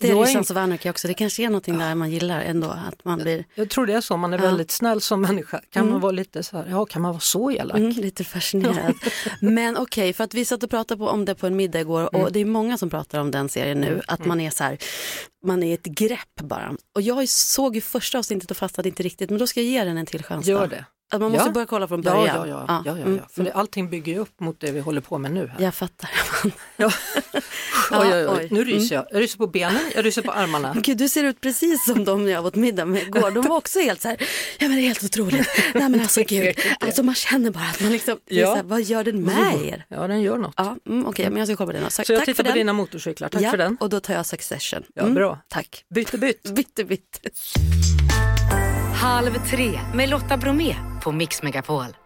Det 0.00 0.10
är 0.10 0.14
ju 0.26 0.26
Sons 0.26 0.50
of 0.50 0.56
Anarchy 0.56 0.90
också, 0.90 1.08
det 1.08 1.14
kanske 1.14 1.42
är 1.42 1.46
någonting 1.46 1.78
där 1.78 1.94
man 1.94 2.10
gillar 2.10 2.40
ändå, 2.40 2.68
att 2.70 3.04
man 3.04 3.18
blir 3.18 3.44
Jag 3.54 3.70
tror 3.70 3.86
det 3.86 3.92
är 3.92 4.00
så, 4.00 4.16
man 4.16 4.32
är 4.32 4.38
Ja. 4.38 4.42
väldigt 4.44 4.70
snäll 4.70 5.00
som 5.00 5.20
människa. 5.20 5.60
Kan 5.70 5.90
man 5.90 6.00
vara 6.00 6.12
lite 6.12 6.42
så 6.42 6.56
här, 6.56 6.66
ja 6.70 6.84
kan 6.86 7.02
man 7.02 7.10
vara 7.10 7.20
så 7.20 7.50
elak? 7.50 7.76
mm, 7.78 7.90
lite 7.92 8.24
fascinerad. 8.24 8.94
Men 9.40 9.76
okej, 9.76 10.12
för 10.12 10.24
att 10.24 10.34
vi 10.34 10.44
satt 10.44 10.62
och 10.62 10.70
pratade 10.70 10.98
på, 10.98 11.08
om 11.08 11.24
det 11.24 11.34
på 11.34 11.46
en 11.46 11.56
middag 11.56 11.80
igår 11.80 12.02
och 12.14 12.20
Mm. 12.20 12.32
det 12.32 12.40
är 12.40 12.44
många 12.44 12.78
som 12.78 12.90
pratar 12.90 13.18
om 13.20 13.30
den 13.30 13.48
serien 13.48 13.80
nu, 13.80 14.00
att 14.08 14.24
man 14.24 14.40
är 14.40 14.50
så 14.50 14.64
här, 14.64 14.78
man 15.46 15.62
är 15.62 15.74
ett 15.74 15.84
grepp 15.86 16.40
bara. 16.42 16.76
Och 16.94 17.02
jag 17.02 17.28
såg 17.28 17.74
ju 17.74 17.80
första 17.80 18.18
avsnittet 18.18 18.50
och 18.50 18.56
fastnade 18.56 18.88
inte 18.88 19.02
riktigt, 19.02 19.30
men 19.30 19.38
då 19.38 19.46
ska 19.46 19.60
jag 19.60 19.70
ge 19.70 19.84
den 19.84 19.98
en 19.98 20.06
till 20.06 20.24
chans. 20.24 20.46
Gör 20.46 20.66
det. 20.66 20.84
Att 21.12 21.20
man 21.20 21.30
måste 21.32 21.46
Ja. 21.48 21.52
börja 21.52 21.66
kolla 21.66 21.88
från 21.88 22.02
Ja, 22.02 22.10
början. 22.12 22.36
ja, 22.36 22.46
ja, 22.46 22.64
ja, 22.68 22.82
ja, 22.98 23.02
mm, 23.02 23.16
ja. 23.16 23.22
För 23.30 23.42
det, 23.42 23.52
allting 23.52 23.90
bygger 23.90 24.12
ju 24.12 24.18
upp 24.18 24.40
mot 24.40 24.60
det 24.60 24.70
vi 24.70 24.80
håller 24.80 25.00
på 25.00 25.18
med 25.18 25.32
nu. 25.32 25.46
Här. 25.46 25.64
Jag 25.64 25.74
fattar. 25.74 26.10
Ja. 26.76 26.90
Ja, 27.92 28.00
oj, 28.02 28.08
oj, 28.14 28.26
oj. 28.28 28.36
oj. 28.40 28.48
Nu 28.50 28.64
ryser 28.64 28.94
jag. 28.94 29.06
Jag 29.10 29.20
ryser 29.20 29.38
på 29.38 29.46
benen, 29.46 29.80
jag 29.94 30.04
ryser 30.06 30.22
på 30.22 30.32
armarna. 30.32 30.76
Gud, 30.82 30.96
du 30.96 31.08
ser 31.08 31.24
ut 31.24 31.40
precis 31.40 31.84
som 31.84 32.04
de 32.04 32.28
jag 32.28 32.46
åt 32.46 32.54
middag 32.54 32.84
med 32.84 33.02
igår. 33.02 33.30
De 33.30 33.44
var 33.48 33.56
också 33.56 33.80
helt 33.80 34.00
så 34.00 34.08
här, 34.08 34.16
ja 34.58 34.68
men 34.68 34.76
det 34.76 34.82
är 34.82 34.86
helt 34.86 35.04
otroligt. 35.04 35.48
Nej 35.74 35.88
men 35.88 36.00
alltså 36.00 36.22
gud, 36.28 36.54
alltså 36.80 37.02
man 37.02 37.14
känner 37.14 37.50
bara 37.50 37.64
att 37.64 37.80
man 37.80 37.92
liksom, 37.92 38.18
Ja. 38.28 38.46
så 38.46 38.54
här, 38.54 38.62
vad 38.62 38.82
gör 38.82 39.04
den 39.04 39.22
med 39.22 39.64
er? 39.64 39.84
Ja, 39.88 40.06
den 40.06 40.22
gör 40.22 40.36
något. 40.38 40.54
Ja, 40.56 40.76
mm, 40.86 41.06
okej, 41.06 41.30
men 41.30 41.38
jag 41.38 41.48
ska 41.48 41.56
kolla 41.56 41.66
på 41.72 41.78
den. 41.80 41.90
Så, 41.90 42.02
Så 42.04 42.12
jag 42.12 42.24
tittar 42.24 42.42
på 42.42 42.48
den. 42.48 42.58
dina 42.58 42.72
motorcyklar, 42.72 43.28
tack 43.28 43.42
ja, 43.42 43.50
för 43.50 43.58
den. 43.58 43.76
och 43.80 43.88
då 43.88 44.00
tar 44.00 44.14
jag 44.14 44.26
Succession. 44.26 44.82
Ja, 44.94 45.02
Mm, 45.02 45.14
bra. 45.14 45.38
Tack. 45.48 45.84
Bytte 45.94 46.18
bytt. 46.18 46.42
Bytte, 46.54 46.84
bytte. 46.84 47.18
Halv 49.02 49.30
tre 49.50 49.80
med 49.94 50.08
Lotta 50.08 50.36
Bromé 50.36 50.74
på 51.00 51.12
Mix 51.12 51.42
Megapol. 51.42 51.96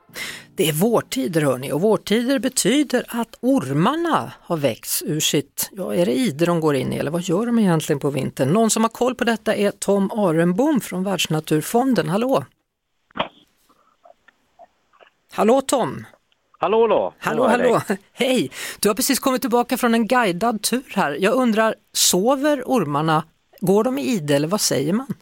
Det 0.54 0.68
är 0.68 0.72
vårtider 0.72 1.40
hörni 1.40 1.72
och 1.72 1.80
vårtider 1.80 2.38
betyder 2.38 3.04
att 3.09 3.38
ormarna 3.40 4.33
har 4.40 4.57
växt 4.57 5.02
ur 5.02 5.20
sitt, 5.20 5.70
ja 5.72 5.94
är 5.94 6.07
det 6.07 6.12
ide 6.12 6.46
de 6.46 6.61
går 6.61 6.74
in 6.74 6.92
i 6.92 6.96
eller 6.96 7.11
vad 7.11 7.22
gör 7.22 7.46
de 7.46 7.59
egentligen 7.59 8.00
på 8.00 8.11
vintern? 8.11 8.48
Någon 8.48 8.70
som 8.70 8.83
har 8.83 8.88
koll 8.88 9.14
på 9.14 9.24
detta 9.24 9.54
är 9.54 9.70
Tom 9.70 10.11
Arenbom 10.11 10.80
från 10.80 11.04
Världsnaturfonden, 11.04 12.09
hallå? 12.09 12.44
Hallå 15.33 15.61
Tom! 15.61 16.04
Hallå 16.59 16.87
då! 16.87 17.14
Hallå, 17.18 17.48
hallå! 17.48 17.80
Hej! 18.12 18.50
Du 18.80 18.88
har 18.88 18.94
precis 18.94 19.18
kommit 19.18 19.40
tillbaka 19.40 19.76
från 19.76 19.94
en 19.94 20.07
guidad 20.07 20.62
tur 20.62 20.92
här. 20.94 21.16
Jag 21.20 21.35
undrar, 21.35 21.74
sover 21.92 22.62
ormarna? 22.66 23.24
Går 23.61 23.85
de 23.85 23.98
i 23.98 24.02
ide 24.02 24.37
eller 24.37 24.48
vad 24.48 24.61
säger 24.61 24.92
man? 24.92 25.14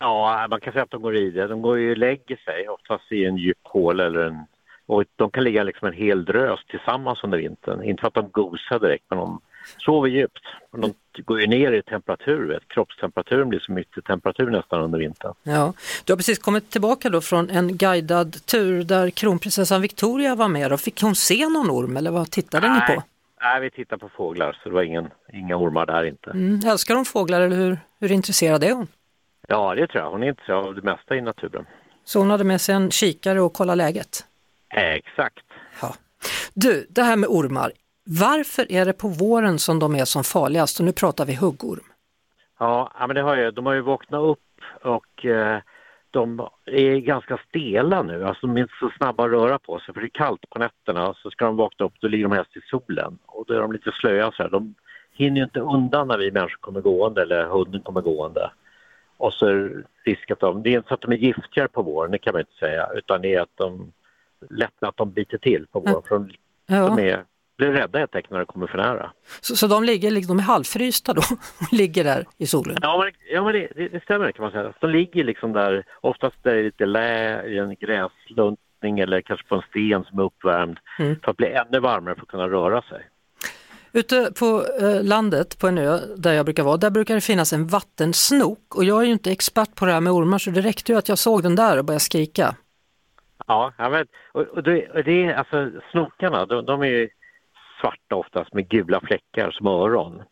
Ja, 0.00 0.46
man 0.50 0.60
kan 0.60 0.72
säga 0.72 0.82
att 0.82 0.90
de 0.90 1.02
går 1.02 1.16
i 1.16 1.30
det. 1.30 1.46
De 1.46 1.62
går 1.62 1.78
ju 1.78 1.90
och 1.90 1.98
lägger 1.98 2.36
sig, 2.36 2.68
oftast 2.68 3.12
i 3.12 3.24
en 3.24 3.36
djup 3.36 3.58
hål 3.62 4.00
eller 4.00 4.20
en... 4.20 4.38
Och 4.86 5.04
de 5.16 5.30
kan 5.30 5.44
ligga 5.44 5.62
liksom 5.62 5.88
en 5.88 5.94
hel 5.94 6.24
drös 6.24 6.60
tillsammans 6.70 7.24
under 7.24 7.38
vintern. 7.38 7.82
Inte 7.82 8.00
för 8.00 8.08
att 8.08 8.14
de 8.14 8.30
gosar 8.30 8.78
direkt, 8.78 9.04
men 9.08 9.18
de 9.18 9.40
sover 9.78 10.08
djupt. 10.08 10.42
De 10.72 10.94
går 11.22 11.40
ju 11.40 11.46
ner 11.46 11.72
i 11.72 11.82
temperatur, 11.82 12.48
vet. 12.48 12.68
kroppstemperaturen 12.68 13.48
blir 13.48 13.60
som 13.60 13.78
yttertemperatur 13.78 14.50
nästan 14.50 14.82
under 14.82 14.98
vintern. 14.98 15.34
Ja, 15.42 15.72
du 16.04 16.12
har 16.12 16.16
precis 16.16 16.38
kommit 16.38 16.70
tillbaka 16.70 17.10
då 17.10 17.20
från 17.20 17.50
en 17.50 17.76
guidad 17.76 18.46
tur 18.46 18.82
där 18.82 19.10
kronprinsessan 19.10 19.80
Victoria 19.80 20.34
var 20.34 20.48
med. 20.48 20.72
Och 20.72 20.80
fick 20.80 21.02
hon 21.02 21.14
se 21.14 21.48
någon 21.48 21.70
orm 21.70 21.96
eller 21.96 22.10
vad 22.10 22.30
tittade 22.30 22.68
ni 22.68 22.94
på? 22.94 23.02
Nej, 23.42 23.60
vi 23.60 23.70
tittar 23.70 23.96
på 23.96 24.08
fåglar 24.08 24.58
så 24.62 24.68
det 24.68 24.74
var 24.74 24.82
ingen, 24.82 25.10
inga 25.32 25.56
ormar 25.56 25.86
där 25.86 26.04
inte. 26.04 26.30
Mm. 26.30 26.60
Älskar 26.66 26.94
hon 26.94 27.04
fåglar 27.04 27.40
eller 27.40 27.56
hur, 27.56 27.78
hur 28.00 28.12
intresserad 28.12 28.64
är 28.64 28.72
hon? 28.72 28.86
Ja, 29.50 29.74
det 29.74 29.86
tror 29.86 30.04
jag. 30.04 30.10
Hon 30.10 30.22
är 30.22 30.28
intresserad 30.28 30.66
av 30.66 30.74
det 30.74 30.82
mesta 30.82 31.16
i 31.16 31.20
naturen. 31.20 31.66
Så 32.04 32.18
hon 32.18 32.30
hade 32.30 32.44
med 32.44 32.60
sig 32.60 32.74
en 32.74 32.90
kikare 32.90 33.40
och 33.40 33.52
kolla 33.52 33.74
läget? 33.74 34.24
Exakt. 34.74 35.44
Ja. 35.82 35.94
Du, 36.54 36.86
det 36.90 37.02
här 37.02 37.16
med 37.16 37.28
ormar. 37.28 37.72
Varför 38.04 38.72
är 38.72 38.84
det 38.84 38.92
på 38.92 39.08
våren 39.08 39.58
som 39.58 39.78
de 39.78 39.94
är 39.94 40.04
som 40.04 40.24
farligast? 40.24 40.80
Och 40.80 40.86
nu 40.86 40.92
pratar 40.92 41.26
vi 41.26 41.34
huggorm. 41.34 41.84
Ja, 42.58 42.92
ja, 42.98 43.06
men 43.06 43.16
det 43.16 43.22
har 43.22 43.36
ju, 43.36 43.50
de 43.50 43.66
har 43.66 43.74
ju 43.74 43.80
vaknat 43.80 44.20
upp 44.22 44.40
och 44.82 45.24
eh, 45.24 45.60
de 46.10 46.48
är 46.66 46.96
ganska 46.96 47.38
stela 47.48 48.02
nu. 48.02 48.24
Alltså 48.24 48.46
de 48.46 48.56
är 48.56 48.60
inte 48.60 48.74
så 48.80 48.90
snabba 48.96 49.24
att 49.24 49.30
röra 49.30 49.58
på 49.58 49.78
sig 49.78 49.94
för 49.94 50.00
det 50.00 50.06
är 50.06 50.24
kallt 50.24 50.50
på 50.50 50.58
nätterna. 50.58 51.14
Så 51.14 51.30
ska 51.30 51.44
de 51.44 51.56
vakna 51.56 51.86
upp 51.86 51.94
då 52.00 52.08
ligger 52.08 52.24
de 52.24 52.32
helst 52.32 52.56
i 52.56 52.60
solen 52.60 53.18
och 53.26 53.44
då 53.46 53.54
är 53.54 53.60
de 53.60 53.72
lite 53.72 53.92
slöa 53.92 54.32
så 54.32 54.42
här. 54.42 54.50
De 54.50 54.74
hinner 55.12 55.36
ju 55.36 55.44
inte 55.44 55.60
undan 55.60 56.08
när 56.08 56.18
vi 56.18 56.30
människor 56.30 56.58
kommer 56.60 56.80
gående 56.80 57.22
eller 57.22 57.44
hunden 57.44 57.82
kommer 57.82 58.00
gående. 58.00 58.50
Och 59.18 59.32
så 59.32 59.46
är 59.46 59.84
risk 60.04 60.30
att 60.30 60.40
de, 60.40 60.62
det 60.62 60.70
är 60.70 60.76
inte 60.76 60.88
så 60.88 60.94
att 60.94 61.00
de 61.00 61.12
är 61.12 61.16
giftigare 61.16 61.68
på 61.68 61.82
våren, 61.82 62.10
det 62.10 62.18
kan 62.18 62.32
man 62.32 62.40
inte 62.40 62.54
säga, 62.58 62.88
utan 62.94 63.22
det 63.22 63.34
är 63.34 63.40
att 63.40 63.48
de 63.54 63.92
lätt 64.50 64.72
att 64.80 64.96
de 64.96 65.12
biter 65.12 65.38
till 65.38 65.66
på 65.72 65.80
våren. 65.80 66.02
För 66.08 66.14
de, 66.18 66.30
Ja. 66.70 66.88
de 66.96 66.98
är, 67.10 67.24
blir 67.56 67.68
rädda 67.72 67.98
helt 67.98 68.14
enkelt 68.14 68.30
när 68.32 68.38
det 68.38 68.44
kommer 68.44 68.66
för 68.66 68.78
nära. 68.78 69.10
Så, 69.40 69.56
så 69.56 69.66
de 69.66 69.84
ligger 69.84 70.10
liksom, 70.10 70.36
de 70.36 70.42
är 70.42 70.46
halvfrysta 70.46 71.12
då 71.14 71.20
och 71.60 71.72
ligger 71.72 72.04
där 72.04 72.24
i 72.38 72.46
solen? 72.46 72.76
Ja, 72.82 72.98
men, 73.04 73.12
ja, 73.34 73.44
men 73.44 73.52
det, 73.52 73.68
det, 73.76 73.88
det 73.88 74.02
stämmer 74.02 74.32
kan 74.32 74.42
man 74.42 74.52
säga. 74.52 74.72
De 74.80 74.90
ligger 74.90 75.24
liksom 75.24 75.52
där, 75.52 75.84
oftast 76.00 76.36
där 76.42 76.52
det 76.54 76.60
är 76.60 76.64
lite 76.64 76.86
lä 76.86 77.42
i 77.46 77.58
en 77.58 77.74
gräsluntning 77.80 78.98
eller 79.00 79.20
kanske 79.20 79.46
på 79.48 79.54
en 79.54 79.62
sten 79.70 80.04
som 80.04 80.18
är 80.18 80.22
uppvärmd 80.22 80.78
Mm. 80.98 81.16
för 81.24 81.30
att 81.30 81.36
bli 81.36 81.46
ännu 81.52 81.80
varmare 81.80 82.14
för 82.14 82.22
att 82.22 82.28
kunna 82.28 82.48
röra 82.48 82.82
sig. 82.82 83.02
Ute 83.92 84.32
på 84.38 84.64
eh, 84.80 85.04
landet, 85.04 85.58
på 85.58 85.68
en 85.68 85.78
ö 85.78 85.98
där 86.16 86.32
jag 86.32 86.44
brukar 86.44 86.62
vara, 86.62 86.76
där 86.76 86.90
brukar 86.90 87.14
det 87.14 87.20
finnas 87.20 87.52
en 87.52 87.66
vattensnok 87.66 88.76
och 88.76 88.84
jag 88.84 89.02
är 89.02 89.06
ju 89.06 89.12
inte 89.12 89.32
expert 89.32 89.74
på 89.74 89.84
det 89.84 89.92
här 89.92 90.00
med 90.00 90.12
ormar 90.12 90.38
så 90.38 90.50
det 90.50 90.60
räckte 90.60 90.92
ju 90.92 90.98
att 90.98 91.08
jag 91.08 91.18
såg 91.18 91.42
den 91.42 91.56
där 91.56 91.78
och 91.78 91.84
började 91.84 92.00
skrika. 92.00 92.54
Ja, 93.46 93.72
jag 93.78 93.90
vet. 93.90 94.08
Och, 94.32 94.42
och, 94.42 94.62
det, 94.62 94.88
och 94.88 95.04
det 95.04 95.34
alltså 95.34 95.70
snokarna, 95.90 96.46
de, 96.46 96.64
de 96.64 96.82
är 96.82 96.86
ju 96.86 97.08
svarta 97.80 98.14
oftast 98.16 98.54
med 98.54 98.68
gula 98.68 99.00
fläckar 99.00 99.50
som 99.50 99.66
öron. 99.66 100.22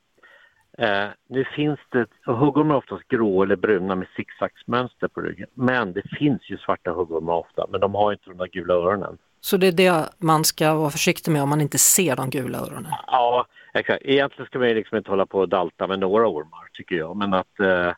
Eh, 0.78 1.08
nu 1.28 1.44
finns 1.44 1.80
det, 1.88 2.06
och 2.26 2.38
huggormar 2.38 2.74
är 2.74 2.78
oftast 2.78 3.08
grå 3.08 3.42
eller 3.42 3.56
bruna 3.56 3.94
med 3.94 4.08
zigzagsmönster 4.16 5.08
på 5.08 5.20
ryggen. 5.20 5.48
Men 5.54 5.92
det 5.92 6.02
finns 6.18 6.50
ju 6.50 6.58
svarta 6.58 6.90
huggormar 6.90 7.34
ofta, 7.34 7.66
men 7.70 7.80
de 7.80 7.94
har 7.94 8.12
inte 8.12 8.30
de 8.30 8.36
där 8.36 8.46
gula 8.46 8.74
öronen. 8.74 9.18
Så 9.46 9.56
det 9.56 9.66
är 9.66 9.72
det 9.72 10.08
man 10.18 10.44
ska 10.44 10.74
vara 10.74 10.90
försiktig 10.90 11.32
med 11.32 11.42
om 11.42 11.48
man 11.48 11.60
inte 11.60 11.78
ser 11.78 12.16
de 12.16 12.30
gula 12.30 12.58
öronen. 12.58 12.92
Ja, 13.06 13.46
exakt. 13.74 14.02
Egentligen 14.04 14.46
ska 14.46 14.58
man 14.58 14.68
ju 14.68 14.74
liksom 14.74 14.98
inte 14.98 15.10
hålla 15.10 15.26
på 15.26 15.38
och 15.38 15.48
dalta 15.48 15.86
med 15.86 15.98
några 15.98 16.28
ormar, 16.28 16.68
tycker 16.72 16.96
jag. 16.96 17.16
Men 17.16 17.34
att 17.34 17.60
eh, 17.60 17.92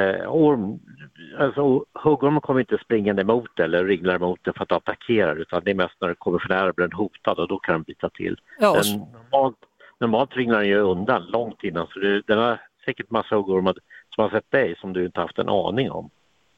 eh, 0.00 0.34
orm, 0.34 0.78
alltså, 1.38 1.84
huggormar 1.94 2.40
kommer 2.40 2.60
inte 2.60 2.78
springande 2.84 3.22
emot 3.22 3.60
eller 3.60 3.84
ringlar 3.84 4.14
emot 4.14 4.40
det 4.42 4.52
för 4.52 4.62
att 4.62 4.72
attackera 4.72 5.32
utan 5.32 5.62
det 5.64 5.70
är 5.70 5.74
mest 5.74 5.94
när 6.00 6.08
det 6.08 6.14
kommer 6.14 6.38
för 6.38 6.48
nära 6.48 6.72
blir 6.72 6.86
den 6.86 6.96
hotad 6.98 7.38
och 7.38 7.48
då 7.48 7.58
kan 7.58 7.74
de 7.74 7.82
bita 7.82 8.10
till. 8.10 8.36
Ja, 8.58 8.70
och 8.70 8.84
Den, 8.84 8.98
normalt, 8.98 9.56
normalt 10.00 10.36
ringlar 10.36 10.58
den 10.58 10.68
ju 10.68 10.78
undan 10.78 11.26
långt 11.26 11.64
innan 11.64 11.86
så 11.86 11.98
det, 11.98 12.22
den 12.26 12.38
har 12.38 12.60
säkert 12.84 13.10
massa 13.10 13.36
huggormar 13.36 13.74
som 14.14 14.22
har 14.22 14.30
sett 14.30 14.50
dig 14.50 14.76
som 14.80 14.92
du 14.92 15.04
inte 15.04 15.20
haft 15.20 15.38
en 15.38 15.48
aning 15.48 15.90
om. 15.90 16.10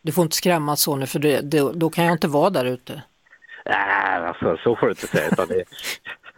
Du 0.03 0.13
får 0.13 0.23
inte 0.25 0.37
skrämmas 0.37 0.81
så 0.81 0.97
nu 0.97 1.07
för 1.07 1.19
det, 1.19 1.51
det, 1.51 1.73
då 1.75 1.91
kan 1.91 2.05
jag 2.05 2.13
inte 2.15 2.29
vara 2.29 2.51
där 2.51 2.65
ute. 2.65 3.03
Nej, 3.69 4.17
alltså 4.29 4.57
så 4.57 4.77
får 4.77 4.87
du 4.87 4.91
inte 4.93 5.07
säga. 5.07 5.29
Utan 5.33 5.49
det, 5.49 5.65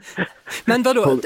Men 0.65 0.83
vadå, 0.83 1.19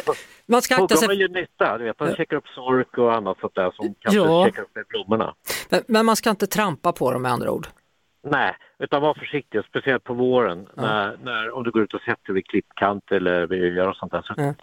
man 0.47 0.63
ska 0.63 0.75
akta 0.83 0.97
sig, 0.97 1.21
gör 1.21 1.29
nytta, 1.29 1.79
du 1.79 1.85
vet, 1.85 1.99
de 1.99 2.15
käkar 2.15 2.37
upp 2.37 2.49
sork 2.49 2.99
och 2.99 3.15
annat 3.15 3.39
sånt 3.41 3.55
där 3.55 3.71
som 3.71 3.95
kanske 3.99 4.21
Ja. 4.21 4.45
käkar 4.47 4.63
upp 4.63 4.77
i 4.77 4.81
blommorna. 4.89 5.35
men, 5.71 5.83
men 5.87 6.07
man 6.07 6.17
ska 6.17 6.31
inte 6.31 6.47
trampa 6.47 6.93
på 6.93 7.13
dem 7.13 7.23
med 7.23 7.33
andra 7.33 7.51
ord. 7.51 7.67
Nej, 8.25 8.57
utan 8.79 9.03
var 9.03 9.15
försiktig, 9.15 9.65
speciellt 9.69 10.05
på 10.05 10.15
våren. 10.15 10.69
När, 10.75 11.17
när, 11.23 11.51
om 11.51 11.65
du 11.65 11.71
går 11.71 11.83
ut 11.83 11.95
och 11.95 12.01
sätter 12.01 12.33
vid 12.33 12.47
klippkant 12.47 13.13
eller 13.13 13.47
vid 13.47 13.79
öar 13.79 13.89
och 13.89 13.97
sånt 13.97 14.13
där. 14.13 14.23
Så 14.23 14.35
Ja. 14.37 14.55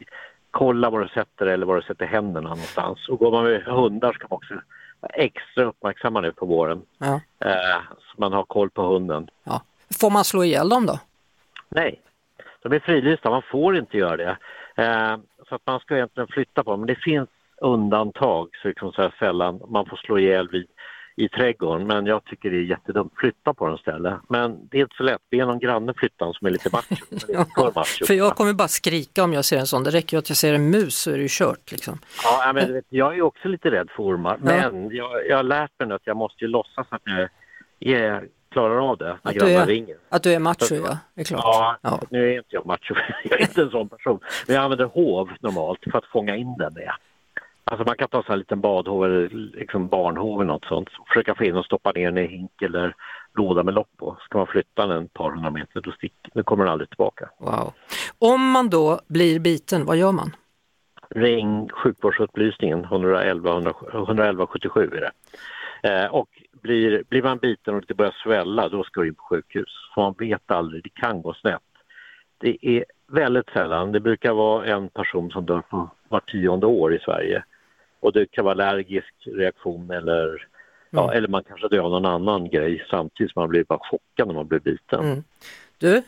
Kolla 0.51 0.89
var 0.89 0.99
du 0.99 1.07
sätter 1.07 1.45
eller 1.45 1.65
var 1.65 1.75
du 1.75 1.81
sätter 1.81 2.05
händerna 2.05 2.49
någonstans. 2.49 3.09
Och 3.09 3.19
går 3.19 3.31
man 3.31 3.43
med 3.43 3.63
hundar 3.63 4.13
ska 4.13 4.27
man 4.29 4.37
också 4.37 4.53
vara 4.99 5.11
extra 5.13 5.63
uppmärksamma 5.65 6.21
nu 6.21 6.31
på 6.31 6.45
våren. 6.45 6.81
Ja. 6.97 7.21
Eh, 7.45 7.81
så 7.99 8.21
man 8.21 8.33
har 8.33 8.43
koll 8.43 8.69
på 8.69 8.81
hunden. 8.93 9.29
Ja. 9.43 9.61
Får 10.01 10.09
man 10.09 10.23
slå 10.23 10.43
ihjäl 10.43 10.69
dem 10.69 10.85
då? 10.85 10.99
Nej, 11.69 12.01
de 12.63 12.73
är 12.73 12.79
fridlysta, 12.79 13.29
man 13.29 13.41
får 13.51 13.77
inte 13.77 13.97
göra 13.97 14.17
det. 14.17 14.37
Eh, 14.83 15.17
så 15.49 15.55
att 15.55 15.61
man 15.65 15.79
ska 15.79 15.95
egentligen 15.95 16.27
flytta 16.27 16.63
på 16.63 16.71
dem. 16.71 16.79
Men 16.79 16.87
det 16.87 16.95
finns 16.95 17.29
undantag, 17.61 18.49
så 18.61 18.67
liksom 18.67 18.91
så 18.91 19.01
här 19.01 19.15
sällan 19.19 19.61
man 19.69 19.85
får 19.85 19.97
slå 19.97 20.19
ihjäl 20.19 20.49
vid, 20.49 20.67
i 21.15 21.29
trädgården. 21.29 21.87
Men 21.87 22.05
jag 22.05 22.25
tycker 22.25 22.51
det 22.51 22.57
är 22.57 22.61
jättedumt. 22.61 23.13
Flytta 23.15 23.53
på 23.53 23.65
dem 23.65 23.75
istället. 23.75 24.13
Men 24.29 24.67
det 24.67 24.77
är 24.77 24.81
inte 24.81 24.95
så 24.95 25.03
lätt. 25.03 25.21
Är 25.29 25.45
någon 25.45 25.59
granne 25.59 25.93
flyttan 25.93 26.33
som 26.33 26.47
är 26.47 26.51
lite 26.51 26.69
macho. 26.71 26.95
Är 27.11 27.39
inte 27.39 27.73
för. 27.73 28.05
För 28.05 28.13
jag 28.13 28.35
kommer 28.35 28.53
bara 28.53 28.67
skrika 28.67 29.23
om 29.23 29.33
jag 29.33 29.45
ser 29.45 29.57
en 29.57 29.67
sån. 29.67 29.83
Det 29.83 29.91
räcker 29.91 30.17
ju 30.17 30.19
att 30.19 30.29
jag 30.29 30.37
ser 30.37 30.53
en 30.53 30.69
mus 30.69 30.95
så 30.95 31.11
är 31.11 31.15
det 31.15 31.21
ju 31.21 31.27
kört. 31.31 31.71
Liksom. 31.71 31.99
Ja, 32.23 32.43
ja, 32.45 32.53
men, 32.53 32.73
vet, 32.73 32.85
jag 32.89 33.17
är 33.17 33.21
också 33.21 33.47
lite 33.47 33.71
rädd 33.71 33.89
för 33.95 34.03
ormar. 34.03 34.37
Men 34.41 34.91
jag, 34.91 35.27
jag 35.27 35.35
har 35.35 35.43
lärt 35.43 35.71
mig 35.79 35.87
nu 35.87 35.95
att 35.95 36.07
jag 36.07 36.17
måste 36.17 36.43
ju 36.43 36.47
låtsas 36.47 36.87
att 36.89 37.01
jag, 37.05 37.29
jag 37.79 38.23
klarar 38.51 38.89
av 38.91 38.97
det 38.97 39.17
när 39.23 39.31
Att 39.31 39.35
grannar 39.37 39.61
är, 39.61 39.65
ringer. 39.65 39.95
att 40.09 40.23
du 40.23 40.33
är 40.33 40.39
macho, 40.39 40.75
ja. 40.75 40.97
Det 41.13 41.21
är 41.21 41.25
klart. 41.25 41.41
Ja, 41.43 41.77
Ja. 41.81 41.99
nu 42.09 42.29
är 42.33 42.37
inte 42.37 42.47
jag 42.55 42.65
macho. 42.65 42.95
Jag 43.23 43.39
är 43.39 43.41
inte 43.41 43.61
en 43.61 43.69
sån 43.69 43.89
person. 43.89 44.19
Men 44.47 44.55
jag 44.55 44.63
använder 44.63 44.85
hov 44.85 45.29
normalt 45.39 45.79
för 45.91 45.97
att 45.97 46.05
fånga 46.05 46.35
in 46.35 46.55
den 46.57 46.73
med. 46.73 46.91
Alltså 47.63 47.85
man 47.85 47.95
kan 47.97 48.07
ta 48.09 48.23
en 48.27 48.39
liten 48.39 48.61
badhov 48.61 49.05
eller 49.05 49.29
liksom 49.29 49.87
barnhov 49.87 50.41
eller 50.41 50.53
något 50.53 50.65
sånt. 50.65 50.89
Försöka 51.07 51.35
få 51.35 51.43
in 51.43 51.55
och 51.55 51.65
stoppa 51.65 51.91
ner 51.91 52.11
den 52.11 52.17
i 52.17 52.27
hink 52.27 52.61
eller 52.61 52.95
låda 53.35 53.63
med 53.63 53.73
lock 53.73 53.87
på. 53.97 54.17
Ska 54.21 54.37
man 54.37 54.47
flytta 54.47 54.87
den 54.87 55.05
ett 55.05 55.13
par 55.13 55.31
hundra 55.31 55.49
meter 55.49 55.81
då, 55.81 55.91
stick, 55.91 56.13
då 56.33 56.43
kommer 56.43 56.63
den 56.63 56.71
aldrig 56.73 56.89
tillbaka. 56.89 57.29
Wow. 57.39 57.73
Om 58.19 58.51
man 58.51 58.69
då 58.69 58.99
blir 59.07 59.39
biten, 59.39 59.85
vad 59.85 59.97
gör 59.97 60.11
man? 60.11 60.35
Ring 61.09 61.69
sjukvårdsupplysningen 61.69 62.83
111, 62.83 63.51
100 63.51 63.73
111 63.93 64.47
77 64.47 64.89
är 64.95 65.01
det. 65.01 65.11
Eh, 65.83 66.05
och 66.05 66.29
blir, 66.51 67.03
blir 67.09 67.23
man 67.23 67.37
biten 67.37 67.75
och 67.75 67.83
det 67.87 67.93
börjar 67.93 68.15
svälla 68.23 68.69
då 68.69 68.83
ska 68.83 69.01
du 69.01 69.07
in 69.07 69.15
på 69.15 69.23
sjukhus. 69.23 69.69
För 69.93 70.01
man 70.01 70.15
vet 70.19 70.51
aldrig, 70.51 70.83
det 70.83 71.01
kan 71.01 71.21
gå 71.21 71.33
snett. 71.33 71.61
Det 72.37 72.57
är 72.61 72.85
väldigt 73.07 73.49
sällan, 73.49 73.91
det 73.91 73.99
brukar 73.99 74.33
vara 74.33 74.65
en 74.65 74.89
person 74.89 75.31
som 75.31 75.45
dör 75.45 75.61
på 75.61 75.89
var 76.09 76.19
tionde 76.19 76.65
år 76.65 76.95
i 76.95 76.99
Sverige. 76.99 77.43
Och 77.99 78.13
det 78.13 78.31
kan 78.31 78.45
vara 78.45 78.53
allergisk 78.53 79.13
reaktion 79.25 79.91
eller, 79.91 80.47
ja, 80.89 81.13
eller 81.13 81.27
man 81.27 81.43
kanske 81.43 81.67
dör 81.67 81.79
av 81.79 81.91
någon 81.91 82.05
annan 82.05 82.49
grej 82.49 82.85
samtidigt 82.89 83.33
som 83.33 83.41
man 83.41 83.49
blir 83.49 83.63
bara 83.63 83.79
chockad 83.79 84.27
när 84.27 84.35
man 84.35 84.47
blir 84.47 84.59
biten. 84.59 84.99
Mm. 84.99 85.23
Du, 85.77 86.01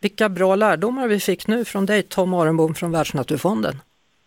vilka 0.00 0.28
bra 0.28 0.56
lärdomar 0.56 1.08
vi 1.08 1.20
fick 1.20 1.46
nu 1.46 1.64
från 1.64 1.86
dig 1.86 2.02
Tom 2.02 2.34
Arenbom 2.34 2.74
från 2.74 2.92
Världsnaturfonden. 2.92 3.74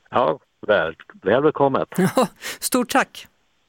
Ja, 0.10 0.39
väl, 0.68 0.96
väl 1.22 1.42
bekommet. 1.44 1.89
Ja, 1.98 2.28
Stort 2.60 2.89
tack! 2.89 3.28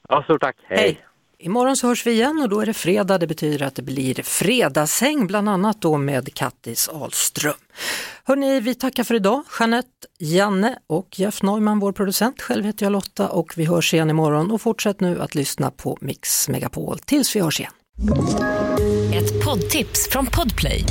Ja, 0.08 0.22
stort 0.22 0.40
tack. 0.40 0.56
Hej. 0.62 0.78
Hej. 0.78 1.06
Imorgon 1.44 1.76
så 1.76 1.86
hörs 1.86 2.06
vi 2.06 2.10
igen 2.10 2.40
och 2.42 2.48
då 2.48 2.60
är 2.60 2.66
det 2.66 2.74
fredag. 2.74 3.18
Det 3.18 3.26
betyder 3.26 3.66
att 3.66 3.74
det 3.74 3.82
blir 3.82 4.22
fredagshäng, 4.22 5.26
bland 5.26 5.48
annat 5.48 5.80
då 5.80 5.98
med 5.98 6.34
Kattis 6.34 6.88
Ahlström. 6.88 7.54
Hörni, 8.24 8.60
vi 8.60 8.74
tackar 8.74 9.04
för 9.04 9.14
idag. 9.14 9.42
Jeanette, 9.58 9.88
Janne 10.18 10.78
och 10.86 11.18
Jeff 11.18 11.42
Neumann, 11.42 11.78
vår 11.78 11.92
producent. 11.92 12.42
Själv 12.42 12.64
heter 12.64 12.86
jag 12.86 12.92
Lotta 12.92 13.28
och 13.28 13.52
vi 13.56 13.64
hörs 13.64 13.94
igen 13.94 14.10
imorgon 14.10 14.50
och 14.50 14.62
fortsätt 14.62 15.00
nu 15.00 15.22
att 15.22 15.34
lyssna 15.34 15.70
på 15.70 15.98
Mix 16.00 16.48
Megapol 16.48 16.98
tills 16.98 17.36
vi 17.36 17.40
hörs 17.40 17.60
igen. 17.60 17.72
Ett 19.14 19.44
poddtips 19.44 20.08
från 20.10 20.26
Podplay. 20.26 20.84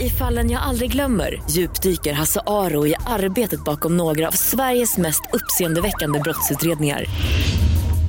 I 0.00 0.10
fallen 0.10 0.50
jag 0.50 0.62
aldrig 0.62 0.92
glömmer 0.92 1.42
djupdyker 1.50 2.12
Hasse 2.12 2.40
Aro 2.46 2.86
i 2.86 2.94
arbetet 3.06 3.64
bakom 3.64 3.96
några 3.96 4.28
av 4.28 4.32
Sveriges 4.32 4.96
mest 4.96 5.22
uppseendeväckande 5.32 6.20
brottsutredningar. 6.20 7.04